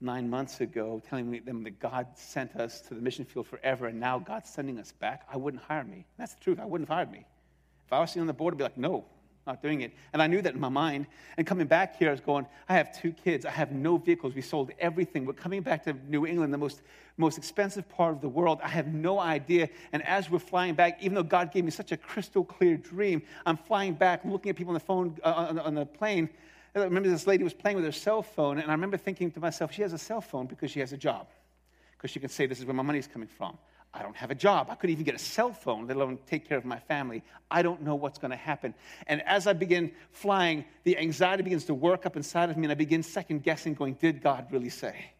nine 0.03 0.29
months 0.29 0.61
ago 0.61 1.03
telling 1.09 1.43
them 1.43 1.65
that 1.65 1.81
God 1.81 2.07
sent 2.17 2.55
us 2.55 2.83
to 2.83 2.95
the 2.95 3.01
mission 3.01 3.25
field 3.25 3.47
forever, 3.47 3.87
and 3.87 3.99
now 3.99 4.19
God's 4.19 4.51
sending 4.51 4.79
us 4.79 4.93
back. 4.93 5.27
I 5.33 5.39
wouldn't 5.39 5.63
hire 5.63 5.85
me. 5.85 6.05
That's 6.19 6.35
the 6.35 6.41
truth. 6.41 6.61
I 6.61 6.67
wouldn't 6.67 6.87
have 6.91 6.95
hired 6.95 7.13
me. 7.13 7.25
If 7.87 7.93
I 7.95 7.99
was 7.99 8.11
sitting 8.11 8.21
on 8.21 8.27
the 8.27 8.35
board, 8.35 8.53
I'd 8.53 8.59
be 8.59 8.65
like, 8.65 8.77
no, 8.77 9.07
not 9.47 9.63
doing 9.63 9.83
it. 9.83 9.93
And 10.13 10.23
I 10.23 10.27
knew 10.27 10.41
that 10.43 10.55
in 10.55 10.61
my 10.61 10.69
mind. 10.69 11.07
And 11.37 11.47
coming 11.47 11.67
back 11.67 11.97
here, 11.97 12.09
I 12.09 12.13
was 12.13 12.21
going, 12.21 12.47
I 12.69 12.75
have 12.75 12.99
two 12.99 13.13
kids. 13.13 13.45
I 13.45 13.51
have 13.51 13.73
no 13.73 13.97
vehicles. 13.97 14.35
We 14.35 14.41
sold 14.41 14.71
everything. 14.79 15.27
We're 15.27 15.35
coming 15.35 15.63
back 15.63 15.85
to 15.85 15.95
New 16.09 16.27
England, 16.27 16.53
the 16.53 16.59
most, 16.59 16.83
most 17.17 17.37
expensive 17.37 17.89
part 17.89 18.15
of 18.15 18.21
the 18.21 18.29
world. 18.29 18.61
I 18.63 18.69
have 18.69 18.87
no 18.87 19.19
idea. 19.21 19.69
And 19.93 20.03
as 20.07 20.31
we're 20.31 20.39
flying 20.39 20.75
back, 20.75 21.03
even 21.03 21.15
though 21.15 21.23
God 21.23 21.53
gave 21.53 21.65
me 21.65 21.71
such 21.71 21.93
a 21.93 21.97
crystal 21.97 22.45
clear 22.45 22.77
dream, 22.77 23.23
I'm 23.45 23.57
flying 23.57 23.95
back, 23.95 24.25
looking 24.25 24.51
at 24.51 24.57
people 24.57 24.71
on 24.71 24.75
the 24.75 24.81
phone, 24.81 25.17
uh, 25.23 25.47
on, 25.51 25.59
on 25.59 25.75
the 25.75 25.87
plane. 25.87 26.31
I 26.75 26.81
remember 26.81 27.09
this 27.09 27.27
lady 27.27 27.45
was 27.45 27.55
playing 27.55 27.77
with 27.77 27.85
her 27.85 27.93
cell 27.93 28.23
phone, 28.23 28.59
and 28.59 28.69
I 28.69 28.75
remember 28.75 28.97
thinking 28.97 29.31
to 29.33 29.41
myself, 29.41 29.73
she 29.73 29.83
has 29.83 29.93
a 29.93 29.99
cell 29.99 30.21
phone 30.21 30.47
because 30.47 30.73
she 30.73 30.81
has 30.81 30.93
a 30.93 30.97
job, 30.97 31.29
because 31.93 32.11
she 32.11 32.19
can 32.19 32.29
say, 32.29 32.47
This 32.47 32.59
is 32.59 32.65
where 32.65 32.75
my 32.75 32.83
money's 32.83 33.07
coming 33.07 33.29
from. 33.29 33.57
I 33.95 34.03
don't 34.03 34.17
have 34.17 34.33
a 34.33 34.35
job. 34.35 34.69
I 34.71 34.75
couldn't 34.75 34.93
even 34.93 35.05
get 35.05 35.15
a 35.15 35.19
cell 35.19 35.53
phone, 35.53 35.87
let 35.87 35.97
alone 35.97 36.19
take 36.27 36.49
care 36.49 36.59
of 36.59 36.65
my 36.65 36.81
family. 36.81 37.23
I 37.51 37.63
don't 37.63 37.83
know 37.83 37.95
what's 37.95 38.19
going 38.19 38.33
to 38.33 38.37
happen. 38.37 38.75
And 39.07 39.23
as 39.23 39.47
I 39.47 39.53
begin 39.53 39.93
flying, 40.11 40.65
the 40.83 40.99
anxiety 40.99 41.45
begins 41.45 41.65
to 41.67 41.75
work 41.75 42.05
up 42.05 42.17
inside 42.17 42.51
of 42.51 42.57
me, 42.57 42.65
and 42.65 42.73
I 42.73 42.75
begin 42.75 43.05
second 43.05 43.45
guessing, 43.45 43.75
going, 43.75 43.95
Did 43.95 44.21
God 44.21 44.49
really 44.51 44.69
say? 44.69 45.13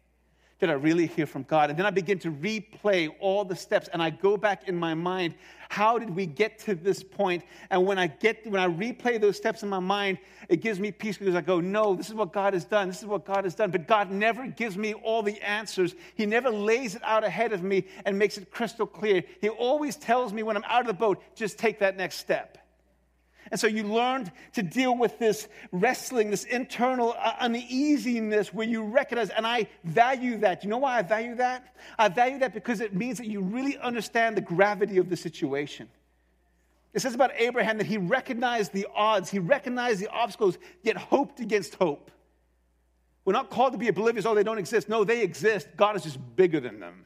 Did 0.57 0.69
I 0.69 0.73
really 0.73 1.07
hear 1.07 1.25
from 1.25 1.43
God? 1.43 1.69
And 1.69 1.77
then 1.77 1.85
I 1.85 1.89
begin 1.89 2.17
to 2.19 2.31
replay 2.31 3.13
all 3.19 3.43
the 3.43 3.55
steps 3.55 3.89
and 3.91 4.01
I 4.01 4.09
go 4.09 4.37
back 4.37 4.69
in 4.69 4.75
my 4.75 4.93
mind, 4.93 5.35
how 5.67 5.97
did 5.99 6.09
we 6.09 6.25
get 6.25 6.59
to 6.59 6.75
this 6.75 7.03
point? 7.03 7.43
And 7.71 7.85
when 7.85 7.99
I 7.99 8.07
get 8.07 8.47
when 8.47 8.61
I 8.61 8.67
replay 8.67 9.19
those 9.19 9.35
steps 9.35 9.63
in 9.63 9.69
my 9.69 9.79
mind, 9.79 10.17
it 10.47 10.61
gives 10.61 10.79
me 10.79 10.93
peace 10.93 11.17
because 11.17 11.35
I 11.35 11.41
go, 11.41 11.59
no, 11.59 11.93
this 11.93 12.07
is 12.07 12.13
what 12.13 12.31
God 12.31 12.53
has 12.53 12.63
done. 12.63 12.87
This 12.87 13.01
is 13.01 13.05
what 13.05 13.25
God 13.25 13.43
has 13.43 13.53
done. 13.53 13.69
But 13.69 13.85
God 13.85 14.11
never 14.11 14.47
gives 14.47 14.77
me 14.77 14.93
all 14.93 15.21
the 15.21 15.41
answers. 15.41 15.93
He 16.15 16.25
never 16.25 16.49
lays 16.49 16.95
it 16.95 17.01
out 17.03 17.25
ahead 17.25 17.51
of 17.51 17.61
me 17.61 17.85
and 18.05 18.17
makes 18.17 18.37
it 18.37 18.49
crystal 18.49 18.87
clear. 18.87 19.23
He 19.41 19.49
always 19.49 19.97
tells 19.97 20.31
me 20.31 20.41
when 20.43 20.55
I'm 20.55 20.63
out 20.69 20.81
of 20.81 20.87
the 20.87 20.93
boat, 20.93 21.21
just 21.35 21.57
take 21.57 21.79
that 21.79 21.97
next 21.97 22.15
step. 22.15 22.64
And 23.51 23.59
so 23.59 23.67
you 23.67 23.83
learned 23.83 24.31
to 24.53 24.63
deal 24.63 24.97
with 24.97 25.19
this 25.19 25.47
wrestling, 25.71 26.31
this 26.31 26.45
internal 26.45 27.15
uh, 27.19 27.33
uneasiness 27.39 28.53
where 28.53 28.67
you 28.67 28.83
recognize, 28.83 29.29
and 29.29 29.45
I 29.45 29.67
value 29.83 30.37
that. 30.39 30.63
You 30.63 30.69
know 30.69 30.79
why 30.79 30.97
I 30.97 31.01
value 31.03 31.35
that? 31.35 31.75
I 31.99 32.09
value 32.09 32.39
that 32.39 32.53
because 32.53 32.81
it 32.81 32.95
means 32.95 33.19
that 33.19 33.27
you 33.27 33.41
really 33.41 33.77
understand 33.77 34.35
the 34.35 34.41
gravity 34.41 34.97
of 34.97 35.09
the 35.09 35.17
situation. 35.17 35.87
It 36.93 37.01
says 37.01 37.13
about 37.13 37.31
Abraham 37.37 37.77
that 37.77 37.87
he 37.87 37.97
recognized 37.97 38.71
the 38.71 38.87
odds, 38.95 39.29
he 39.29 39.37
recognized 39.37 39.99
the 39.99 40.09
obstacles, 40.09 40.57
yet 40.81 40.97
hoped 40.97 41.39
against 41.39 41.75
hope. 41.75 42.09
We're 43.25 43.33
not 43.33 43.49
called 43.49 43.73
to 43.73 43.77
be 43.77 43.89
oblivious, 43.89 44.25
oh, 44.25 44.33
they 44.33 44.43
don't 44.43 44.59
exist. 44.59 44.87
No, 44.87 45.03
they 45.03 45.21
exist. 45.21 45.67
God 45.75 45.95
is 45.95 46.03
just 46.03 46.19
bigger 46.35 46.59
than 46.59 46.79
them. 46.79 47.05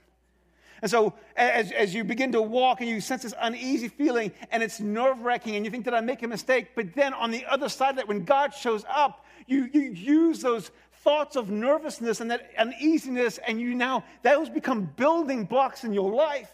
And 0.82 0.90
so, 0.90 1.14
as, 1.36 1.72
as 1.72 1.94
you 1.94 2.04
begin 2.04 2.32
to 2.32 2.42
walk 2.42 2.82
and 2.82 2.90
you 2.90 3.02
sense 3.02 3.24
this 3.24 3.34
uneasy 3.40 3.88
feeling, 3.88 4.32
and 4.52 4.64
it's 4.64 4.80
nerve 4.80 5.22
wracking, 5.22 5.56
and 5.56 5.66
you 5.66 5.72
think, 5.72 5.86
Did 5.86 5.94
I 5.94 6.02
make 6.02 6.24
a 6.24 6.28
mistake? 6.28 6.70
But 6.76 6.94
then 6.94 7.14
on 7.14 7.32
the 7.32 7.46
other 7.46 7.70
side 7.70 7.92
of 7.92 7.96
that, 7.98 8.08
when 8.08 8.24
God 8.24 8.54
shows 8.54 8.86
up, 8.90 9.26
you, 9.48 9.70
you 9.74 9.82
use 9.82 10.42
those 10.42 10.72
thoughts 11.04 11.36
of 11.36 11.50
nervousness 11.50 12.22
and 12.22 12.32
that 12.32 12.52
uneasiness, 12.58 13.40
and 13.40 13.60
you 13.60 13.76
now, 13.76 14.04
those 14.22 14.50
become 14.50 14.86
building 14.96 15.46
blocks 15.46 15.84
in 15.84 15.94
your 15.94 16.12
life. 16.12 16.52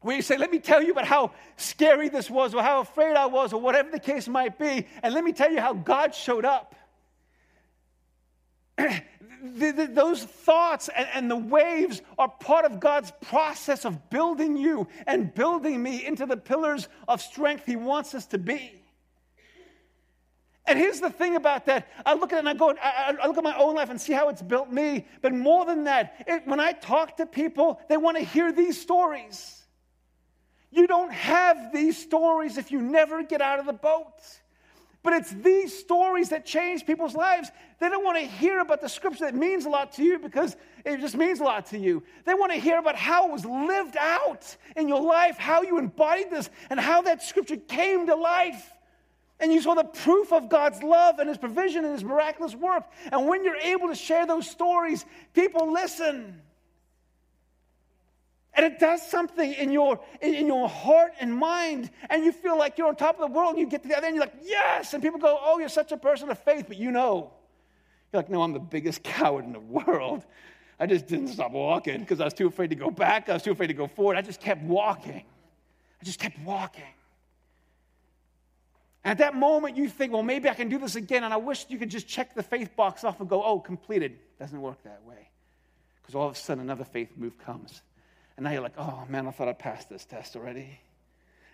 Where 0.00 0.16
you 0.16 0.22
say, 0.22 0.36
Let 0.36 0.50
me 0.50 0.58
tell 0.58 0.82
you 0.82 0.92
about 0.92 1.06
how 1.06 1.32
scary 1.56 2.08
this 2.08 2.28
was, 2.28 2.54
or 2.54 2.62
how 2.62 2.80
afraid 2.80 3.16
I 3.16 3.26
was, 3.26 3.52
or 3.52 3.60
whatever 3.60 3.90
the 3.90 4.00
case 4.00 4.28
might 4.28 4.58
be, 4.58 4.86
and 5.02 5.14
let 5.14 5.24
me 5.24 5.32
tell 5.32 5.50
you 5.50 5.60
how 5.60 5.74
God 5.74 6.14
showed 6.14 6.44
up. 6.44 6.74
those 9.44 10.24
thoughts 10.24 10.88
and, 10.96 11.06
and 11.14 11.30
the 11.30 11.36
waves 11.36 12.02
are 12.18 12.28
part 12.28 12.64
of 12.64 12.80
God's 12.80 13.12
process 13.20 13.84
of 13.84 14.10
building 14.10 14.56
you 14.56 14.88
and 15.06 15.32
building 15.34 15.82
me 15.82 16.04
into 16.04 16.26
the 16.26 16.36
pillars 16.36 16.88
of 17.06 17.20
strength 17.20 17.66
He 17.66 17.76
wants 17.76 18.14
us 18.14 18.26
to 18.26 18.38
be. 18.38 18.80
And 20.66 20.78
here's 20.78 21.00
the 21.00 21.10
thing 21.10 21.36
about 21.36 21.66
that. 21.66 21.88
I 22.06 22.14
look 22.14 22.32
at 22.32 22.36
it 22.36 22.38
and 22.40 22.48
I 22.48 22.54
go, 22.54 22.74
I, 22.82 23.16
I 23.22 23.26
look 23.26 23.36
at 23.36 23.44
my 23.44 23.56
own 23.58 23.74
life 23.74 23.90
and 23.90 24.00
see 24.00 24.14
how 24.14 24.30
it's 24.30 24.40
built 24.40 24.72
me. 24.72 25.06
But 25.20 25.34
more 25.34 25.66
than 25.66 25.84
that, 25.84 26.24
it, 26.26 26.46
when 26.46 26.58
I 26.58 26.72
talk 26.72 27.18
to 27.18 27.26
people, 27.26 27.80
they 27.88 27.98
want 27.98 28.16
to 28.16 28.22
hear 28.22 28.50
these 28.50 28.80
stories. 28.80 29.62
You 30.70 30.86
don't 30.86 31.12
have 31.12 31.70
these 31.72 31.98
stories 31.98 32.56
if 32.56 32.72
you 32.72 32.80
never 32.80 33.22
get 33.22 33.42
out 33.42 33.60
of 33.60 33.66
the 33.66 33.74
boat. 33.74 34.14
But 35.04 35.12
it's 35.12 35.32
these 35.32 35.78
stories 35.78 36.30
that 36.30 36.46
change 36.46 36.86
people's 36.86 37.14
lives. 37.14 37.50
They 37.78 37.90
don't 37.90 38.02
want 38.02 38.18
to 38.18 38.24
hear 38.24 38.60
about 38.60 38.80
the 38.80 38.88
scripture 38.88 39.26
that 39.26 39.34
means 39.34 39.66
a 39.66 39.68
lot 39.68 39.92
to 39.92 40.02
you 40.02 40.18
because 40.18 40.56
it 40.82 40.98
just 40.98 41.14
means 41.14 41.40
a 41.40 41.44
lot 41.44 41.66
to 41.66 41.78
you. 41.78 42.02
They 42.24 42.32
want 42.32 42.52
to 42.52 42.58
hear 42.58 42.78
about 42.78 42.96
how 42.96 43.28
it 43.28 43.32
was 43.32 43.44
lived 43.44 43.98
out 43.98 44.56
in 44.76 44.88
your 44.88 45.02
life, 45.02 45.36
how 45.36 45.60
you 45.60 45.78
embodied 45.78 46.30
this, 46.30 46.48
and 46.70 46.80
how 46.80 47.02
that 47.02 47.22
scripture 47.22 47.58
came 47.58 48.06
to 48.06 48.16
life. 48.16 48.72
And 49.40 49.52
you 49.52 49.60
saw 49.60 49.74
the 49.74 49.84
proof 49.84 50.32
of 50.32 50.48
God's 50.48 50.82
love 50.82 51.18
and 51.18 51.28
His 51.28 51.36
provision 51.36 51.84
and 51.84 51.92
His 51.92 52.02
miraculous 52.02 52.54
work. 52.54 52.84
And 53.12 53.28
when 53.28 53.44
you're 53.44 53.56
able 53.56 53.88
to 53.88 53.94
share 53.94 54.26
those 54.26 54.48
stories, 54.48 55.04
people 55.34 55.70
listen. 55.70 56.40
And 58.56 58.64
it 58.64 58.78
does 58.78 59.04
something 59.04 59.52
in 59.52 59.72
your, 59.72 60.00
in 60.20 60.46
your 60.46 60.68
heart 60.68 61.12
and 61.20 61.34
mind, 61.34 61.90
and 62.08 62.24
you 62.24 62.30
feel 62.30 62.56
like 62.56 62.78
you're 62.78 62.86
on 62.86 62.94
top 62.94 63.18
of 63.18 63.28
the 63.28 63.34
world, 63.36 63.50
and 63.50 63.58
you 63.58 63.66
get 63.66 63.82
to 63.82 63.88
the 63.88 63.96
other 63.96 64.06
end, 64.06 64.14
you're 64.14 64.24
like, 64.24 64.36
yes! 64.42 64.94
And 64.94 65.02
people 65.02 65.18
go, 65.18 65.38
oh, 65.42 65.58
you're 65.58 65.68
such 65.68 65.90
a 65.90 65.96
person 65.96 66.30
of 66.30 66.38
faith, 66.38 66.66
but 66.68 66.76
you 66.76 66.92
know. 66.92 67.32
You're 68.12 68.22
like, 68.22 68.30
no, 68.30 68.42
I'm 68.42 68.52
the 68.52 68.60
biggest 68.60 69.02
coward 69.02 69.44
in 69.44 69.52
the 69.52 69.58
world. 69.58 70.24
I 70.78 70.86
just 70.86 71.06
didn't 71.06 71.28
stop 71.28 71.50
walking 71.52 72.00
because 72.00 72.20
I 72.20 72.24
was 72.24 72.34
too 72.34 72.46
afraid 72.46 72.70
to 72.70 72.76
go 72.76 72.90
back. 72.90 73.28
I 73.28 73.34
was 73.34 73.42
too 73.42 73.52
afraid 73.52 73.68
to 73.68 73.74
go 73.74 73.88
forward. 73.88 74.16
I 74.16 74.22
just 74.22 74.40
kept 74.40 74.62
walking. 74.62 75.24
I 76.00 76.04
just 76.04 76.20
kept 76.20 76.38
walking. 76.40 76.82
And 79.04 79.10
at 79.12 79.18
that 79.18 79.34
moment, 79.34 79.76
you 79.76 79.88
think, 79.88 80.12
well, 80.12 80.22
maybe 80.22 80.48
I 80.48 80.54
can 80.54 80.68
do 80.68 80.78
this 80.78 80.96
again. 80.96 81.24
And 81.24 81.34
I 81.34 81.36
wish 81.36 81.66
you 81.68 81.78
could 81.78 81.90
just 81.90 82.08
check 82.08 82.34
the 82.34 82.42
faith 82.42 82.74
box 82.76 83.04
off 83.04 83.20
and 83.20 83.28
go, 83.28 83.42
oh, 83.42 83.60
completed. 83.60 84.18
Doesn't 84.38 84.60
work 84.60 84.82
that 84.84 85.02
way. 85.04 85.28
Because 86.00 86.14
all 86.14 86.28
of 86.28 86.34
a 86.34 86.38
sudden, 86.38 86.62
another 86.62 86.84
faith 86.84 87.10
move 87.16 87.36
comes. 87.38 87.82
And 88.36 88.44
now 88.44 88.50
you're 88.50 88.62
like, 88.62 88.78
oh 88.78 89.04
man, 89.08 89.26
I 89.26 89.30
thought 89.30 89.48
I 89.48 89.52
passed 89.52 89.88
this 89.88 90.04
test 90.04 90.36
already. 90.36 90.80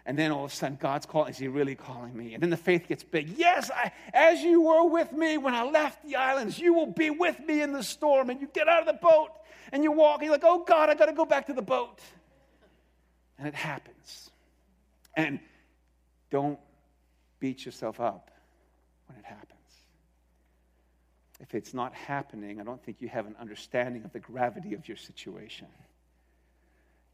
And 0.07 0.19
then 0.19 0.33
all 0.33 0.45
of 0.45 0.53
a 0.53 0.55
sudden, 0.55 0.79
God's 0.81 1.07
calling. 1.07 1.31
Is 1.31 1.39
He 1.39 1.49
really 1.49 1.75
calling 1.75 2.17
me? 2.17 2.35
And 2.35 2.43
then 2.43 2.51
the 2.51 2.57
faith 2.57 2.89
gets 2.89 3.05
big. 3.05 3.37
Yes, 3.37 3.71
I, 3.71 3.93
as 4.15 4.41
you 4.41 4.63
were 4.63 4.89
with 4.89 5.13
me 5.13 5.37
when 5.37 5.55
I 5.55 5.63
left 5.63 6.05
the 6.05 6.17
islands, 6.17 6.59
you 6.59 6.73
will 6.73 6.87
be 6.87 7.11
with 7.11 7.39
me 7.41 7.61
in 7.61 7.73
the 7.73 7.83
storm. 7.83 8.31
And 8.31 8.41
you 8.41 8.49
get 8.53 8.67
out 8.67 8.81
of 8.81 8.87
the 8.87 9.01
boat 9.01 9.29
and 9.73 9.85
you 9.85 9.93
walk. 9.93 10.17
And 10.17 10.25
you're 10.25 10.33
like, 10.33 10.45
oh 10.45 10.65
God, 10.65 10.89
I 10.89 10.95
got 10.95 11.07
to 11.07 11.13
go 11.13 11.27
back 11.27 11.47
to 11.47 11.53
the 11.53 11.63
boat. 11.63 12.01
And 13.39 13.47
it 13.47 13.55
happens. 13.55 14.31
And 15.15 15.39
don't 16.31 16.59
beat 17.39 17.65
yourself 17.67 18.01
up 18.01 18.31
when 19.07 19.19
it 19.19 19.25
happens. 19.25 19.47
If 21.41 21.55
it's 21.55 21.75
not 21.75 21.95
happening, 21.95 22.61
I 22.61 22.65
don't 22.65 22.83
think 22.83 23.01
you 23.01 23.09
have 23.09 23.27
an 23.27 23.37
understanding 23.41 24.05
of 24.05 24.13
the 24.13 24.19
gravity 24.19 24.75
of 24.75 24.89
your 24.89 24.97
situation. 24.97 25.67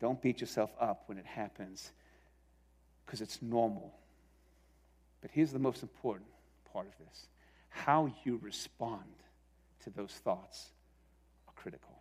Don't 0.00 0.20
beat 0.20 0.40
yourself 0.40 0.70
up 0.80 1.04
when 1.06 1.18
it 1.18 1.26
happens 1.26 1.90
because 3.04 3.20
it's 3.20 3.40
normal. 3.40 3.94
But 5.20 5.30
here's 5.32 5.52
the 5.52 5.58
most 5.58 5.82
important 5.82 6.28
part 6.72 6.86
of 6.86 6.92
this 7.06 7.28
how 7.68 8.10
you 8.24 8.38
respond 8.42 9.04
to 9.84 9.90
those 9.90 10.12
thoughts 10.12 10.70
are 11.46 11.54
critical. 11.54 11.94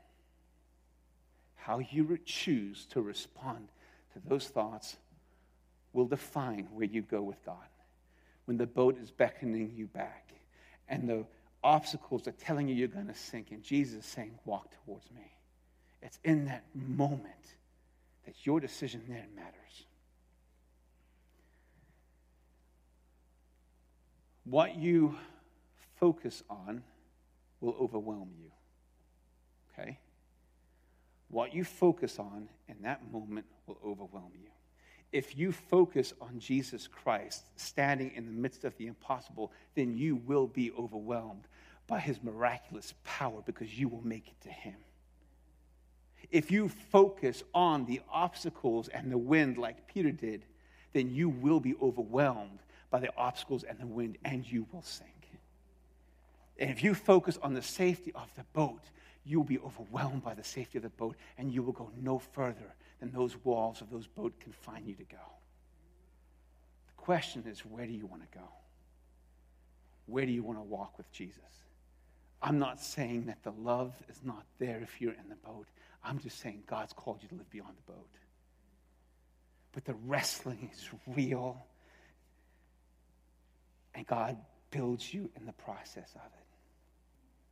How 1.55 1.79
you 1.79 2.17
choose 2.25 2.85
to 2.87 3.01
respond 3.01 3.67
to 4.13 4.19
those 4.27 4.47
thoughts 4.47 4.97
will 5.93 6.05
define 6.05 6.67
where 6.73 6.85
you 6.85 7.01
go 7.01 7.21
with 7.21 7.43
God. 7.45 7.55
When 8.45 8.57
the 8.57 8.67
boat 8.67 8.97
is 9.01 9.11
beckoning 9.11 9.73
you 9.75 9.87
back 9.87 10.33
and 10.87 11.09
the 11.09 11.25
obstacles 11.63 12.27
are 12.27 12.33
telling 12.33 12.67
you 12.67 12.75
you're 12.75 12.87
going 12.87 13.07
to 13.07 13.15
sink, 13.15 13.47
and 13.51 13.63
Jesus 13.63 14.05
is 14.05 14.05
saying, 14.05 14.37
Walk 14.45 14.71
towards 14.85 15.09
me. 15.11 15.31
It's 16.01 16.19
in 16.23 16.45
that 16.45 16.63
moment 16.73 17.55
that 18.25 18.45
your 18.45 18.59
decision 18.59 19.03
there 19.07 19.25
matters. 19.35 19.85
What 24.43 24.75
you 24.75 25.15
focus 25.99 26.43
on 26.49 26.83
will 27.61 27.75
overwhelm 27.79 28.29
you. 28.37 28.51
Okay? 29.71 29.97
What 31.29 31.53
you 31.53 31.63
focus 31.63 32.19
on 32.19 32.47
in 32.67 32.81
that 32.83 33.11
moment 33.11 33.45
will 33.65 33.79
overwhelm 33.83 34.31
you. 34.35 34.49
If 35.11 35.37
you 35.37 35.51
focus 35.51 36.13
on 36.19 36.39
Jesus 36.39 36.87
Christ 36.87 37.45
standing 37.55 38.11
in 38.15 38.25
the 38.25 38.31
midst 38.31 38.65
of 38.65 38.75
the 38.77 38.87
impossible, 38.87 39.51
then 39.73 39.97
you 39.97 40.17
will 40.17 40.47
be 40.47 40.71
overwhelmed 40.71 41.47
by 41.87 41.99
his 41.99 42.21
miraculous 42.21 42.93
power 43.03 43.41
because 43.45 43.77
you 43.77 43.87
will 43.87 44.05
make 44.05 44.27
it 44.27 44.41
to 44.41 44.49
him. 44.49 44.75
If 46.31 46.51
you 46.51 46.69
focus 46.69 47.43
on 47.53 47.85
the 47.85 48.01
obstacles 48.11 48.87
and 48.87 49.11
the 49.11 49.17
wind 49.17 49.57
like 49.57 49.87
Peter 49.87 50.11
did, 50.11 50.45
then 50.93 51.13
you 51.13 51.29
will 51.29 51.59
be 51.59 51.75
overwhelmed 51.81 52.59
by 52.89 52.99
the 52.99 53.15
obstacles 53.17 53.63
and 53.63 53.79
the 53.79 53.87
wind 53.87 54.17
and 54.23 54.49
you 54.49 54.65
will 54.71 54.81
sink. 54.81 55.09
And 56.57 56.69
if 56.69 56.83
you 56.83 56.93
focus 56.93 57.37
on 57.41 57.53
the 57.53 57.61
safety 57.61 58.11
of 58.15 58.29
the 58.35 58.45
boat, 58.53 58.83
you 59.25 59.39
will 59.39 59.45
be 59.45 59.59
overwhelmed 59.59 60.23
by 60.23 60.33
the 60.33 60.43
safety 60.43 60.77
of 60.77 60.83
the 60.83 60.89
boat 60.89 61.15
and 61.37 61.51
you 61.51 61.61
will 61.61 61.73
go 61.73 61.91
no 62.01 62.19
further 62.19 62.73
than 62.99 63.11
those 63.11 63.35
walls 63.43 63.81
of 63.81 63.89
those 63.89 64.07
boat 64.07 64.33
can 64.39 64.53
confine 64.53 64.85
you 64.85 64.95
to 64.95 65.03
go. 65.03 65.17
The 66.87 67.01
question 67.01 67.43
is 67.47 67.59
where 67.65 67.85
do 67.85 67.93
you 67.93 68.05
want 68.05 68.21
to 68.21 68.37
go? 68.37 68.45
Where 70.05 70.25
do 70.25 70.31
you 70.31 70.43
want 70.43 70.59
to 70.59 70.63
walk 70.63 70.97
with 70.97 71.11
Jesus? 71.11 71.41
I'm 72.41 72.59
not 72.59 72.79
saying 72.79 73.25
that 73.25 73.43
the 73.43 73.51
love 73.51 73.93
is 74.07 74.21
not 74.23 74.45
there 74.59 74.79
if 74.81 75.01
you're 75.01 75.13
in 75.13 75.29
the 75.29 75.35
boat. 75.35 75.67
I'm 76.05 76.19
just 76.19 76.39
saying 76.39 76.63
God's 76.67 76.93
called 76.93 77.23
you 77.23 77.29
to 77.29 77.35
live 77.35 77.49
beyond 77.49 77.75
the 77.75 77.91
boat. 77.91 78.09
But 79.71 79.85
the 79.85 79.95
wrestling 80.05 80.69
is 80.71 80.89
real. 81.07 81.65
And 83.93 84.05
God 84.05 84.37
builds 84.71 85.13
you 85.13 85.29
in 85.35 85.45
the 85.45 85.53
process 85.53 86.11
of 86.15 86.21
it. 86.21 86.45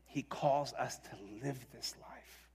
He 0.05 0.21
calls 0.21 0.73
us 0.73 0.97
to 0.97 1.45
live 1.45 1.57
this 1.73 1.95
life. 1.99 2.49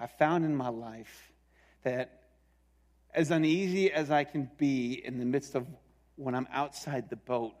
I 0.00 0.06
found 0.06 0.44
in 0.44 0.56
my 0.56 0.68
life 0.68 1.32
that 1.82 2.22
as 3.14 3.30
uneasy 3.30 3.92
as 3.92 4.10
I 4.10 4.24
can 4.24 4.50
be 4.56 4.94
in 5.04 5.18
the 5.18 5.26
midst 5.26 5.54
of 5.54 5.66
when 6.16 6.34
I'm 6.34 6.48
outside 6.50 7.10
the 7.10 7.16
boat, 7.16 7.54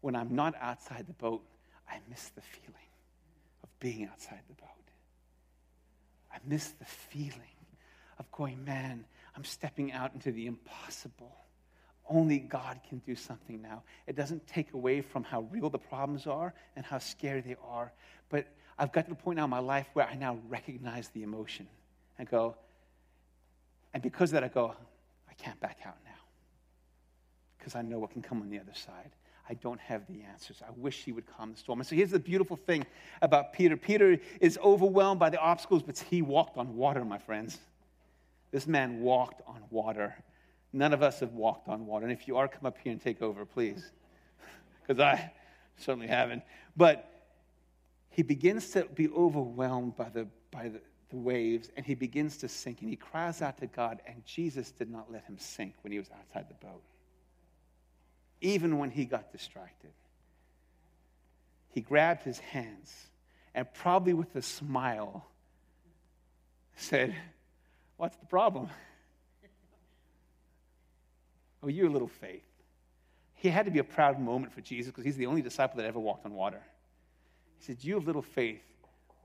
when 0.00 0.16
I'm 0.16 0.34
not 0.34 0.54
outside 0.60 1.06
the 1.06 1.12
boat, 1.12 1.44
I 1.88 2.00
miss 2.10 2.30
the 2.30 2.40
feeling 2.40 2.74
of 3.62 3.68
being 3.78 4.08
outside 4.10 4.40
the 4.48 4.54
boat. 4.54 4.83
I 6.34 6.38
miss 6.46 6.70
the 6.70 6.84
feeling 6.84 7.40
of 8.18 8.30
going, 8.32 8.64
man, 8.64 9.04
I'm 9.36 9.44
stepping 9.44 9.92
out 9.92 10.12
into 10.14 10.32
the 10.32 10.46
impossible. 10.46 11.36
Only 12.08 12.38
God 12.38 12.80
can 12.88 12.98
do 12.98 13.14
something 13.14 13.62
now. 13.62 13.82
It 14.06 14.16
doesn't 14.16 14.46
take 14.46 14.72
away 14.74 15.00
from 15.00 15.24
how 15.24 15.42
real 15.50 15.70
the 15.70 15.78
problems 15.78 16.26
are 16.26 16.52
and 16.76 16.84
how 16.84 16.98
scary 16.98 17.40
they 17.40 17.56
are. 17.66 17.92
But 18.28 18.46
I've 18.78 18.92
got 18.92 19.04
to 19.04 19.10
the 19.10 19.16
point 19.16 19.36
now 19.36 19.44
in 19.44 19.50
my 19.50 19.60
life 19.60 19.86
where 19.94 20.06
I 20.06 20.14
now 20.14 20.38
recognize 20.48 21.08
the 21.10 21.22
emotion 21.22 21.66
and 22.18 22.28
go, 22.28 22.56
and 23.92 24.02
because 24.02 24.30
of 24.30 24.34
that, 24.34 24.44
I 24.44 24.48
go, 24.48 24.74
I 25.30 25.34
can't 25.34 25.58
back 25.60 25.78
out 25.86 25.96
now. 26.04 26.10
Because 27.58 27.74
I 27.74 27.82
know 27.82 27.98
what 27.98 28.10
can 28.10 28.22
come 28.22 28.42
on 28.42 28.50
the 28.50 28.58
other 28.58 28.74
side. 28.74 29.12
I 29.48 29.54
don't 29.54 29.80
have 29.80 30.06
the 30.06 30.22
answers. 30.22 30.62
I 30.66 30.70
wish 30.76 31.04
he 31.04 31.12
would 31.12 31.26
calm 31.26 31.52
the 31.52 31.58
storm. 31.58 31.80
And 31.80 31.86
so 31.86 31.94
here's 31.94 32.12
the 32.12 32.18
beautiful 32.18 32.56
thing 32.56 32.86
about 33.20 33.52
Peter 33.52 33.76
Peter 33.76 34.18
is 34.40 34.58
overwhelmed 34.62 35.20
by 35.20 35.30
the 35.30 35.38
obstacles, 35.38 35.82
but 35.82 35.98
he 35.98 36.22
walked 36.22 36.56
on 36.56 36.76
water, 36.76 37.04
my 37.04 37.18
friends. 37.18 37.58
This 38.50 38.66
man 38.66 39.00
walked 39.00 39.42
on 39.46 39.62
water. 39.70 40.14
None 40.72 40.92
of 40.92 41.02
us 41.02 41.20
have 41.20 41.32
walked 41.32 41.68
on 41.68 41.86
water. 41.86 42.06
And 42.06 42.12
if 42.12 42.26
you 42.26 42.36
are, 42.36 42.48
come 42.48 42.64
up 42.64 42.78
here 42.82 42.92
and 42.92 43.00
take 43.00 43.22
over, 43.22 43.44
please. 43.44 43.90
Because 44.86 45.00
I 45.00 45.32
certainly 45.78 46.08
haven't. 46.08 46.42
But 46.76 47.10
he 48.10 48.22
begins 48.22 48.68
to 48.72 48.84
be 48.84 49.08
overwhelmed 49.08 49.96
by 49.96 50.10
the, 50.10 50.28
by 50.50 50.68
the, 50.68 50.80
the 51.08 51.16
waves 51.16 51.70
and 51.74 51.86
he 51.86 51.94
begins 51.94 52.36
to 52.38 52.48
sink 52.50 52.82
and 52.82 52.90
he 52.90 52.96
cries 52.96 53.40
out 53.40 53.56
to 53.58 53.66
God. 53.66 54.02
And 54.06 54.22
Jesus 54.26 54.72
did 54.72 54.90
not 54.90 55.10
let 55.10 55.24
him 55.24 55.38
sink 55.38 55.74
when 55.80 55.90
he 55.90 55.98
was 55.98 56.10
outside 56.10 56.50
the 56.50 56.66
boat 56.66 56.82
even 58.40 58.78
when 58.78 58.90
he 58.90 59.04
got 59.04 59.32
distracted. 59.32 59.90
He 61.70 61.80
grabbed 61.80 62.22
his 62.22 62.38
hands 62.38 62.92
and, 63.54 63.66
probably 63.74 64.14
with 64.14 64.34
a 64.36 64.42
smile, 64.42 65.26
said, 66.76 67.14
What's 67.96 68.16
the 68.16 68.26
problem? 68.26 68.68
oh, 71.62 71.68
you 71.68 71.88
little 71.88 72.08
faith. 72.08 72.42
He 73.34 73.48
had 73.48 73.66
to 73.66 73.70
be 73.70 73.78
a 73.78 73.84
proud 73.84 74.18
moment 74.18 74.52
for 74.52 74.60
Jesus 74.60 74.90
because 74.90 75.04
he's 75.04 75.16
the 75.16 75.26
only 75.26 75.42
disciple 75.42 75.76
that 75.76 75.86
ever 75.86 76.00
walked 76.00 76.24
on 76.24 76.34
water. 76.34 76.62
He 77.58 77.64
said, 77.64 77.82
You 77.82 77.94
have 77.94 78.06
little 78.06 78.22
faith. 78.22 78.62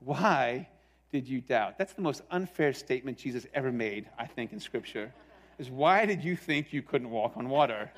Why 0.00 0.68
did 1.12 1.28
you 1.28 1.40
doubt? 1.40 1.78
That's 1.78 1.92
the 1.92 2.02
most 2.02 2.22
unfair 2.30 2.72
statement 2.72 3.18
Jesus 3.18 3.46
ever 3.54 3.72
made, 3.72 4.08
I 4.18 4.26
think, 4.26 4.52
in 4.52 4.60
Scripture. 4.60 5.12
Is 5.58 5.70
why 5.70 6.06
did 6.06 6.24
you 6.24 6.36
think 6.36 6.72
you 6.72 6.82
couldn't 6.82 7.10
walk 7.10 7.36
on 7.36 7.48
water? 7.48 7.90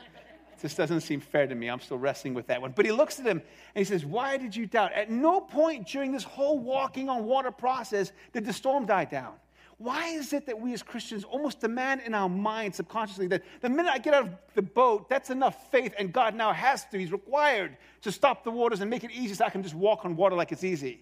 This 0.60 0.74
doesn't 0.74 1.00
seem 1.00 1.20
fair 1.20 1.46
to 1.46 1.54
me. 1.54 1.68
I'm 1.68 1.80
still 1.80 1.98
wrestling 1.98 2.34
with 2.34 2.46
that 2.48 2.60
one. 2.60 2.72
But 2.72 2.84
he 2.84 2.92
looks 2.92 3.18
at 3.18 3.26
him 3.26 3.42
and 3.74 3.78
he 3.78 3.84
says, 3.84 4.04
Why 4.04 4.36
did 4.36 4.54
you 4.54 4.66
doubt? 4.66 4.92
At 4.92 5.10
no 5.10 5.40
point 5.40 5.88
during 5.88 6.12
this 6.12 6.24
whole 6.24 6.58
walking 6.58 7.08
on 7.08 7.24
water 7.24 7.50
process 7.50 8.12
did 8.32 8.44
the 8.44 8.52
storm 8.52 8.86
die 8.86 9.04
down. 9.04 9.34
Why 9.78 10.08
is 10.08 10.32
it 10.32 10.46
that 10.46 10.60
we 10.60 10.72
as 10.74 10.82
Christians 10.82 11.24
almost 11.24 11.58
demand 11.58 12.02
in 12.06 12.14
our 12.14 12.28
minds 12.28 12.76
subconsciously 12.76 13.26
that 13.28 13.42
the 13.60 13.68
minute 13.68 13.90
I 13.90 13.98
get 13.98 14.14
out 14.14 14.24
of 14.24 14.30
the 14.54 14.62
boat, 14.62 15.08
that's 15.08 15.30
enough 15.30 15.70
faith, 15.72 15.92
and 15.98 16.12
God 16.12 16.36
now 16.36 16.52
has 16.52 16.84
to, 16.86 16.98
He's 16.98 17.10
required 17.10 17.76
to 18.02 18.12
stop 18.12 18.44
the 18.44 18.50
waters 18.52 18.80
and 18.80 18.88
make 18.88 19.02
it 19.02 19.10
easy 19.10 19.34
so 19.34 19.44
I 19.44 19.50
can 19.50 19.62
just 19.62 19.74
walk 19.74 20.04
on 20.04 20.14
water 20.14 20.36
like 20.36 20.52
it's 20.52 20.62
easy? 20.62 21.00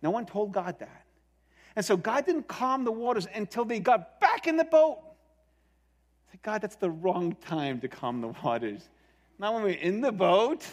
No 0.00 0.10
one 0.10 0.24
told 0.24 0.52
God 0.52 0.78
that. 0.78 1.04
And 1.76 1.84
so 1.84 1.96
God 1.96 2.24
didn't 2.24 2.48
calm 2.48 2.84
the 2.84 2.92
waters 2.92 3.26
until 3.34 3.64
they 3.64 3.78
got 3.78 4.20
back 4.20 4.46
in 4.46 4.56
the 4.56 4.64
boat. 4.64 4.98
I 6.28 6.32
said, 6.32 6.42
God, 6.42 6.60
that's 6.60 6.76
the 6.76 6.90
wrong 6.90 7.36
time 7.40 7.80
to 7.80 7.88
calm 7.88 8.20
the 8.20 8.28
waters. 8.42 8.82
Not 9.38 9.54
when 9.54 9.62
we're 9.62 9.78
in 9.78 10.00
the 10.00 10.12
boat, 10.12 10.66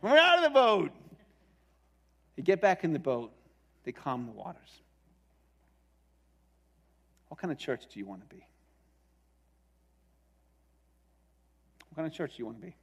when 0.00 0.12
we're 0.12 0.18
out 0.18 0.38
of 0.38 0.44
the 0.44 0.50
boat. 0.50 0.90
They 2.36 2.42
get 2.42 2.60
back 2.60 2.84
in 2.84 2.92
the 2.92 2.98
boat, 2.98 3.32
they 3.84 3.92
calm 3.92 4.26
the 4.26 4.32
waters. 4.32 4.80
What 7.28 7.40
kind 7.40 7.52
of 7.52 7.58
church 7.58 7.84
do 7.92 7.98
you 7.98 8.06
want 8.06 8.28
to 8.28 8.34
be? 8.34 8.44
What 11.88 11.96
kind 11.96 12.06
of 12.06 12.12
church 12.14 12.36
do 12.36 12.36
you 12.38 12.46
want 12.46 12.60
to 12.60 12.66
be? 12.66 12.74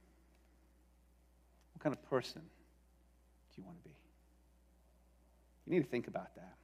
What 1.74 1.82
kind 1.82 1.94
of 1.94 2.10
person 2.10 2.42
do 2.42 3.62
you 3.62 3.64
want 3.64 3.78
to 3.78 3.88
be? 3.88 3.94
You 5.66 5.74
need 5.74 5.84
to 5.84 5.90
think 5.90 6.08
about 6.08 6.34
that. 6.36 6.54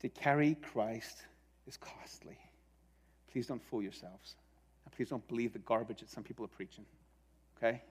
To 0.00 0.08
carry 0.08 0.54
Christ 0.54 1.18
is 1.66 1.76
costly. 1.76 2.38
Please 3.32 3.46
don't 3.46 3.62
fool 3.62 3.82
yourselves. 3.82 4.36
And 4.84 4.94
please 4.94 5.08
don't 5.08 5.26
believe 5.28 5.52
the 5.52 5.58
garbage 5.60 6.00
that 6.00 6.10
some 6.10 6.24
people 6.24 6.44
are 6.44 6.48
preaching. 6.48 6.84
Okay? 7.56 7.82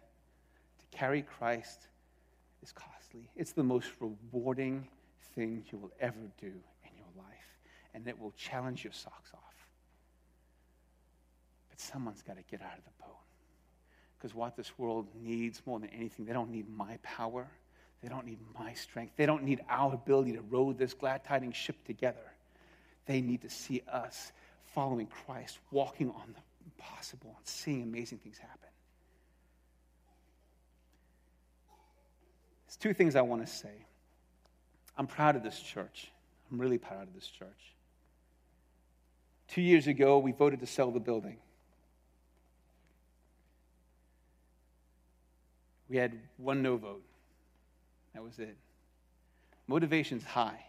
To 0.79 0.97
carry 0.97 1.21
Christ 1.21 1.87
is 2.63 2.71
costly. 2.71 3.29
It's 3.35 3.51
the 3.51 3.63
most 3.63 3.89
rewarding 3.99 4.87
thing 5.35 5.63
you 5.71 5.77
will 5.77 5.91
ever 5.99 6.19
do 6.39 6.47
in 6.47 6.91
your 6.97 7.07
life, 7.17 7.57
and 7.93 8.07
it 8.07 8.19
will 8.19 8.33
challenge 8.37 8.83
your 8.83 8.93
socks 8.93 9.31
off. 9.33 9.67
But 11.69 11.79
someone's 11.79 12.21
got 12.21 12.37
to 12.37 12.43
get 12.49 12.61
out 12.61 12.77
of 12.77 12.83
the 12.83 13.03
boat. 13.03 13.15
Because 14.17 14.35
what 14.35 14.57
this 14.57 14.77
world 14.77 15.07
needs 15.21 15.61
more 15.65 15.79
than 15.79 15.89
anything, 15.91 16.25
they 16.25 16.33
don't 16.33 16.51
need 16.51 16.65
my 16.75 16.97
power. 17.03 17.47
They 18.01 18.09
don't 18.09 18.25
need 18.25 18.39
my 18.57 18.73
strength. 18.73 19.13
They 19.15 19.25
don't 19.25 19.43
need 19.43 19.61
our 19.69 19.93
ability 19.93 20.33
to 20.33 20.41
row 20.41 20.73
this 20.73 20.93
glad 20.93 21.23
tidings 21.23 21.55
ship 21.55 21.75
together. 21.85 22.17
They 23.05 23.21
need 23.21 23.41
to 23.41 23.49
see 23.49 23.81
us 23.91 24.31
following 24.73 25.07
Christ, 25.07 25.59
walking 25.71 26.09
on 26.09 26.33
the 26.33 26.41
impossible 26.65 27.33
and 27.37 27.47
seeing 27.47 27.83
amazing 27.83 28.19
things 28.19 28.37
happen. 28.37 28.69
There's 32.67 32.77
two 32.77 32.93
things 32.93 33.15
I 33.15 33.21
want 33.21 33.45
to 33.45 33.51
say. 33.51 33.85
I'm 34.97 35.07
proud 35.07 35.35
of 35.35 35.43
this 35.43 35.59
church. 35.59 36.11
I'm 36.51 36.59
really 36.59 36.77
proud 36.77 37.03
of 37.03 37.13
this 37.15 37.27
church. 37.27 37.73
Two 39.47 39.61
years 39.61 39.87
ago, 39.87 40.19
we 40.19 40.31
voted 40.31 40.59
to 40.59 40.67
sell 40.67 40.91
the 40.91 40.99
building. 40.99 41.37
We 45.89 45.97
had 45.97 46.19
one 46.37 46.61
no 46.61 46.77
vote. 46.77 47.03
That 48.13 48.23
was 48.23 48.37
it. 48.37 48.55
Motivation's 49.67 50.23
high 50.23 50.65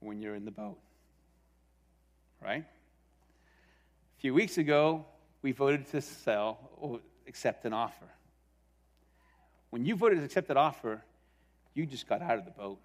when 0.00 0.20
you're 0.20 0.34
in 0.34 0.44
the 0.44 0.50
boat, 0.50 0.78
right? 2.42 2.64
Few 4.22 4.32
weeks 4.32 4.56
ago, 4.56 5.04
we 5.42 5.50
voted 5.50 5.88
to 5.88 6.00
sell 6.00 6.70
or 6.76 7.00
accept 7.26 7.64
an 7.64 7.72
offer. 7.72 8.06
When 9.70 9.84
you 9.84 9.96
voted 9.96 10.18
to 10.20 10.24
accept 10.24 10.46
that 10.46 10.56
offer, 10.56 11.02
you 11.74 11.86
just 11.86 12.08
got 12.08 12.22
out 12.22 12.38
of 12.38 12.44
the 12.44 12.52
boat. 12.52 12.78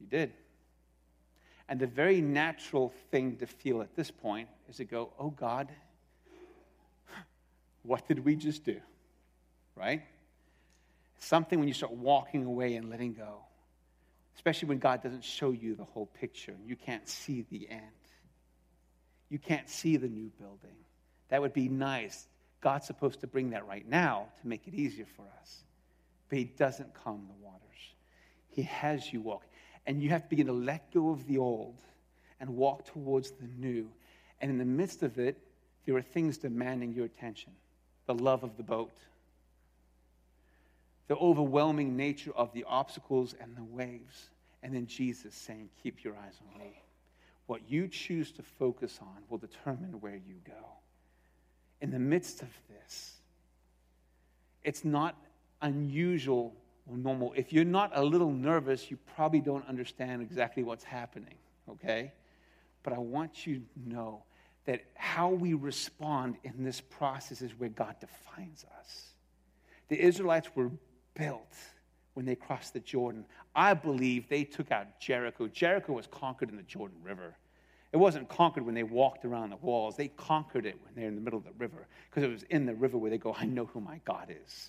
You 0.00 0.08
did. 0.08 0.32
And 1.68 1.78
the 1.78 1.86
very 1.86 2.20
natural 2.20 2.92
thing 3.12 3.36
to 3.36 3.46
feel 3.46 3.80
at 3.80 3.94
this 3.94 4.10
point 4.10 4.48
is 4.68 4.78
to 4.78 4.84
go, 4.84 5.12
Oh 5.20 5.30
God, 5.30 5.68
what 7.84 8.08
did 8.08 8.24
we 8.24 8.34
just 8.34 8.64
do? 8.64 8.80
Right? 9.76 10.02
Something 11.20 11.60
when 11.60 11.68
you 11.68 11.74
start 11.74 11.92
walking 11.92 12.44
away 12.44 12.74
and 12.74 12.90
letting 12.90 13.12
go, 13.12 13.36
especially 14.34 14.66
when 14.66 14.78
God 14.78 15.00
doesn't 15.00 15.22
show 15.22 15.52
you 15.52 15.76
the 15.76 15.84
whole 15.84 16.06
picture. 16.06 16.50
and 16.50 16.68
You 16.68 16.74
can't 16.74 17.08
see 17.08 17.46
the 17.52 17.68
end. 17.70 17.99
You 19.30 19.38
can't 19.38 19.68
see 19.68 19.96
the 19.96 20.08
new 20.08 20.30
building. 20.38 20.76
That 21.28 21.40
would 21.40 21.52
be 21.52 21.68
nice. 21.68 22.26
God's 22.60 22.86
supposed 22.86 23.20
to 23.20 23.26
bring 23.26 23.50
that 23.50 23.66
right 23.66 23.88
now 23.88 24.26
to 24.42 24.48
make 24.48 24.66
it 24.66 24.74
easier 24.74 25.06
for 25.16 25.24
us. 25.40 25.62
But 26.28 26.38
He 26.38 26.44
doesn't 26.44 26.92
calm 26.92 27.26
the 27.28 27.44
waters. 27.44 27.60
He 28.48 28.62
has 28.62 29.12
you 29.12 29.20
walk. 29.20 29.44
And 29.86 30.02
you 30.02 30.10
have 30.10 30.24
to 30.24 30.28
begin 30.28 30.46
to 30.46 30.52
let 30.52 30.92
go 30.92 31.10
of 31.10 31.26
the 31.26 31.38
old 31.38 31.76
and 32.40 32.56
walk 32.56 32.84
towards 32.86 33.30
the 33.30 33.46
new. 33.58 33.88
And 34.40 34.50
in 34.50 34.58
the 34.58 34.64
midst 34.64 35.02
of 35.02 35.18
it, 35.18 35.38
there 35.86 35.96
are 35.96 36.02
things 36.02 36.36
demanding 36.36 36.92
your 36.92 37.06
attention 37.06 37.52
the 38.06 38.14
love 38.14 38.42
of 38.42 38.56
the 38.56 38.62
boat, 38.62 38.96
the 41.06 41.14
overwhelming 41.16 41.96
nature 41.96 42.32
of 42.34 42.52
the 42.52 42.64
obstacles 42.64 43.36
and 43.40 43.56
the 43.56 43.62
waves. 43.62 44.30
And 44.62 44.74
then 44.74 44.86
Jesus 44.86 45.34
saying, 45.34 45.70
Keep 45.82 46.02
your 46.02 46.14
eyes 46.14 46.34
on 46.52 46.60
me. 46.60 46.82
What 47.50 47.68
you 47.68 47.88
choose 47.88 48.30
to 48.34 48.44
focus 48.44 49.00
on 49.02 49.24
will 49.28 49.38
determine 49.38 50.00
where 50.00 50.14
you 50.14 50.36
go. 50.46 50.68
In 51.80 51.90
the 51.90 51.98
midst 51.98 52.42
of 52.42 52.48
this, 52.68 53.14
it's 54.62 54.84
not 54.84 55.16
unusual 55.60 56.54
or 56.88 56.96
normal. 56.96 57.32
If 57.34 57.52
you're 57.52 57.64
not 57.64 57.90
a 57.92 58.04
little 58.04 58.30
nervous, 58.30 58.88
you 58.88 58.98
probably 59.16 59.40
don't 59.40 59.66
understand 59.66 60.22
exactly 60.22 60.62
what's 60.62 60.84
happening, 60.84 61.34
okay? 61.68 62.12
But 62.84 62.92
I 62.92 62.98
want 62.98 63.48
you 63.48 63.56
to 63.56 63.64
know 63.84 64.22
that 64.66 64.84
how 64.94 65.30
we 65.30 65.54
respond 65.54 66.36
in 66.44 66.62
this 66.62 66.80
process 66.80 67.42
is 67.42 67.50
where 67.58 67.70
God 67.70 67.96
defines 67.98 68.64
us. 68.78 69.08
The 69.88 70.00
Israelites 70.00 70.50
were 70.54 70.70
built 71.14 71.56
when 72.20 72.26
they 72.26 72.36
crossed 72.36 72.74
the 72.74 72.80
Jordan. 72.80 73.24
I 73.56 73.72
believe 73.72 74.28
they 74.28 74.44
took 74.44 74.70
out 74.70 75.00
Jericho. 75.00 75.48
Jericho 75.48 75.94
was 75.94 76.06
conquered 76.06 76.50
in 76.50 76.58
the 76.58 76.62
Jordan 76.64 76.98
River. 77.02 77.34
It 77.94 77.96
wasn't 77.96 78.28
conquered 78.28 78.66
when 78.66 78.74
they 78.74 78.82
walked 78.82 79.24
around 79.24 79.48
the 79.48 79.56
walls. 79.56 79.96
They 79.96 80.08
conquered 80.08 80.66
it 80.66 80.78
when 80.84 80.94
they're 80.94 81.08
in 81.08 81.14
the 81.14 81.22
middle 81.22 81.38
of 81.38 81.46
the 81.46 81.54
river 81.56 81.86
because 82.10 82.22
it 82.22 82.30
was 82.30 82.42
in 82.50 82.66
the 82.66 82.74
river 82.74 82.98
where 82.98 83.10
they 83.10 83.16
go, 83.16 83.34
I 83.34 83.46
know 83.46 83.64
who 83.64 83.80
my 83.80 84.02
God 84.04 84.36
is. 84.44 84.68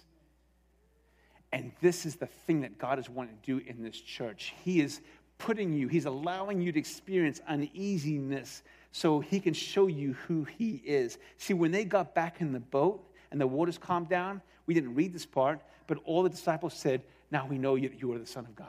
And 1.52 1.74
this 1.82 2.06
is 2.06 2.16
the 2.16 2.28
thing 2.28 2.62
that 2.62 2.78
God 2.78 2.99
is 2.99 3.10
wanting 3.10 3.36
to 3.36 3.60
do 3.60 3.70
in 3.70 3.84
this 3.84 3.99
church. 3.99 4.54
He 4.64 4.80
is 4.80 5.02
putting 5.38 5.74
you, 5.74 5.89
He's 5.89 6.06
allowing 6.06 6.62
you 6.62 6.72
to 6.72 6.80
experience 6.80 7.41
uneasiness 7.49 8.64
so 8.93 9.20
He 9.20 9.41
can 9.41 9.54
show 9.54 9.88
you 9.88 10.14
who 10.26 10.45
He 10.45 10.82
is. 10.86 11.18
See, 11.38 11.54
when 11.54 11.72
they 11.72 11.84
got 11.84 12.16
back 12.16 12.39
in 12.39 12.54
the 12.54 12.62
boat 12.62 13.06
and 13.30 13.41
the 13.41 13.45
waters 13.45 13.78
calmed 13.78 14.08
down, 14.08 14.41
we 14.68 14.74
didn't 14.74 14.95
read 14.95 15.12
this 15.12 15.26
part, 15.26 15.60
but 15.86 15.97
all 16.06 16.24
the 16.24 16.30
disciples 16.30 16.74
said, 16.74 17.04
Now 17.32 17.48
we 17.48 17.58
know 17.58 17.78
that 17.78 18.00
you 18.02 18.12
are 18.12 18.20
the 18.20 18.26
Son 18.26 18.46
of 18.46 18.56
God. 18.56 18.68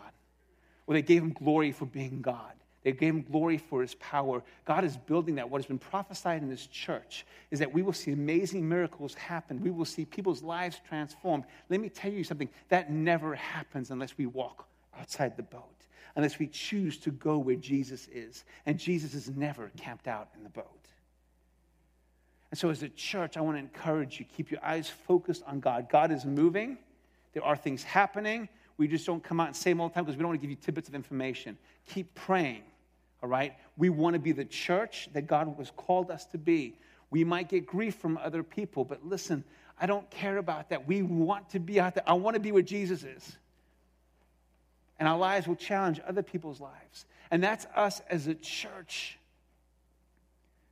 Well, 0.87 0.95
they 0.95 1.03
gave 1.03 1.23
him 1.23 1.33
glory 1.33 1.73
for 1.73 1.87
being 1.87 2.23
God. 2.23 2.55
They 2.83 2.93
gave 2.93 3.15
him 3.15 3.23
glory 3.23 3.59
for 3.59 3.81
his 3.81 3.95
power. 3.97 4.43
God 4.65 4.85
is 4.85 4.97
building 4.97 5.37
that. 5.37 5.49
What 5.49 5.61
has 5.61 5.67
been 5.67 5.79
prophesied 5.79 6.43
in 6.43 6.49
this 6.49 6.67
church 6.67 7.25
is 7.51 7.61
that 7.61 7.73
we 7.73 7.83
will 7.83 7.93
see 7.93 8.11
amazing 8.11 8.69
miracles 8.69 9.15
happen. 9.15 9.61
We 9.61 9.71
will 9.71 9.85
see 9.85 10.05
people's 10.05 10.43
lives 10.43 10.81
transformed. 10.89 11.45
Let 11.69 11.81
me 11.81 11.89
tell 11.89 12.11
you 12.11 12.25
something 12.25 12.49
that 12.71 12.91
never 12.91 13.37
happens 13.37 13.91
unless 13.91 14.19
we 14.19 14.27
walk 14.27 14.67
outside 14.99 15.37
the 15.37 15.45
boat, 15.45 15.87
unless 16.17 16.41
we 16.41 16.49
choose 16.49 16.99
to 16.99 17.13
go 17.13 17.39
where 17.39 17.57
Jesus 17.57 18.09
is. 18.13 18.45
And 18.67 18.79
Jesus 18.79 19.15
is 19.15 19.31
never 19.31 19.71
camped 19.77 20.09
out 20.09 20.31
in 20.37 20.43
the 20.43 20.51
boat. 20.51 20.89
And 22.51 22.59
so, 22.59 22.69
as 22.69 22.83
a 22.83 22.89
church, 22.91 23.37
I 23.37 23.41
want 23.41 23.57
to 23.57 23.61
encourage 23.61 24.19
you 24.19 24.27
keep 24.27 24.51
your 24.51 24.63
eyes 24.63 24.89
focused 24.89 25.43
on 25.47 25.61
God. 25.61 25.89
God 25.89 26.11
is 26.11 26.27
moving, 26.27 26.77
there 27.33 27.45
are 27.45 27.57
things 27.57 27.83
happening. 27.83 28.49
We 28.77 28.89
just 28.89 29.07
don't 29.07 29.23
come 29.23 29.41
out 29.41 29.49
and 29.49 29.57
say 29.57 29.71
them 29.71 29.81
all 29.81 29.89
the 29.89 29.95
time 29.95 30.05
because 30.05 30.17
we 30.17 30.23
don't 30.23 30.31
want 30.31 30.41
to 30.41 30.47
give 30.47 30.51
you 30.51 30.57
tidbits 30.57 30.89
of 30.89 30.95
information. 30.95 31.59
Keep 31.87 32.15
praying, 32.15 32.63
all 33.23 33.29
right? 33.29 33.55
We 33.77 33.91
want 33.91 34.15
to 34.15 34.21
be 34.21 34.33
the 34.33 34.45
church 34.45 35.09
that 35.13 35.27
God 35.27 35.55
has 35.59 35.71
called 35.77 36.11
us 36.11 36.25
to 36.27 36.39
be. 36.39 36.79
We 37.11 37.25
might 37.25 37.49
get 37.49 37.67
grief 37.67 37.97
from 37.97 38.17
other 38.19 38.43
people, 38.43 38.85
but 38.85 39.07
listen, 39.07 39.45
I 39.81 39.87
don't 39.87 40.09
care 40.11 40.39
about 40.39 40.71
that. 40.71 40.87
We 40.87 41.03
want 41.03 41.51
to 41.51 41.59
be 41.59 41.81
out 41.81 41.95
there. 41.95 42.05
I 42.07 42.15
want 42.15 42.35
to 42.35 42.41
be 42.41 42.53
where 42.53 42.63
Jesus 42.63 43.05
is. 43.05 43.37
And 44.99 45.09
our 45.09 45.19
lives 45.19 45.49
will 45.49 45.57
challenge 45.57 46.01
other 46.07 46.23
people's 46.23 46.61
lives. 46.61 47.07
And 47.31 47.43
that's 47.43 47.67
us 47.75 48.01
as 48.09 48.29
a 48.29 48.35
church. 48.35 49.19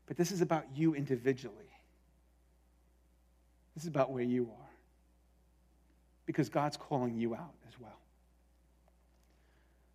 But 0.07 0.17
this 0.17 0.31
is 0.31 0.41
about 0.41 0.65
you 0.75 0.95
individually. 0.95 1.57
This 3.75 3.85
is 3.85 3.89
about 3.89 4.13
where 4.13 4.23
you 4.23 4.51
are. 4.60 4.60
Because 6.31 6.49
God's 6.49 6.77
calling 6.77 7.17
you 7.17 7.35
out 7.35 7.55
as 7.67 7.75
well. 7.81 7.99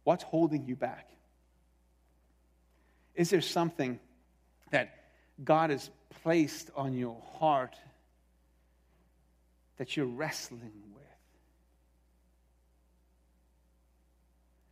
What's 0.04 0.26
holding 0.26 0.66
you 0.66 0.76
back? 0.76 1.08
Is 3.16 3.30
there 3.30 3.40
something 3.40 4.02
that 4.72 5.06
God 5.42 5.70
has 5.70 5.90
placed 6.24 6.72
on 6.76 6.94
your 6.98 7.16
heart 7.40 7.78
that 9.78 9.96
you're 9.96 10.08
wrestling 10.08 10.74
with? 10.94 11.04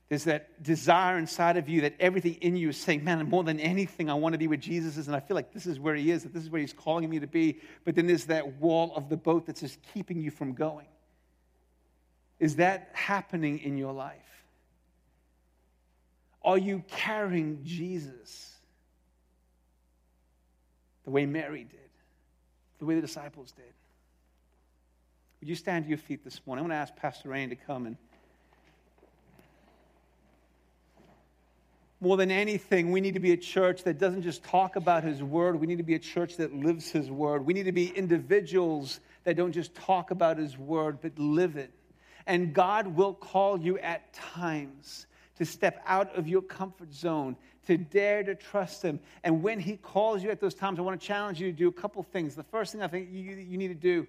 There's 0.10 0.26
that 0.26 0.62
desire 0.62 1.18
inside 1.18 1.56
of 1.56 1.70
you 1.70 1.80
that 1.82 1.96
everything 1.98 2.34
in 2.42 2.58
you 2.58 2.68
is 2.68 2.78
saying, 2.78 3.06
man, 3.06 3.26
more 3.30 3.46
than 3.46 3.62
anything, 3.62 4.10
I 4.10 4.16
want 4.16 4.34
to 4.34 4.38
be 4.38 4.50
where 4.50 4.58
Jesus 4.58 4.98
is. 4.98 5.08
And 5.08 5.16
I 5.16 5.22
feel 5.22 5.36
like 5.36 5.54
this 5.54 5.66
is 5.66 5.80
where 5.80 5.96
he 5.96 6.12
is, 6.12 6.24
that 6.24 6.34
this 6.34 6.44
is 6.44 6.50
where 6.50 6.60
he's 6.60 6.74
calling 6.74 7.10
me 7.10 7.20
to 7.20 7.28
be. 7.28 7.62
But 7.86 7.96
then 7.96 8.06
there's 8.06 8.26
that 8.26 8.58
wall 8.58 8.92
of 8.98 9.08
the 9.08 9.16
boat 9.16 9.46
that's 9.46 9.62
just 9.62 9.80
keeping 9.94 10.20
you 10.22 10.30
from 10.30 10.56
going. 10.56 10.88
Is 12.44 12.58
that 12.58 12.90
happening 12.92 13.60
in 13.60 13.78
your 13.78 13.94
life? 13.94 14.18
Are 16.44 16.58
you 16.58 16.84
carrying 16.90 17.64
Jesus 17.64 18.54
the 21.06 21.12
way 21.12 21.26
Mary 21.26 21.64
did, 21.64 21.80
the 22.80 22.86
way 22.86 22.96
the 22.96 23.02
disciples 23.02 23.54
did? 23.54 23.64
Would 25.40 25.48
you 25.48 25.56
stand 25.56 25.86
to 25.86 25.90
your 25.90 25.98
feet 25.98 26.26
this 26.26 26.42
morning? 26.46 26.66
I 26.66 26.68
want 26.68 26.74
to 26.74 26.76
ask 26.76 26.96
Pastor 26.98 27.30
Rain 27.30 27.48
to 27.48 27.56
come 27.56 27.86
and 27.86 27.96
more 32.02 32.18
than 32.18 32.30
anything, 32.30 32.92
we 32.92 33.00
need 33.00 33.14
to 33.14 33.22
be 33.22 33.32
a 33.32 33.38
church 33.38 33.84
that 33.84 34.00
doesn't 34.00 34.24
just 34.24 34.44
talk 34.44 34.76
about 34.76 35.06
His 35.06 35.24
Word. 35.24 35.58
We 35.62 35.66
need 35.66 35.78
to 35.78 35.84
be 35.84 35.96
a 35.96 36.00
church 36.00 36.36
that 36.36 36.54
lives 36.54 36.92
His 36.92 37.10
Word. 37.10 37.46
We 37.46 37.54
need 37.54 37.64
to 37.64 37.72
be 37.72 37.88
individuals 37.88 39.00
that 39.24 39.38
don't 39.38 39.54
just 39.54 39.74
talk 39.74 40.12
about 40.12 40.38
His 40.38 40.58
Word, 40.58 41.00
but 41.02 41.18
live 41.18 41.56
it. 41.56 41.72
And 42.26 42.54
God 42.54 42.88
will 42.88 43.14
call 43.14 43.60
you 43.60 43.78
at 43.80 44.14
times 44.14 45.08
to 45.38 45.46
step 45.46 45.82
out 45.86 46.16
of 46.16 46.28
your 46.28 46.42
comfort 46.42 46.94
zone, 46.94 47.36
to 47.68 47.78
dare 47.78 48.24
to 48.24 48.36
trust 48.36 48.82
Him. 48.84 49.00
And 49.24 49.44
when 49.44 49.60
He 49.60 49.78
calls 49.78 50.24
you 50.24 50.30
at 50.30 50.40
those 50.40 50.54
times, 50.54 50.80
I 50.80 50.84
want 50.84 51.00
to 51.00 51.06
challenge 51.06 51.40
you 51.42 51.52
to 51.52 51.58
do 51.58 51.68
a 51.68 51.74
couple 51.74 52.04
things. 52.04 52.36
The 52.36 52.44
first 52.44 52.72
thing 52.72 52.82
I 52.82 52.88
think 52.88 53.10
you, 53.12 53.36
you 53.36 53.58
need 53.58 53.70
to 53.70 53.74
do 53.74 54.08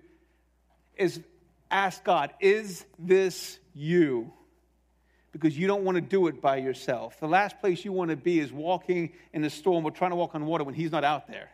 is 0.96 1.20
ask 1.70 2.04
God, 2.04 2.32
Is 2.40 2.84
this 2.98 3.58
you? 3.74 4.32
because 5.34 5.58
you 5.58 5.66
don't 5.66 5.82
want 5.82 5.96
to 5.96 6.00
do 6.00 6.28
it 6.28 6.40
by 6.40 6.58
yourself. 6.58 7.18
The 7.18 7.26
last 7.26 7.58
place 7.60 7.84
you 7.84 7.92
want 7.92 8.10
to 8.10 8.16
be 8.16 8.38
is 8.38 8.52
walking 8.52 9.10
in 9.32 9.42
a 9.42 9.50
storm 9.50 9.84
or 9.84 9.90
trying 9.90 10.12
to 10.12 10.16
walk 10.16 10.36
on 10.36 10.46
water 10.46 10.62
when 10.62 10.74
He's 10.74 10.92
not 10.92 11.02
out 11.02 11.26
there. 11.26 11.50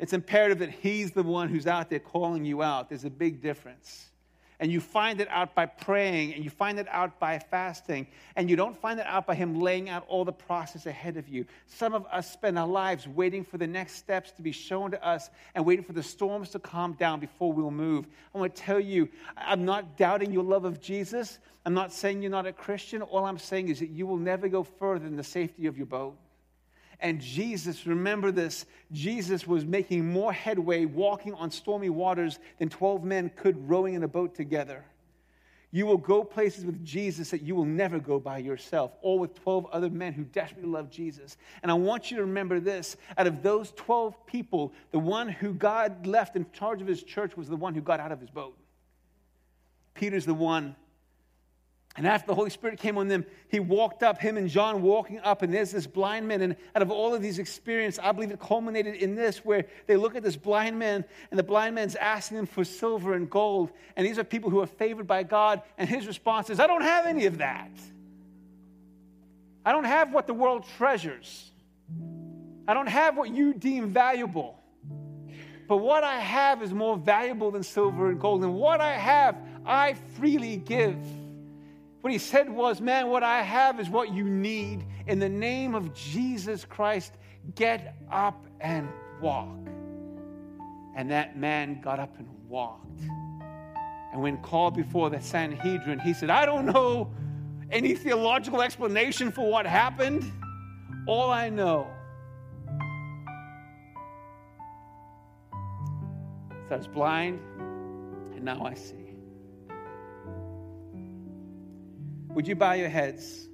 It's 0.00 0.12
imperative 0.12 0.58
that 0.58 0.70
He's 0.70 1.12
the 1.12 1.22
one 1.22 1.48
who's 1.48 1.68
out 1.68 1.88
there 1.88 2.00
calling 2.00 2.44
you 2.44 2.60
out. 2.60 2.88
There's 2.88 3.04
a 3.04 3.10
big 3.10 3.42
difference 3.42 4.10
and 4.62 4.70
you 4.70 4.80
find 4.80 5.20
it 5.20 5.26
out 5.28 5.56
by 5.56 5.66
praying 5.66 6.34
and 6.34 6.44
you 6.44 6.48
find 6.48 6.78
it 6.78 6.86
out 6.88 7.18
by 7.18 7.36
fasting 7.40 8.06
and 8.36 8.48
you 8.48 8.54
don't 8.54 8.76
find 8.76 9.00
it 9.00 9.06
out 9.08 9.26
by 9.26 9.34
him 9.34 9.58
laying 9.58 9.88
out 9.88 10.04
all 10.06 10.24
the 10.24 10.32
process 10.32 10.86
ahead 10.86 11.16
of 11.16 11.28
you. 11.28 11.44
Some 11.66 11.94
of 11.94 12.06
us 12.12 12.30
spend 12.30 12.56
our 12.56 12.66
lives 12.68 13.08
waiting 13.08 13.42
for 13.42 13.58
the 13.58 13.66
next 13.66 13.96
steps 13.96 14.30
to 14.30 14.42
be 14.42 14.52
shown 14.52 14.92
to 14.92 15.04
us 15.04 15.30
and 15.56 15.66
waiting 15.66 15.84
for 15.84 15.94
the 15.94 16.02
storms 16.02 16.50
to 16.50 16.60
calm 16.60 16.92
down 16.92 17.18
before 17.18 17.52
we'll 17.52 17.72
move. 17.72 18.06
I 18.32 18.38
want 18.38 18.54
to 18.54 18.62
tell 18.62 18.78
you 18.78 19.08
i'm 19.36 19.64
not 19.64 19.98
doubting 19.98 20.30
your 20.30 20.44
love 20.44 20.64
of 20.64 20.80
jesus. 20.80 21.40
I'm 21.66 21.74
not 21.74 21.92
saying 21.92 22.22
you're 22.22 22.30
not 22.30 22.46
a 22.46 22.52
christian. 22.52 23.02
All 23.02 23.24
i'm 23.24 23.38
saying 23.38 23.68
is 23.68 23.80
that 23.80 23.90
you 23.90 24.06
will 24.06 24.16
never 24.16 24.46
go 24.46 24.62
further 24.62 25.04
than 25.04 25.16
the 25.16 25.24
safety 25.24 25.66
of 25.66 25.76
your 25.76 25.86
boat 25.86 26.16
and 27.02 27.20
Jesus, 27.20 27.86
remember 27.86 28.30
this, 28.30 28.64
Jesus 28.92 29.46
was 29.46 29.64
making 29.64 30.10
more 30.10 30.32
headway 30.32 30.84
walking 30.84 31.34
on 31.34 31.50
stormy 31.50 31.90
waters 31.90 32.38
than 32.58 32.68
12 32.68 33.02
men 33.04 33.30
could 33.36 33.68
rowing 33.68 33.94
in 33.94 34.04
a 34.04 34.08
boat 34.08 34.34
together. 34.34 34.84
You 35.72 35.86
will 35.86 35.98
go 35.98 36.22
places 36.22 36.64
with 36.64 36.84
Jesus 36.84 37.30
that 37.30 37.42
you 37.42 37.56
will 37.56 37.64
never 37.64 37.98
go 37.98 38.20
by 38.20 38.38
yourself, 38.38 38.92
or 39.00 39.18
with 39.18 39.34
12 39.42 39.66
other 39.72 39.90
men 39.90 40.12
who 40.12 40.22
desperately 40.24 40.70
love 40.70 40.90
Jesus. 40.90 41.38
And 41.62 41.72
I 41.72 41.74
want 41.74 42.10
you 42.10 42.18
to 42.18 42.24
remember 42.24 42.60
this 42.60 42.96
out 43.16 43.26
of 43.26 43.42
those 43.42 43.72
12 43.72 44.26
people, 44.26 44.72
the 44.92 44.98
one 44.98 45.28
who 45.28 45.54
God 45.54 46.06
left 46.06 46.36
in 46.36 46.46
charge 46.52 46.82
of 46.82 46.86
his 46.86 47.02
church 47.02 47.36
was 47.36 47.48
the 47.48 47.56
one 47.56 47.74
who 47.74 47.80
got 47.80 48.00
out 48.00 48.12
of 48.12 48.20
his 48.20 48.30
boat. 48.30 48.56
Peter's 49.94 50.26
the 50.26 50.34
one 50.34 50.76
and 51.94 52.06
after 52.06 52.26
the 52.26 52.34
Holy 52.34 52.48
Spirit 52.48 52.78
came 52.78 52.96
on 52.96 53.08
them, 53.08 53.26
he 53.48 53.60
walked 53.60 54.02
up, 54.02 54.18
him 54.18 54.38
and 54.38 54.48
John 54.48 54.80
walking 54.80 55.20
up, 55.20 55.42
and 55.42 55.52
there's 55.52 55.70
this 55.70 55.86
blind 55.86 56.26
man. 56.26 56.40
And 56.40 56.56
out 56.74 56.80
of 56.80 56.90
all 56.90 57.14
of 57.14 57.20
these 57.20 57.38
experiences, 57.38 58.00
I 58.02 58.12
believe 58.12 58.30
it 58.30 58.40
culminated 58.40 58.94
in 58.94 59.14
this, 59.14 59.44
where 59.44 59.66
they 59.86 59.96
look 59.96 60.16
at 60.16 60.22
this 60.22 60.36
blind 60.36 60.78
man, 60.78 61.04
and 61.30 61.38
the 61.38 61.42
blind 61.42 61.74
man's 61.74 61.94
asking 61.96 62.38
them 62.38 62.46
for 62.46 62.64
silver 62.64 63.12
and 63.12 63.28
gold. 63.28 63.70
And 63.94 64.06
these 64.06 64.18
are 64.18 64.24
people 64.24 64.48
who 64.48 64.60
are 64.60 64.66
favored 64.66 65.06
by 65.06 65.22
God. 65.22 65.60
And 65.76 65.86
his 65.86 66.06
response 66.06 66.48
is, 66.48 66.60
I 66.60 66.66
don't 66.66 66.82
have 66.82 67.04
any 67.04 67.26
of 67.26 67.38
that. 67.38 67.70
I 69.64 69.72
don't 69.72 69.84
have 69.84 70.14
what 70.14 70.26
the 70.26 70.34
world 70.34 70.64
treasures. 70.78 71.50
I 72.66 72.72
don't 72.72 72.88
have 72.88 73.18
what 73.18 73.34
you 73.34 73.52
deem 73.52 73.90
valuable. 73.90 74.58
But 75.68 75.76
what 75.76 76.04
I 76.04 76.18
have 76.20 76.62
is 76.62 76.72
more 76.72 76.96
valuable 76.96 77.50
than 77.50 77.62
silver 77.62 78.08
and 78.08 78.18
gold. 78.18 78.42
And 78.44 78.54
what 78.54 78.80
I 78.80 78.92
have, 78.92 79.36
I 79.66 79.94
freely 80.16 80.56
give. 80.56 80.96
What 82.02 82.12
he 82.12 82.18
said 82.18 82.50
was, 82.50 82.80
Man, 82.80 83.06
what 83.08 83.22
I 83.22 83.42
have 83.42 83.78
is 83.80 83.88
what 83.88 84.12
you 84.12 84.24
need. 84.24 84.84
In 85.06 85.20
the 85.20 85.28
name 85.28 85.74
of 85.74 85.94
Jesus 85.94 86.64
Christ, 86.64 87.14
get 87.54 87.96
up 88.10 88.44
and 88.60 88.88
walk. 89.20 89.56
And 90.96 91.10
that 91.10 91.38
man 91.38 91.80
got 91.80 92.00
up 92.00 92.18
and 92.18 92.28
walked. 92.48 93.02
And 94.12 94.20
when 94.20 94.36
called 94.38 94.74
before 94.74 95.10
the 95.10 95.20
Sanhedrin, 95.20 96.00
he 96.00 96.12
said, 96.12 96.28
I 96.28 96.44
don't 96.44 96.66
know 96.66 97.12
any 97.70 97.94
theological 97.94 98.62
explanation 98.62 99.30
for 99.30 99.48
what 99.48 99.64
happened. 99.64 100.30
All 101.06 101.30
I 101.30 101.48
know 101.48 101.86
is 106.66 106.72
I 106.72 106.76
was 106.76 106.88
blind 106.88 107.40
and 108.34 108.42
now 108.42 108.64
I 108.64 108.74
see. 108.74 109.01
Would 112.34 112.48
you 112.48 112.54
bow 112.54 112.72
your 112.72 112.88
heads? 112.88 113.48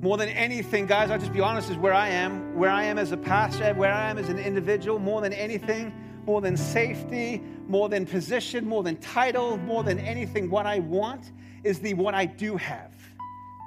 More 0.00 0.16
than 0.16 0.28
anything, 0.28 0.86
guys, 0.86 1.10
I'll 1.10 1.18
just 1.18 1.32
be 1.32 1.40
honest, 1.40 1.70
is 1.70 1.76
where 1.76 1.92
I 1.92 2.08
am, 2.08 2.56
where 2.56 2.70
I 2.70 2.84
am 2.84 2.98
as 2.98 3.12
a 3.12 3.16
pastor, 3.16 3.74
where 3.74 3.92
I 3.92 4.10
am 4.10 4.18
as 4.18 4.28
an 4.28 4.38
individual, 4.38 4.98
more 4.98 5.20
than 5.20 5.32
anything, 5.32 5.92
more 6.24 6.40
than 6.40 6.56
safety, 6.56 7.42
more 7.66 7.88
than 7.88 8.06
position, 8.06 8.66
more 8.66 8.82
than 8.82 8.96
title, 8.96 9.56
more 9.58 9.82
than 9.82 9.98
anything, 9.98 10.50
what 10.50 10.66
I 10.66 10.78
want 10.78 11.32
is 11.64 11.80
the 11.80 11.94
what 11.94 12.14
I 12.14 12.26
do 12.26 12.56
have 12.56 12.92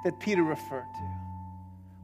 that 0.04 0.18
Peter 0.20 0.42
referred 0.42 0.86
to. 0.94 1.10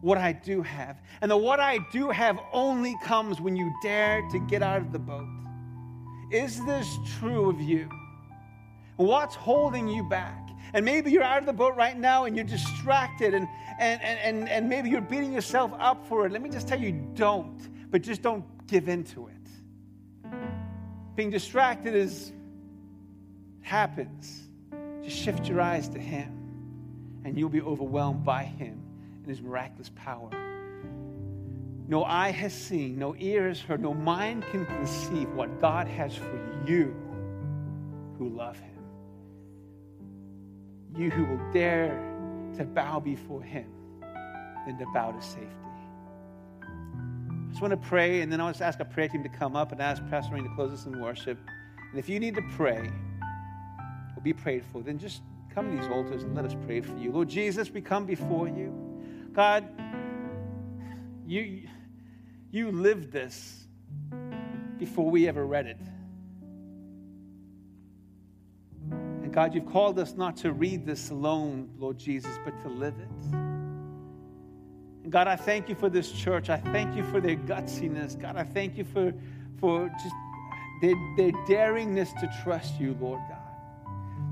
What 0.01 0.19
I 0.19 0.33
do 0.33 0.63
have. 0.63 1.01
And 1.21 1.31
the 1.31 1.37
what 1.37 1.59
I 1.59 1.79
do 1.93 2.11
have 2.11 2.39
only 2.53 2.97
comes 3.05 3.41
when 3.41 3.57
you 3.57 3.73
dare 3.83 4.23
to 4.31 4.39
get 4.41 4.63
out 4.63 4.81
of 4.81 4.93
the 4.93 4.99
boat. 4.99 5.27
Is 6.31 6.65
this 6.67 6.87
true 7.19 7.49
of 7.49 7.61
you? 7.61 7.89
What's 8.99 9.37
holding 9.37 9.87
you 9.87 10.03
back? 10.03 10.51
And 10.75 10.85
maybe 10.85 11.13
you're 11.13 11.23
out 11.23 11.39
of 11.39 11.47
the 11.47 11.53
boat 11.53 11.77
right 11.77 11.97
now 11.97 12.25
and 12.25 12.35
you're 12.35 12.45
distracted 12.45 13.33
and, 13.33 13.47
and, 13.79 14.03
and, 14.03 14.49
and 14.49 14.69
maybe 14.69 14.91
you're 14.91 15.01
beating 15.01 15.33
yourself 15.33 15.73
up 15.79 16.05
for 16.09 16.27
it. 16.27 16.33
Let 16.33 16.43
me 16.43 16.51
just 16.51 16.67
tell 16.67 16.81
you 16.81 17.09
don't, 17.15 17.91
but 17.93 18.03
just 18.03 18.23
don't 18.23 18.45
give 18.67 18.89
in 18.89 19.05
to 19.05 19.29
it. 19.29 20.33
Being 21.15 21.31
distracted 21.31 21.95
is 21.95 22.33
happens. 23.61 24.49
Just 25.05 25.17
shift 25.17 25.47
your 25.47 25.61
eyes 25.61 25.89
to 25.91 26.01
Him 26.01 26.35
and 27.25 27.39
you'll 27.39 27.49
be 27.51 27.61
overwhelmed 27.61 28.25
by 28.25 28.43
Him 28.43 28.83
and 29.19 29.27
His 29.27 29.41
miraculous 29.41 29.93
power. 29.95 30.31
No 31.87 32.03
eye 32.03 32.33
has 32.33 32.53
seen, 32.53 32.99
no 32.99 33.15
ear 33.17 33.47
has 33.47 33.61
heard, 33.61 33.81
no 33.81 33.95
mind 33.95 34.45
can 34.51 34.67
conceive 34.67 35.31
what 35.35 35.61
God 35.61 35.87
has 35.87 36.17
for 36.17 36.65
you 36.67 36.97
who 38.19 38.31
love 38.31 38.59
Him 38.59 38.68
you 40.97 41.11
who 41.11 41.25
will 41.25 41.53
dare 41.53 41.91
to 42.57 42.65
bow 42.65 43.01
before 43.01 43.43
him 43.43 43.67
than 44.67 44.79
to 44.79 44.87
bow 44.93 45.13
to 45.13 45.23
safety. 45.23 45.47
I 46.63 47.51
just 47.51 47.63
want 47.63 47.73
to 47.73 47.89
pray, 47.89 48.21
and 48.21 48.33
then 48.33 48.41
I 48.41 48.45
want 48.45 48.57
to 48.57 48.65
ask 48.65 48.79
our 48.79 48.87
prayer 48.87 49.09
team 49.09 49.23
to 49.23 49.29
come 49.29 49.57
up 49.57 49.73
and 49.73 49.81
ask 49.81 50.03
Pastor 50.09 50.35
Rain 50.35 50.45
to 50.45 50.55
close 50.55 50.73
us 50.73 50.87
in 50.87 51.01
worship. 51.01 51.39
And 51.91 51.99
if 51.99 52.09
you 52.09 52.21
need 52.21 52.35
to 52.35 52.43
pray 52.57 52.91
or 54.17 54.23
be 54.23 54.33
prayed 54.33 54.65
for, 54.67 54.83
then 54.83 54.99
just 54.99 55.23
come 55.55 55.71
to 55.71 55.83
these 55.83 55.91
altars 55.91 56.23
and 56.23 56.35
let 56.35 56.45
us 56.45 56.55
pray 56.67 56.81
for 56.81 56.97
you. 56.99 57.11
Lord 57.11 57.29
Jesus, 57.29 57.71
we 57.71 57.81
come 57.81 58.07
before 58.07 58.49
you. 58.49 58.73
God, 59.33 59.67
you, 61.27 61.69
you 62.51 62.71
lived 62.71 63.11
this 63.13 63.67
before 64.79 65.11
we 65.11 65.27
ever 65.27 65.45
read 65.45 65.67
it. 65.67 65.81
And 69.29 69.35
God, 69.35 69.55
you've 69.55 69.67
called 69.67 69.99
us 69.99 70.15
not 70.15 70.39
to 70.39 70.55
read 70.55 70.87
this 70.87 71.11
alone, 71.11 71.69
Lord 71.79 71.99
Jesus, 71.99 72.39
but 72.47 72.59
to 72.63 72.69
live 72.71 72.95
it. 72.99 73.35
And 75.03 75.13
God, 75.13 75.29
I 75.29 75.37
thank 75.37 75.69
you 75.69 75.75
for 75.75 75.91
this 75.91 76.11
church. 76.11 76.49
I 76.49 76.57
thank 76.57 76.97
you 76.97 77.05
for 77.05 77.21
their 77.21 77.37
gutsiness. 77.37 78.19
God, 78.19 78.37
I 78.37 78.45
thank 78.45 78.79
you 78.79 78.85
for, 78.85 79.13
for 79.59 79.91
just 80.03 80.15
their, 80.81 80.95
their 81.19 81.33
daringness 81.47 82.19
to 82.21 82.43
trust 82.43 82.81
you, 82.81 82.97
Lord 82.99 83.21
God. 83.29 83.37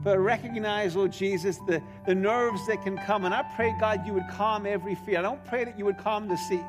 But 0.03 0.19
recognize, 0.19 0.97
Lord 0.97 1.13
Jesus, 1.13 1.59
the, 1.67 1.83
the 2.07 2.15
nerves 2.15 2.67
that 2.67 2.83
can 2.83 2.97
come. 2.97 3.27
And 3.27 3.35
I 3.35 3.43
pray, 3.55 3.77
God, 3.79 4.07
you 4.07 4.15
would 4.15 4.29
calm 4.31 4.65
every 4.65 4.95
fear. 4.95 5.19
I 5.19 5.23
don't 5.23 5.45
pray 5.45 5.65
that 5.67 5.79
you 5.79 5.85
would 5.85 5.99
calm 5.99 6.27
the 6.27 6.39
seas. 6.39 6.61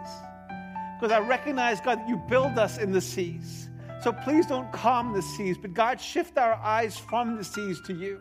Because 1.00 1.14
I 1.14 1.20
recognize, 1.20 1.80
God, 1.80 2.00
that 2.00 2.10
you 2.10 2.18
build 2.18 2.60
us 2.60 2.78
in 2.78 2.92
the 2.92 3.00
seas. 3.00 3.70
So 4.04 4.12
please 4.14 4.46
don't 4.46 4.72
calm 4.72 5.14
the 5.14 5.22
seas, 5.22 5.58
but 5.58 5.74
God, 5.74 6.00
shift 6.00 6.38
our 6.38 6.54
eyes 6.54 6.98
from 6.98 7.36
the 7.36 7.44
seas 7.44 7.82
to 7.88 7.94
you. 7.94 8.20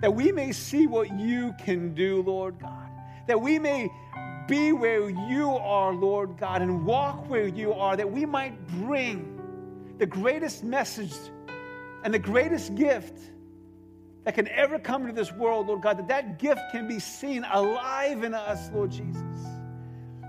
that 0.00 0.14
we 0.14 0.32
may 0.32 0.52
see 0.52 0.86
what 0.86 1.12
you 1.18 1.54
can 1.58 1.94
do, 1.94 2.22
Lord 2.22 2.58
God, 2.58 2.88
that 3.26 3.40
we 3.40 3.58
may 3.58 3.90
be 4.48 4.72
where 4.72 5.08
you 5.10 5.50
are, 5.50 5.92
Lord 5.92 6.38
God, 6.38 6.62
and 6.62 6.84
walk 6.86 7.28
where 7.28 7.46
you 7.46 7.72
are, 7.72 7.96
that 7.96 8.10
we 8.10 8.24
might 8.24 8.66
bring 8.68 9.36
the 9.98 10.06
greatest 10.06 10.64
message 10.64 11.14
and 12.02 12.12
the 12.14 12.18
greatest 12.18 12.74
gift 12.74 13.18
that 14.24 14.34
can 14.34 14.48
ever 14.48 14.78
come 14.78 15.02
into 15.02 15.14
this 15.14 15.32
world, 15.32 15.68
Lord 15.68 15.82
God, 15.82 15.98
that 15.98 16.08
that 16.08 16.38
gift 16.38 16.60
can 16.72 16.88
be 16.88 16.98
seen 16.98 17.44
alive 17.52 18.24
in 18.24 18.34
us, 18.34 18.70
Lord 18.72 18.90
Jesus. 18.90 19.22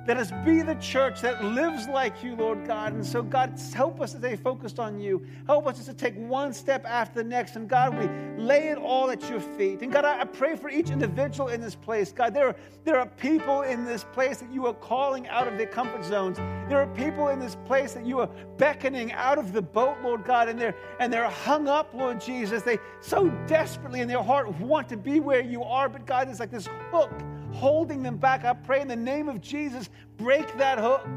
Let 0.08 0.18
us 0.18 0.32
be 0.44 0.64
the 0.64 0.76
church 0.76 1.22
that 1.22 1.44
lives 1.44 1.88
like 1.88 2.24
you, 2.24 2.36
Lord 2.36 2.66
God. 2.66 2.94
And 2.94 3.06
so, 3.06 3.22
God, 3.22 3.60
help 3.74 4.02
us 4.02 4.14
to 4.14 4.18
stay 4.18 4.36
focused 4.36 4.80
on 4.80 5.00
you. 5.00 5.26
Help 5.46 5.68
us 5.68 5.86
to 5.86 5.94
take 5.94 6.16
one 6.16 6.54
step 6.54 6.86
after 6.86 7.22
the 7.22 7.30
next. 7.30 7.56
And 7.56 7.70
God, 7.70 7.96
we 7.98 8.08
lay 8.42 8.70
it 8.70 8.80
all 8.80 9.12
at 9.12 9.30
your 9.30 9.40
feet. 9.40 9.82
And 9.84 9.94
God, 9.94 10.04
I 10.04 10.24
pray 10.26 10.56
for 10.56 10.70
each 10.70 10.90
individual 10.90 11.50
in 11.50 11.62
this 11.62 11.76
place. 11.76 12.12
God, 12.12 12.34
there 12.34 12.48
are, 12.48 12.56
there 12.84 12.98
are 12.98 13.06
people 13.06 13.62
in 13.62 13.86
this 13.86 14.04
place 14.12 14.40
that 14.40 14.52
you 14.52 14.66
are 14.66 14.74
calling 14.74 15.28
out 15.28 15.48
of 15.48 15.58
their 15.58 15.68
comfort 15.68 16.04
zones. 16.04 16.38
There 16.68 16.82
are 16.82 16.88
people 16.88 17.28
in 17.28 17.40
this 17.40 17.56
place 17.66 17.94
that 17.94 18.06
you 18.06 18.20
are 18.22 18.30
beckoning 18.58 19.12
out 19.14 19.38
of 19.38 19.54
the 19.54 19.62
boat, 19.62 19.98
Lord 20.02 20.26
God, 20.26 20.50
and 20.50 20.60
they're 20.60 20.76
and 21.00 21.12
they're 21.14 21.30
hung 21.30 21.68
up, 21.68 21.94
Lord 21.94 22.20
Jesus. 22.20 22.64
They 22.64 22.80
so 23.02 23.30
desperately 23.46 24.02
in 24.02 24.08
their 24.08 24.24
heart 24.24 24.48
want 24.60 24.90
to 24.90 24.98
be 24.98 25.20
where 25.20 25.42
you 25.42 25.64
are, 25.64 25.90
but 25.90 26.06
God, 26.06 26.28
it's 26.28 26.40
like 26.40 26.52
this 26.52 26.68
hook 26.92 27.12
holding 27.54 28.04
them 28.04 28.18
back. 28.18 28.46
I 28.46 28.54
pray 28.54 28.82
in 28.82 28.88
the 28.88 28.96
name 28.96 29.30
of 29.30 29.42
Jesus, 29.42 29.90
break 30.18 30.58
that 30.58 30.80
hook. 30.80 31.08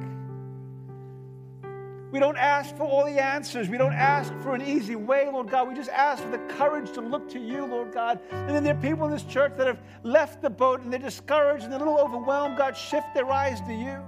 We 2.15 2.21
don't 2.21 2.37
ask 2.37 2.77
for 2.77 2.85
all 2.85 3.05
the 3.05 3.21
answers. 3.21 3.69
We 3.69 3.77
don't 3.77 3.93
ask 3.93 4.33
for 4.41 4.55
an 4.55 4.63
easy 4.63 4.95
way, 4.95 5.29
Lord 5.29 5.51
God. 5.51 5.69
We 5.69 5.75
just 5.75 5.91
ask 5.91 6.23
for 6.23 6.31
the 6.31 6.39
courage 6.55 6.93
to 6.93 7.01
look 7.01 7.29
to 7.31 7.41
you, 7.41 7.67
Lord 7.67 7.93
God. 7.93 8.21
And 8.31 8.51
then 8.51 8.63
there 8.63 8.77
are 8.77 8.81
people 8.81 9.07
in 9.07 9.11
this 9.11 9.25
church 9.25 9.55
that 9.57 9.67
have 9.67 9.81
left 10.05 10.41
the 10.41 10.49
boat 10.49 10.81
and 10.83 10.93
they're 10.93 11.01
discouraged 11.01 11.65
and 11.65 11.73
they're 11.73 11.81
a 11.81 11.85
little 11.85 11.99
overwhelmed. 11.99 12.57
God, 12.57 12.77
shift 12.77 13.15
their 13.15 13.29
eyes 13.33 13.61
to 13.63 13.75
you. 13.75 13.99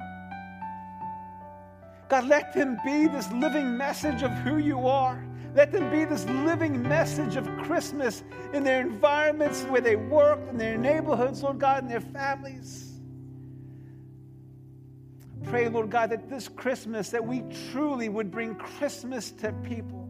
God, 2.08 2.28
let 2.28 2.52
them 2.52 2.78
be 2.84 3.08
this 3.08 3.28
living 3.32 3.76
message 3.76 4.22
of 4.22 4.30
who 4.30 4.58
you 4.58 4.86
are. 4.86 5.20
Let 5.56 5.72
them 5.72 5.90
be 5.90 6.04
this 6.04 6.26
living 6.26 6.82
message 6.82 7.36
of 7.36 7.48
Christmas 7.62 8.22
in 8.52 8.62
their 8.62 8.82
environments 8.82 9.62
where 9.62 9.80
they 9.80 9.96
work, 9.96 10.38
in 10.50 10.58
their 10.58 10.76
neighborhoods, 10.76 11.42
Lord 11.42 11.58
God, 11.58 11.82
in 11.82 11.88
their 11.88 12.02
families. 12.02 12.92
Pray, 15.44 15.66
Lord 15.70 15.88
God, 15.88 16.10
that 16.10 16.28
this 16.28 16.46
Christmas 16.46 17.08
that 17.08 17.26
we 17.26 17.42
truly 17.70 18.10
would 18.10 18.30
bring 18.30 18.54
Christmas 18.56 19.30
to 19.30 19.50
people. 19.62 20.06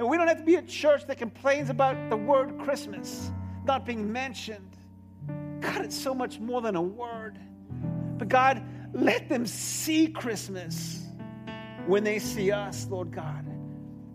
And 0.00 0.08
we 0.08 0.16
don't 0.16 0.26
have 0.26 0.38
to 0.38 0.44
be 0.44 0.56
a 0.56 0.62
church 0.62 1.06
that 1.06 1.16
complains 1.16 1.70
about 1.70 2.10
the 2.10 2.16
word 2.16 2.58
Christmas 2.58 3.30
not 3.66 3.86
being 3.86 4.10
mentioned. 4.10 4.76
God, 5.60 5.84
it's 5.84 5.96
so 5.96 6.12
much 6.12 6.40
more 6.40 6.60
than 6.60 6.74
a 6.74 6.82
word. 6.82 7.38
But 8.18 8.28
God, 8.28 8.64
let 8.92 9.28
them 9.28 9.46
see 9.46 10.08
Christmas 10.08 11.04
when 11.86 12.02
they 12.02 12.18
see 12.18 12.50
us, 12.50 12.88
Lord 12.90 13.12
God. 13.12 13.44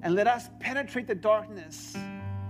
And 0.03 0.15
let 0.15 0.27
us 0.27 0.49
penetrate 0.59 1.07
the 1.07 1.15
darkness 1.15 1.95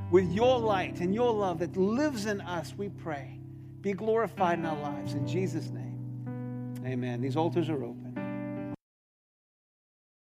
with 0.09 0.31
your 0.31 0.59
light 0.59 0.99
and 0.99 1.13
your 1.13 1.31
love 1.31 1.59
that 1.59 1.77
lives 1.77 2.25
in 2.25 2.41
us, 2.41 2.73
we 2.75 2.89
pray. 2.89 3.39
Be 3.81 3.93
glorified 3.93 4.59
in 4.59 4.65
our 4.65 4.79
lives. 4.79 5.13
In 5.13 5.27
Jesus' 5.27 5.69
name, 5.69 6.75
amen. 6.85 7.21
These 7.21 7.37
altars 7.37 7.69
are 7.69 7.83
open. 7.83 8.12